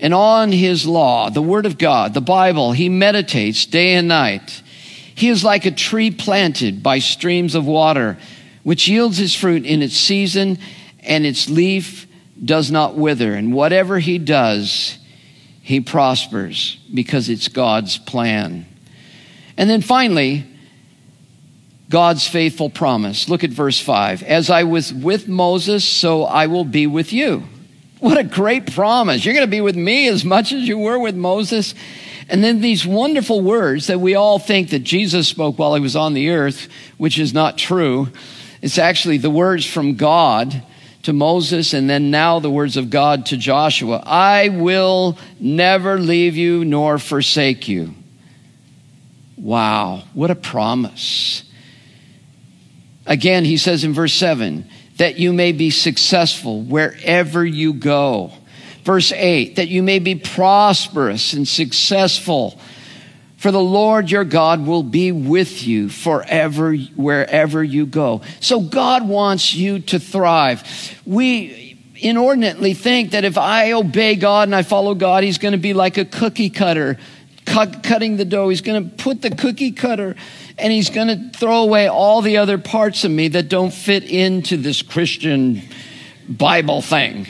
And 0.00 0.14
on 0.14 0.50
his 0.50 0.86
law, 0.86 1.28
the 1.30 1.42
word 1.42 1.66
of 1.66 1.78
God, 1.78 2.14
the 2.14 2.20
Bible, 2.20 2.72
he 2.72 2.88
meditates 2.88 3.66
day 3.66 3.94
and 3.94 4.08
night. 4.08 4.59
He 5.20 5.28
is 5.28 5.44
like 5.44 5.66
a 5.66 5.70
tree 5.70 6.10
planted 6.10 6.82
by 6.82 6.98
streams 6.98 7.54
of 7.54 7.66
water, 7.66 8.16
which 8.62 8.88
yields 8.88 9.20
its 9.20 9.34
fruit 9.34 9.66
in 9.66 9.82
its 9.82 9.94
season, 9.94 10.58
and 11.00 11.26
its 11.26 11.50
leaf 11.50 12.06
does 12.42 12.70
not 12.70 12.96
wither. 12.96 13.34
And 13.34 13.52
whatever 13.52 13.98
he 13.98 14.16
does, 14.16 14.96
he 15.60 15.82
prospers 15.82 16.78
because 16.94 17.28
it's 17.28 17.48
God's 17.48 17.98
plan. 17.98 18.64
And 19.58 19.68
then 19.68 19.82
finally, 19.82 20.46
God's 21.90 22.26
faithful 22.26 22.70
promise. 22.70 23.28
Look 23.28 23.44
at 23.44 23.50
verse 23.50 23.78
5. 23.78 24.22
As 24.22 24.48
I 24.48 24.62
was 24.62 24.90
with 24.90 25.28
Moses, 25.28 25.84
so 25.84 26.24
I 26.24 26.46
will 26.46 26.64
be 26.64 26.86
with 26.86 27.12
you. 27.12 27.42
What 27.98 28.16
a 28.16 28.24
great 28.24 28.72
promise. 28.72 29.22
You're 29.22 29.34
going 29.34 29.46
to 29.46 29.50
be 29.50 29.60
with 29.60 29.76
me 29.76 30.08
as 30.08 30.24
much 30.24 30.52
as 30.52 30.66
you 30.66 30.78
were 30.78 30.98
with 30.98 31.14
Moses. 31.14 31.74
And 32.30 32.44
then 32.44 32.60
these 32.60 32.86
wonderful 32.86 33.40
words 33.40 33.88
that 33.88 34.00
we 34.00 34.14
all 34.14 34.38
think 34.38 34.70
that 34.70 34.84
Jesus 34.84 35.26
spoke 35.26 35.58
while 35.58 35.74
he 35.74 35.80
was 35.80 35.96
on 35.96 36.14
the 36.14 36.30
earth, 36.30 36.68
which 36.96 37.18
is 37.18 37.34
not 37.34 37.58
true. 37.58 38.08
It's 38.62 38.78
actually 38.78 39.18
the 39.18 39.30
words 39.30 39.66
from 39.66 39.96
God 39.96 40.62
to 41.02 41.12
Moses, 41.12 41.72
and 41.72 41.90
then 41.90 42.12
now 42.12 42.38
the 42.38 42.50
words 42.50 42.76
of 42.76 42.88
God 42.88 43.26
to 43.26 43.36
Joshua 43.36 44.02
I 44.06 44.50
will 44.50 45.18
never 45.40 45.98
leave 45.98 46.36
you 46.36 46.64
nor 46.64 46.98
forsake 46.98 47.66
you. 47.66 47.94
Wow, 49.36 50.04
what 50.12 50.30
a 50.30 50.36
promise. 50.36 51.42
Again, 53.06 53.44
he 53.44 53.56
says 53.56 53.82
in 53.82 53.92
verse 53.92 54.12
7 54.12 54.68
that 54.98 55.18
you 55.18 55.32
may 55.32 55.50
be 55.50 55.70
successful 55.70 56.62
wherever 56.62 57.44
you 57.44 57.72
go. 57.72 58.32
Verse 58.84 59.12
8, 59.12 59.56
that 59.56 59.68
you 59.68 59.82
may 59.82 59.98
be 59.98 60.14
prosperous 60.14 61.32
and 61.32 61.46
successful. 61.46 62.58
For 63.36 63.50
the 63.50 63.60
Lord 63.60 64.10
your 64.10 64.24
God 64.24 64.66
will 64.66 64.82
be 64.82 65.12
with 65.12 65.66
you 65.66 65.88
forever, 65.88 66.74
wherever 66.74 67.64
you 67.64 67.86
go. 67.86 68.22
So 68.40 68.60
God 68.60 69.08
wants 69.08 69.54
you 69.54 69.80
to 69.80 69.98
thrive. 69.98 70.62
We 71.06 71.78
inordinately 71.96 72.74
think 72.74 73.12
that 73.12 73.24
if 73.24 73.38
I 73.38 73.72
obey 73.72 74.16
God 74.16 74.48
and 74.48 74.54
I 74.54 74.62
follow 74.62 74.94
God, 74.94 75.24
He's 75.24 75.38
going 75.38 75.52
to 75.52 75.58
be 75.58 75.74
like 75.74 75.98
a 75.98 76.04
cookie 76.04 76.50
cutter, 76.50 76.98
cut, 77.46 77.82
cutting 77.82 78.16
the 78.16 78.24
dough. 78.24 78.48
He's 78.48 78.60
going 78.62 78.90
to 78.90 78.96
put 78.96 79.22
the 79.22 79.30
cookie 79.30 79.72
cutter 79.72 80.16
and 80.58 80.72
He's 80.72 80.90
going 80.90 81.08
to 81.08 81.38
throw 81.38 81.62
away 81.62 81.88
all 81.88 82.22
the 82.22 82.38
other 82.38 82.58
parts 82.58 83.04
of 83.04 83.10
me 83.10 83.28
that 83.28 83.48
don't 83.48 83.72
fit 83.72 84.04
into 84.04 84.56
this 84.56 84.82
Christian 84.82 85.62
Bible 86.28 86.82
thing. 86.82 87.26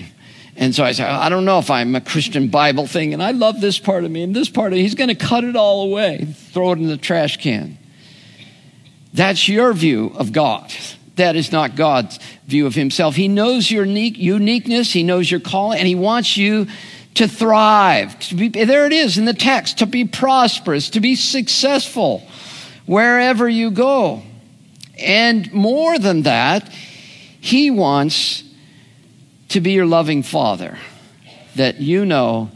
And 0.56 0.74
so 0.74 0.84
I 0.84 0.92
said, 0.92 1.08
I 1.08 1.28
don't 1.28 1.44
know 1.44 1.58
if 1.58 1.70
I'm 1.70 1.94
a 1.94 2.00
Christian 2.00 2.48
Bible 2.48 2.86
thing, 2.86 3.14
and 3.14 3.22
I 3.22 3.30
love 3.30 3.60
this 3.60 3.78
part 3.78 4.04
of 4.04 4.10
me, 4.10 4.22
and 4.22 4.34
this 4.34 4.48
part 4.48 4.72
of 4.72 4.76
me, 4.76 4.82
he's 4.82 4.94
going 4.94 5.08
to 5.08 5.14
cut 5.14 5.44
it 5.44 5.56
all 5.56 5.84
away, 5.84 6.34
throw 6.52 6.72
it 6.72 6.78
in 6.78 6.86
the 6.86 6.96
trash 6.96 7.38
can. 7.38 7.78
That's 9.14 9.48
your 9.48 9.72
view 9.72 10.12
of 10.16 10.32
God. 10.32 10.72
That 11.16 11.36
is 11.36 11.52
not 11.52 11.76
God's 11.76 12.18
view 12.46 12.66
of 12.66 12.74
himself. 12.74 13.14
He 13.16 13.28
knows 13.28 13.70
your 13.70 13.84
uniqueness, 13.84 14.92
he 14.92 15.02
knows 15.02 15.30
your 15.30 15.40
calling, 15.40 15.78
and 15.78 15.88
he 15.88 15.94
wants 15.94 16.36
you 16.36 16.66
to 17.14 17.28
thrive. 17.28 18.18
To 18.20 18.34
be, 18.34 18.48
there 18.48 18.86
it 18.86 18.92
is 18.92 19.18
in 19.18 19.24
the 19.24 19.34
text 19.34 19.78
to 19.78 19.86
be 19.86 20.04
prosperous, 20.04 20.90
to 20.90 21.00
be 21.00 21.14
successful 21.16 22.20
wherever 22.86 23.48
you 23.48 23.70
go. 23.70 24.22
And 24.98 25.52
more 25.52 25.98
than 25.98 26.22
that, 26.22 26.68
he 27.40 27.70
wants 27.70 28.44
to 29.50 29.60
be 29.60 29.72
your 29.72 29.86
loving 29.86 30.22
father 30.22 30.78
that 31.56 31.80
you 31.80 32.04
know 32.04 32.50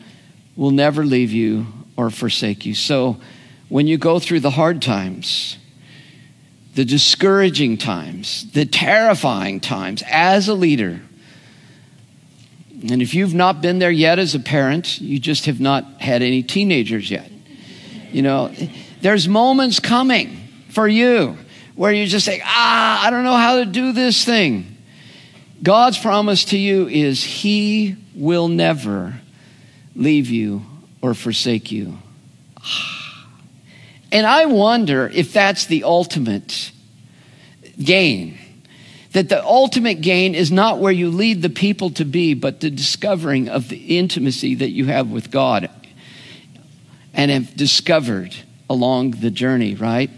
will 0.56 0.70
never 0.70 1.04
leave 1.04 1.32
you 1.32 1.66
or 1.96 2.10
forsake 2.10 2.64
you. 2.64 2.74
So 2.74 3.18
when 3.68 3.86
you 3.86 3.98
go 3.98 4.18
through 4.18 4.40
the 4.40 4.50
hard 4.50 4.80
times, 4.80 5.58
the 6.74 6.84
discouraging 6.84 7.78
times, 7.78 8.50
the 8.52 8.64
terrifying 8.64 9.60
times 9.60 10.02
as 10.08 10.48
a 10.48 10.54
leader, 10.54 11.00
and 12.90 13.00
if 13.00 13.14
you've 13.14 13.34
not 13.34 13.62
been 13.62 13.78
there 13.78 13.90
yet 13.90 14.18
as 14.18 14.34
a 14.34 14.40
parent, 14.40 15.00
you 15.00 15.18
just 15.18 15.46
have 15.46 15.60
not 15.60 16.00
had 16.00 16.22
any 16.22 16.42
teenagers 16.42 17.10
yet. 17.10 17.30
You 18.12 18.22
know, 18.22 18.54
there's 19.00 19.26
moments 19.26 19.80
coming 19.80 20.36
for 20.68 20.86
you 20.86 21.38
where 21.74 21.92
you 21.92 22.06
just 22.06 22.26
say, 22.26 22.40
ah, 22.44 23.04
I 23.06 23.10
don't 23.10 23.24
know 23.24 23.36
how 23.36 23.56
to 23.56 23.64
do 23.64 23.92
this 23.92 24.24
thing. 24.24 24.73
God's 25.64 25.98
promise 25.98 26.44
to 26.46 26.58
you 26.58 26.86
is 26.88 27.24
He 27.24 27.96
will 28.14 28.48
never 28.48 29.14
leave 29.96 30.28
you 30.28 30.62
or 31.02 31.14
forsake 31.14 31.72
you. 31.72 31.98
And 34.12 34.28
I 34.28 34.46
wonder 34.46 35.10
if 35.12 35.32
that's 35.32 35.66
the 35.66 35.82
ultimate 35.82 36.70
gain. 37.82 38.38
That 39.10 39.28
the 39.28 39.44
ultimate 39.44 40.02
gain 40.02 40.36
is 40.36 40.52
not 40.52 40.78
where 40.78 40.92
you 40.92 41.10
lead 41.10 41.42
the 41.42 41.50
people 41.50 41.90
to 41.90 42.04
be, 42.04 42.34
but 42.34 42.60
the 42.60 42.70
discovering 42.70 43.48
of 43.48 43.68
the 43.68 43.98
intimacy 43.98 44.54
that 44.54 44.70
you 44.70 44.84
have 44.84 45.10
with 45.10 45.32
God 45.32 45.68
and 47.12 47.28
have 47.28 47.56
discovered 47.56 48.36
along 48.70 49.12
the 49.12 49.32
journey, 49.32 49.74
right? 49.74 50.10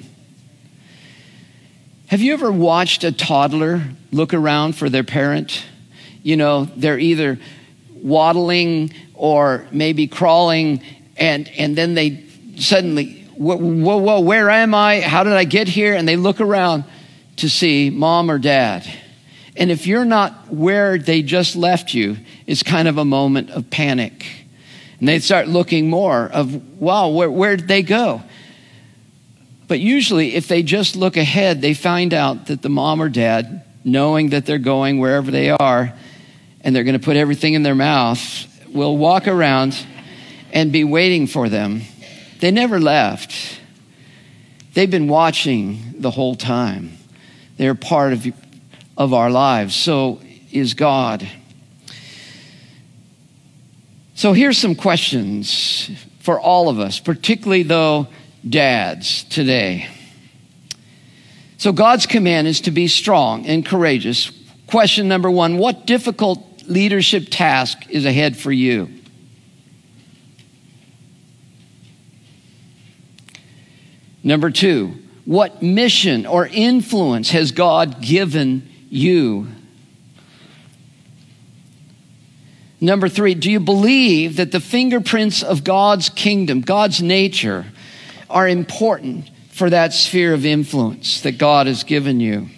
Have 2.09 2.21
you 2.21 2.35
ever 2.35 2.53
watched 2.53 3.03
a 3.03 3.11
toddler 3.11 3.83
look 4.13 4.33
around 4.33 4.77
for 4.77 4.89
their 4.89 5.03
parent? 5.03 5.65
You 6.23 6.37
know, 6.37 6.67
they're 6.77 7.01
either 7.01 7.37
waddling 7.95 8.93
or 9.15 9.67
maybe 9.73 10.07
crawling, 10.07 10.83
and, 11.17 11.49
and 11.59 11.75
then 11.75 11.95
they 11.95 12.23
suddenly, 12.59 13.25
whoa, 13.37 13.57
whoa, 13.57 13.97
whoa, 13.97 14.21
where 14.21 14.49
am 14.51 14.73
I? 14.73 15.01
How 15.01 15.25
did 15.25 15.33
I 15.33 15.43
get 15.43 15.67
here? 15.67 15.95
And 15.95 16.07
they 16.07 16.15
look 16.15 16.41
around 16.41 16.85
to 17.39 17.51
see 17.51 17.91
mom 17.91 18.31
or 18.31 18.39
dad. 18.39 18.87
And 19.57 19.73
if 19.73 19.89
you're 19.89 20.05
not 20.05 20.53
where 20.53 20.99
they 20.99 21.23
just 21.23 21.57
left 21.57 21.93
you, 21.93 22.19
it's 22.47 22.63
kind 22.63 22.87
of 22.87 22.99
a 22.99 23.05
moment 23.05 23.51
of 23.51 23.69
panic. 23.69 24.25
And 25.01 25.09
they 25.09 25.19
start 25.19 25.49
looking 25.49 25.91
more 25.91 26.27
of, 26.33 26.81
wow, 26.81 27.09
where, 27.09 27.31
where 27.31 27.57
did 27.57 27.67
they 27.67 27.83
go? 27.83 28.23
But 29.69 29.81
usually, 29.81 30.35
if 30.35 30.49
they 30.49 30.63
just 30.63 30.97
look 30.97 31.17
ahead, 31.17 31.61
they 31.61 31.75
find 31.75 32.15
out 32.15 32.47
that 32.47 32.63
the 32.63 32.69
mom 32.69 33.03
or 33.03 33.09
dad, 33.09 33.65
knowing 33.85 34.31
that 34.31 34.47
they're 34.47 34.59
going 34.59 34.99
wherever 34.99 35.31
they 35.31 35.51
are, 35.51 35.93
and 36.61 36.75
they're 36.75 36.85
going 36.85 36.99
to 36.99 37.05
put 37.05 37.17
everything 37.17 37.55
in 37.55 37.63
their 37.63 37.75
mouth, 37.75 38.21
will 38.73 38.97
walk 38.97 39.27
around 39.27 39.77
and 40.53 40.73
be 40.73 40.85
waiting 40.85 41.27
for 41.27 41.49
them. 41.49 41.83
They 42.41 42.51
never 42.51 42.79
left. 42.79 43.61
They've 44.75 44.91
been 44.91 45.09
watching 45.09 45.95
the 45.99 46.11
whole 46.11 46.37
time. 46.37 46.99
They're 47.57 47.75
part 47.75 48.13
of, 48.13 48.27
of 48.97 49.15
our 49.15 49.31
lives. 49.31 49.75
So 49.75 50.21
is 50.53 50.75
God. 50.75 51.27
So 54.15 54.33
here's 54.33 54.59
some 54.59 54.75
questions 54.75 55.91
for 56.21 56.41
all 56.41 56.69
of 56.69 56.79
us, 56.81 56.99
particularly 57.01 57.63
though 57.63 58.09
dads 58.49 59.25
today. 59.25 59.89
So, 61.59 61.73
God's 61.73 62.07
command 62.07 62.47
is 62.47 62.63
to 62.63 62.71
be 62.71 62.87
strong 62.87 63.47
and 63.47 63.65
courageous. 63.65 64.31
Question 64.67 65.09
number 65.09 65.31
one 65.31 65.59
What 65.59 65.87
difficult 65.87 66.43
leadership 66.67 67.29
task 67.31 67.89
is 67.89 68.05
ahead 68.05 68.37
for 68.37 68.53
you? 68.53 68.91
Number 74.23 74.51
two, 74.51 74.97
what 75.25 75.63
mission 75.63 76.27
or 76.27 76.47
influence 76.47 77.31
has 77.31 77.53
God 77.53 78.01
given 78.01 78.69
you? 78.91 79.47
Number 82.81 83.09
three, 83.09 83.35
do 83.35 83.51
you 83.51 83.61
believe 83.61 84.37
that 84.37 84.53
the 84.53 84.61
fingerprints 84.61 85.43
of 85.43 85.65
God's 85.65 86.09
kingdom, 86.09 86.61
God's 86.61 87.01
nature, 87.01 87.67
are 88.29 88.49
important 88.49 89.31
for 89.51 89.71
that 89.71 89.93
sphere 89.93 90.35
of 90.35 90.45
influence 90.45 91.21
that 91.23 91.39
God 91.39 91.67
has 91.67 91.85
given 91.85 92.21
you. 92.21 92.49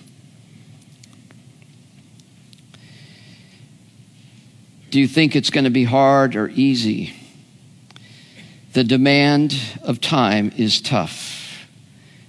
Do 4.91 4.99
you 4.99 5.07
think 5.07 5.37
it's 5.37 5.51
going 5.51 5.65
to 5.65 5.71
be 5.71 5.85
hard 5.85 6.35
or 6.35 6.49
easy? 6.49 7.15
The 8.73 8.85
demand 8.85 9.55
of 9.83 10.01
time 10.01 10.53
is 10.57 10.81
tough 10.81 11.67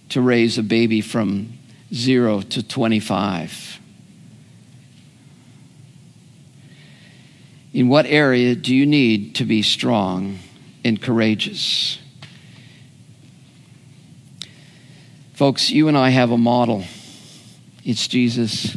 to 0.10 0.22
raise 0.22 0.58
a 0.58 0.64
baby 0.64 1.02
from 1.02 1.54
zero 1.94 2.42
to 2.42 2.62
25. 2.62 3.80
In 7.74 7.88
what 7.88 8.06
area 8.08 8.56
do 8.56 8.76
you 8.76 8.86
need 8.86 9.36
to 9.36 9.46
be 9.46 9.62
strong 9.62 10.40
and 10.84 11.02
courageous? 11.02 12.00
Folks, 15.40 15.70
you 15.70 15.88
and 15.88 15.98
I 15.98 16.10
have 16.10 16.32
a 16.32 16.38
model. 16.38 16.84
It's 17.86 18.10
Jesus. 18.10 18.76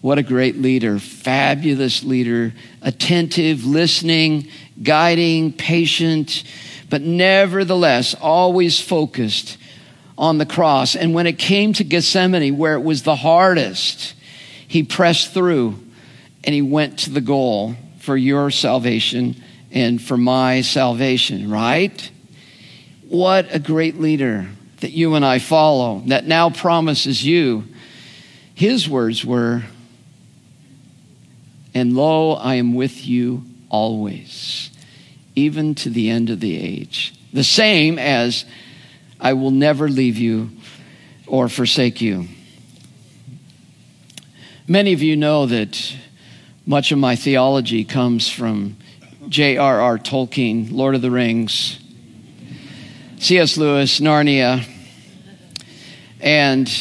What 0.00 0.18
a 0.18 0.24
great 0.24 0.56
leader, 0.56 0.98
fabulous 0.98 2.02
leader, 2.02 2.52
attentive, 2.82 3.64
listening, 3.64 4.48
guiding, 4.82 5.52
patient, 5.52 6.42
but 6.88 7.00
nevertheless 7.00 8.16
always 8.20 8.80
focused 8.80 9.56
on 10.18 10.38
the 10.38 10.46
cross. 10.46 10.96
And 10.96 11.14
when 11.14 11.28
it 11.28 11.38
came 11.38 11.72
to 11.74 11.84
Gethsemane, 11.84 12.58
where 12.58 12.74
it 12.74 12.82
was 12.82 13.04
the 13.04 13.14
hardest, 13.14 14.14
he 14.66 14.82
pressed 14.82 15.32
through 15.32 15.78
and 16.42 16.52
he 16.52 16.62
went 16.62 16.98
to 16.98 17.10
the 17.10 17.20
goal 17.20 17.76
for 18.00 18.16
your 18.16 18.50
salvation 18.50 19.40
and 19.70 20.02
for 20.02 20.16
my 20.16 20.62
salvation, 20.62 21.48
right? 21.48 22.10
What 23.10 23.52
a 23.52 23.58
great 23.58 23.98
leader 23.98 24.46
that 24.82 24.92
you 24.92 25.16
and 25.16 25.24
I 25.24 25.40
follow 25.40 26.00
that 26.06 26.28
now 26.28 26.48
promises 26.48 27.24
you. 27.26 27.64
His 28.54 28.88
words 28.88 29.24
were, 29.24 29.64
And 31.74 31.96
lo, 31.96 32.34
I 32.34 32.54
am 32.54 32.74
with 32.74 33.04
you 33.04 33.42
always, 33.68 34.70
even 35.34 35.74
to 35.74 35.90
the 35.90 36.08
end 36.08 36.30
of 36.30 36.38
the 36.38 36.56
age. 36.56 37.12
The 37.32 37.42
same 37.42 37.98
as 37.98 38.44
I 39.20 39.32
will 39.32 39.50
never 39.50 39.88
leave 39.88 40.16
you 40.16 40.50
or 41.26 41.48
forsake 41.48 42.00
you. 42.00 42.28
Many 44.68 44.92
of 44.92 45.02
you 45.02 45.16
know 45.16 45.46
that 45.46 45.96
much 46.64 46.92
of 46.92 46.98
my 46.98 47.16
theology 47.16 47.82
comes 47.82 48.28
from 48.28 48.76
J.R.R. 49.28 49.98
Tolkien, 49.98 50.70
Lord 50.70 50.94
of 50.94 51.02
the 51.02 51.10
Rings, 51.10 51.79
C.S. 53.20 53.58
Lewis, 53.58 54.00
Narnia, 54.00 54.66
and 56.22 56.72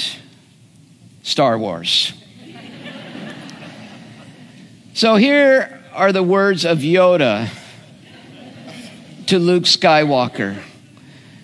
Star 1.21 1.57
Wars. 1.57 2.13
so 4.93 5.17
here 5.17 5.83
are 5.91 6.13
the 6.13 6.23
words 6.23 6.63
of 6.63 6.77
Yoda 6.77 7.49
to 9.25 9.37
Luke 9.37 9.65
Skywalker. 9.65 10.55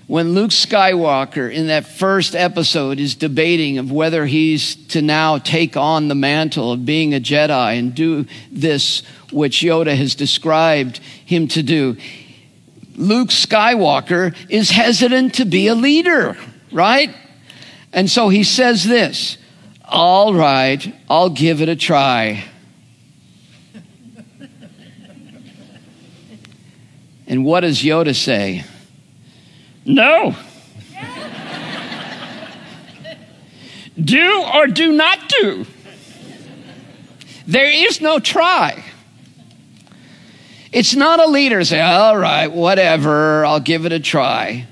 When 0.07 0.33
Luke 0.33 0.51
Skywalker 0.51 1.53
in 1.53 1.67
that 1.67 1.85
first 1.85 2.33
episode 2.33 2.97
is 2.97 3.15
debating 3.15 3.77
of 3.79 3.91
whether 3.91 4.25
he's 4.25 4.75
to 4.87 5.01
now 5.01 5.39
take 5.39 5.75
on 5.75 6.07
the 6.07 6.15
mantle 6.15 6.71
of 6.71 6.85
being 6.85 7.13
a 7.13 7.19
Jedi 7.19 7.77
and 7.77 7.93
do 7.93 8.25
this 8.49 9.03
which 9.33 9.59
Yoda 9.59 9.93
has 9.93 10.15
described 10.15 10.99
him 11.25 11.49
to 11.49 11.61
do, 11.61 11.97
Luke 12.95 13.29
Skywalker 13.29 14.35
is 14.49 14.69
hesitant 14.71 15.35
to 15.35 15.45
be 15.45 15.67
a 15.67 15.75
leader, 15.75 16.37
right? 16.71 17.13
And 17.91 18.09
so 18.09 18.29
he 18.29 18.43
says 18.43 18.83
this 18.83 19.37
All 19.83 20.33
right, 20.33 20.95
I'll 21.09 21.29
give 21.29 21.61
it 21.61 21.69
a 21.69 21.75
try. 21.75 22.43
And 27.27 27.43
what 27.43 27.61
does 27.61 27.79
Yoda 27.81 28.15
say? 28.15 28.63
No. 29.83 30.35
do 34.01 34.45
or 34.53 34.67
do 34.67 34.91
not 34.91 35.29
do. 35.29 35.65
There 37.47 37.69
is 37.69 38.01
no 38.01 38.19
try. 38.19 38.83
It's 40.76 40.93
not 40.93 41.21
a 41.21 41.28
leader 41.28 41.63
say, 41.63 41.80
all 41.80 42.17
right, 42.17 42.51
whatever, 42.51 43.45
I'll 43.45 43.61
give 43.61 43.86
it 43.86 43.93
a 43.93 43.99
try. 44.01 44.67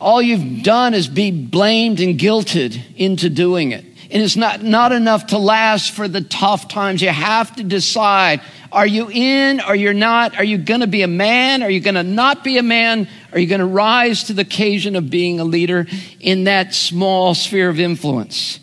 All 0.00 0.20
you've 0.20 0.64
done 0.64 0.92
is 0.92 1.06
be 1.06 1.30
blamed 1.30 2.00
and 2.00 2.18
guilted 2.18 2.80
into 2.96 3.30
doing 3.30 3.70
it. 3.70 3.84
And 4.10 4.20
it's 4.20 4.34
not, 4.34 4.64
not 4.64 4.90
enough 4.90 5.28
to 5.28 5.38
last 5.38 5.92
for 5.92 6.08
the 6.08 6.20
tough 6.20 6.66
times. 6.66 7.00
You 7.00 7.10
have 7.10 7.54
to 7.56 7.62
decide 7.62 8.40
are 8.72 8.88
you 8.88 9.08
in? 9.08 9.60
Are 9.60 9.76
you're 9.76 9.94
not? 9.94 10.36
Are 10.36 10.42
you 10.42 10.58
going 10.58 10.80
to 10.80 10.88
be 10.88 11.02
a 11.02 11.06
man? 11.06 11.62
Are 11.62 11.70
you 11.70 11.78
going 11.78 11.94
to 11.94 12.02
not 12.02 12.42
be 12.42 12.58
a 12.58 12.62
man? 12.64 13.08
Are 13.32 13.38
you 13.38 13.46
going 13.46 13.60
to 13.60 13.66
rise 13.66 14.24
to 14.24 14.32
the 14.32 14.42
occasion 14.42 14.96
of 14.96 15.10
being 15.10 15.38
a 15.38 15.44
leader 15.44 15.86
in 16.18 16.44
that 16.44 16.74
small 16.74 17.36
sphere 17.36 17.68
of 17.68 17.78
influence? 17.78 18.58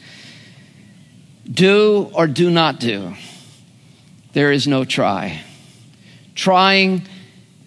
Do 1.49 2.11
or 2.13 2.27
do 2.27 2.51
not 2.51 2.81
do. 2.81 3.15
There 4.33 4.51
is 4.51 4.67
no 4.67 4.83
try. 4.83 5.45
Trying 6.35 7.07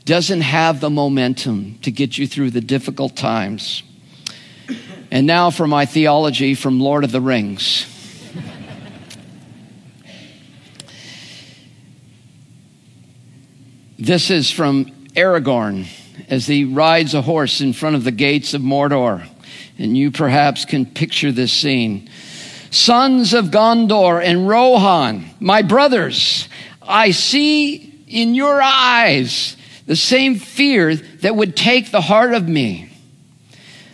doesn't 0.04 0.42
have 0.42 0.80
the 0.80 0.90
momentum 0.90 1.78
to 1.82 1.90
get 1.90 2.18
you 2.18 2.26
through 2.26 2.50
the 2.50 2.60
difficult 2.60 3.16
times. 3.16 3.82
And 5.10 5.26
now 5.26 5.50
for 5.50 5.66
my 5.66 5.86
theology 5.86 6.54
from 6.54 6.80
Lord 6.80 7.04
of 7.04 7.12
the 7.12 7.20
Rings. 7.20 7.86
this 13.98 14.30
is 14.30 14.50
from 14.50 14.86
Aragorn 15.14 15.86
as 16.28 16.46
he 16.46 16.64
rides 16.64 17.14
a 17.14 17.22
horse 17.22 17.60
in 17.60 17.72
front 17.72 17.96
of 17.96 18.04
the 18.04 18.10
gates 18.10 18.54
of 18.54 18.60
Mordor. 18.60 19.26
And 19.78 19.96
you 19.96 20.10
perhaps 20.10 20.64
can 20.64 20.84
picture 20.86 21.32
this 21.32 21.52
scene. 21.52 22.10
Sons 22.70 23.34
of 23.34 23.46
Gondor 23.46 24.22
and 24.22 24.48
Rohan, 24.48 25.30
my 25.40 25.62
brothers, 25.62 26.48
I 26.82 27.12
see 27.12 27.93
in 28.06 28.34
your 28.34 28.60
eyes 28.60 29.56
the 29.86 29.96
same 29.96 30.36
fear 30.36 30.96
that 30.96 31.36
would 31.36 31.56
take 31.56 31.90
the 31.90 32.00
heart 32.00 32.32
of 32.32 32.48
me. 32.48 32.90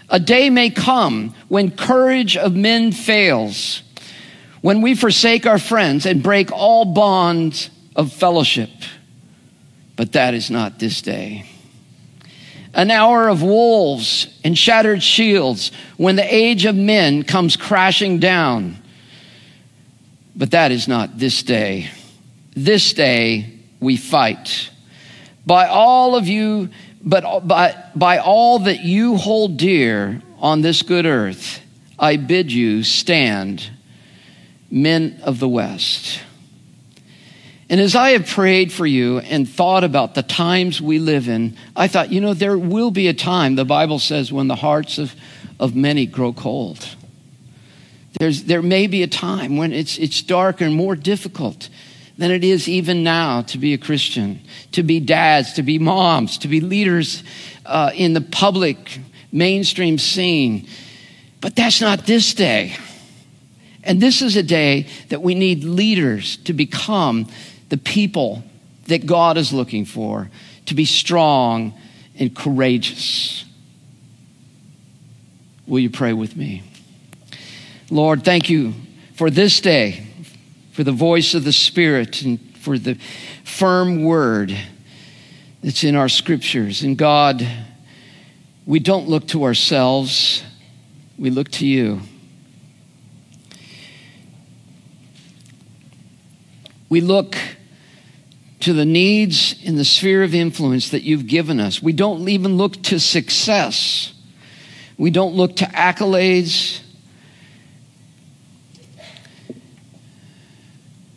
A 0.09 0.21
day 0.21 0.51
may 0.51 0.71
come 0.71 1.35
when 1.49 1.71
courage 1.71 2.37
of 2.37 2.55
men 2.55 2.93
fails, 2.93 3.83
when 4.61 4.83
we 4.83 4.95
forsake 4.95 5.47
our 5.47 5.59
friends 5.59 6.07
and 6.07 6.23
break 6.23 6.53
all 6.53 6.85
bonds 6.85 7.71
of 7.97 8.13
fellowship. 8.13 8.71
But 9.97 10.13
that 10.13 10.35
is 10.35 10.51
not 10.51 10.79
this 10.79 11.03
day. 11.03 11.47
An 12.73 12.91
hour 12.91 13.29
of 13.29 13.43
wolves 13.43 14.29
and 14.45 14.57
shattered 14.57 15.03
shields 15.03 15.73
when 15.97 16.17
the 16.17 16.35
age 16.35 16.67
of 16.67 16.77
men 16.77 17.25
comes 17.25 17.57
crashing 17.57 18.21
down. 18.21 18.77
But 20.37 20.53
that 20.53 20.71
is 20.71 20.87
not 20.87 21.19
this 21.19 21.43
day. 21.43 21.91
This 22.55 22.93
day 22.93 23.60
we 23.81 23.97
fight. 23.97 24.71
By 25.47 25.67
all 25.67 26.15
of 26.15 26.29
you, 26.29 26.69
but 27.03 27.47
by, 27.47 27.83
by 27.97 28.19
all 28.19 28.61
that 28.61 28.81
you 28.81 29.17
hold 29.17 29.57
dear 29.57 30.23
on 30.39 30.61
this 30.61 30.83
good 30.83 31.07
earth, 31.07 31.61
I 31.99 32.17
bid 32.17 32.53
you 32.53 32.83
stand, 32.83 33.69
men 34.71 35.21
of 35.25 35.39
the 35.39 35.49
West. 35.49 36.21
And 37.69 37.81
as 37.81 37.95
I 37.95 38.11
have 38.11 38.27
prayed 38.27 38.73
for 38.73 38.87
you 38.87 39.21
and 39.21 39.49
thought 39.49 39.85
about 39.85 40.15
the 40.15 40.23
times 40.23 40.81
we 40.81 40.99
live 40.99 41.29
in, 41.29 41.57
I 41.77 41.89
thought, 41.89 42.11
you 42.11 42.21
know, 42.21 42.35
there 42.35 42.59
will 42.59 42.91
be 42.91 43.07
a 43.07 43.15
time, 43.15 43.55
the 43.55 43.65
Bible 43.65 43.99
says, 43.99 44.33
when 44.33 44.49
the 44.49 44.57
hearts 44.57 44.99
of, 44.99 45.15
of 45.61 45.77
many 45.77 46.05
grow 46.05 46.33
cold. 46.33 46.97
There's, 48.19 48.45
there 48.45 48.63
may 48.63 48.89
be 48.89 49.03
a 49.05 49.07
time 49.07 49.57
when 49.57 49.73
it's, 49.73 49.99
it's 49.99 50.21
darker 50.21 50.65
and 50.65 50.75
more 50.75 50.97
difficult 50.97 51.69
than 52.21 52.31
it 52.31 52.45
is 52.45 52.69
even 52.69 53.03
now 53.03 53.41
to 53.41 53.57
be 53.57 53.73
a 53.73 53.79
Christian, 53.79 54.43
to 54.73 54.83
be 54.83 55.01
dads, 55.01 55.55
to 55.55 55.63
be 55.63 55.79
moms, 55.79 56.37
to 56.37 56.49
be 56.49 56.61
leaders 56.61 57.25
uh, 57.65 57.93
in 57.95 58.13
the 58.13 58.21
public 58.21 58.99
mainstream 59.33 59.97
scene. 59.97 60.69
But 61.41 61.57
that's 61.57 61.81
not 61.81 62.05
this 62.05 62.35
day. 62.35 62.77
And 63.83 64.03
this 64.03 64.21
is 64.21 64.37
a 64.37 64.43
day 64.43 64.87
that 65.09 65.23
we 65.23 65.35
need 65.35 65.65
leaders 65.65 66.37
to 66.45 66.53
become 66.53 67.27
the 67.71 67.79
people 67.79 68.45
that 68.89 69.07
God 69.07 69.39
is 69.39 69.51
looking 69.51 69.87
for, 69.87 70.31
to 70.67 70.75
be 70.75 70.85
strong 70.85 71.73
and 72.19 72.37
courageous. 72.37 73.47
Will 75.67 75.81
you 75.81 75.89
pray 75.89 76.13
with 76.13 76.37
me? 76.37 76.65
Lord, 77.91 78.27
thank 78.27 78.51
you 78.51 78.75
for 79.15 79.31
this 79.31 79.63
day 79.63 80.09
for 80.81 80.85
the 80.85 80.93
voice 80.93 81.35
of 81.35 81.45
the 81.45 81.53
Spirit 81.53 82.23
and 82.23 82.41
for 82.57 82.79
the 82.79 82.95
firm 83.45 84.03
word 84.03 84.57
that's 85.63 85.85
in 85.85 85.95
our 85.95 86.09
scriptures. 86.09 86.83
And 86.83 86.97
God, 86.97 87.47
we 88.65 88.79
don't 88.79 89.07
look 89.07 89.29
to 89.29 89.45
ourselves, 89.45 90.43
we 91.19 91.29
look 91.29 91.51
to 91.51 91.67
you. 91.67 92.01
We 96.89 97.03
look 97.03 97.37
to 98.61 98.73
the 98.73 98.87
needs 98.87 99.63
in 99.63 99.77
the 99.77 99.85
sphere 99.85 100.23
of 100.23 100.35
influence 100.35 100.89
that 100.93 101.03
you've 101.03 101.27
given 101.27 101.61
us. 101.61 101.83
We 101.83 101.93
don't 101.93 102.27
even 102.27 102.57
look 102.57 102.83
to 102.85 102.99
success. 102.99 104.15
We 104.97 105.11
don't 105.11 105.35
look 105.35 105.57
to 105.57 105.67
accolades. 105.67 106.81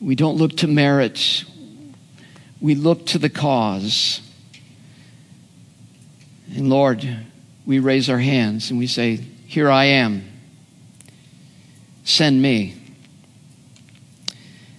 We 0.03 0.15
don't 0.15 0.35
look 0.35 0.57
to 0.57 0.67
merit, 0.67 1.45
we 2.59 2.75
look 2.75 3.05
to 3.07 3.17
the 3.17 3.29
cause. 3.29 4.19
And 6.53 6.69
Lord, 6.69 7.07
we 7.65 7.79
raise 7.79 8.09
our 8.09 8.19
hands 8.19 8.69
and 8.69 8.77
we 8.77 8.85
say, 8.85 9.15
Here 9.15 9.71
I 9.71 9.85
am. 9.85 10.25
Send 12.03 12.41
me. 12.41 12.75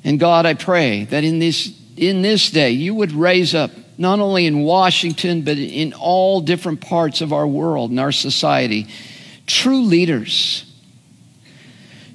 And 0.04 0.20
God, 0.20 0.44
I 0.44 0.52
pray 0.52 1.04
that 1.06 1.24
in 1.24 1.38
this, 1.38 1.72
in 1.96 2.20
this 2.20 2.50
day 2.50 2.72
you 2.72 2.94
would 2.94 3.12
raise 3.12 3.54
up, 3.54 3.70
not 3.96 4.20
only 4.20 4.44
in 4.44 4.60
Washington, 4.60 5.40
but 5.40 5.56
in 5.56 5.94
all 5.94 6.42
different 6.42 6.82
parts 6.82 7.22
of 7.22 7.32
our 7.32 7.46
world 7.46 7.90
and 7.90 7.98
our 7.98 8.12
society, 8.12 8.88
true 9.46 9.84
leaders, 9.84 10.70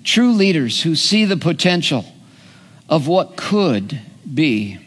true 0.03 0.33
leaders 0.33 0.83
who 0.83 0.93
see 0.93 1.25
the 1.25 1.37
potential 1.37 2.05
of 2.89 3.07
what 3.07 3.37
could 3.37 4.01
be. 4.31 4.79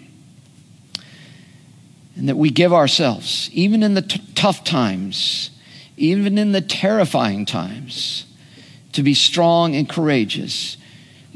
And 2.16 2.28
that 2.28 2.36
we 2.36 2.50
give 2.50 2.72
ourselves, 2.72 3.48
even 3.52 3.82
in 3.82 3.94
the 3.94 4.02
t- 4.02 4.20
tough 4.34 4.64
times, 4.64 5.50
even 5.96 6.36
in 6.36 6.52
the 6.52 6.60
terrifying 6.60 7.46
times, 7.46 8.26
to 8.92 9.02
be 9.02 9.14
strong 9.14 9.74
and 9.74 9.88
courageous 9.88 10.76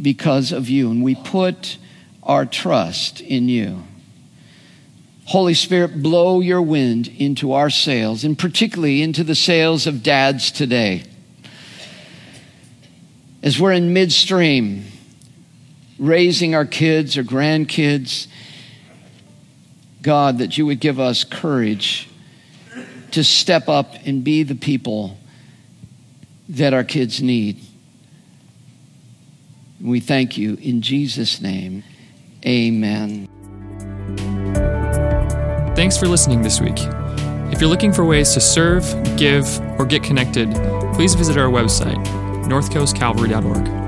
because 0.01 0.53
of 0.53 0.69
you. 0.69 0.91
And 0.91 1.03
we 1.03 1.15
put 1.15 1.79
our 2.23 2.45
trust 2.45 3.21
in 3.21 3.49
you. 3.49 3.85
Holy 5.27 5.55
Spirit, 5.55 6.03
blow 6.03 6.41
your 6.41 6.63
wind 6.63 7.09
into 7.17 7.53
our 7.53 7.71
sails, 7.71 8.23
and 8.23 8.39
particularly 8.39 9.03
into 9.03 9.25
the 9.25 9.35
sails 9.35 9.87
of 9.87 10.03
dads 10.03 10.51
today. 10.51 11.05
As 13.43 13.59
we're 13.59 13.73
in 13.73 13.93
midstream, 13.93 14.85
raising 15.99 16.55
our 16.55 16.67
kids 16.67 17.17
or 17.17 17.25
grandkids, 17.25 18.27
God, 20.03 20.39
that 20.39 20.57
you 20.57 20.67
would 20.67 20.81
give 20.81 21.01
us 21.01 21.25
courage 21.25 22.09
to 23.13 23.25
step 23.25 23.69
up 23.69 23.95
and 24.05 24.23
be 24.23 24.43
the 24.43 24.55
people 24.55 25.19
that 26.49 26.75
our 26.75 26.85
kids 26.85 27.23
need. 27.23 27.61
We 29.81 30.01
thank 30.01 30.37
you 30.39 30.55
in 30.61 30.83
Jesus' 30.83 31.41
name. 31.41 31.83
Amen. 32.45 33.29
Thanks 35.75 35.97
for 35.97 36.07
listening 36.07 36.43
this 36.43 36.61
week. 36.61 36.79
If 37.53 37.61
you're 37.61 37.71
looking 37.71 37.93
for 37.93 38.05
ways 38.05 38.33
to 38.35 38.41
serve, 38.41 38.85
give, 39.17 39.61
or 39.79 39.87
get 39.87 40.03
connected, 40.03 40.51
please 40.95 41.15
visit 41.15 41.37
our 41.37 41.49
website, 41.49 42.03
northcoastcalvary.org. 42.47 43.86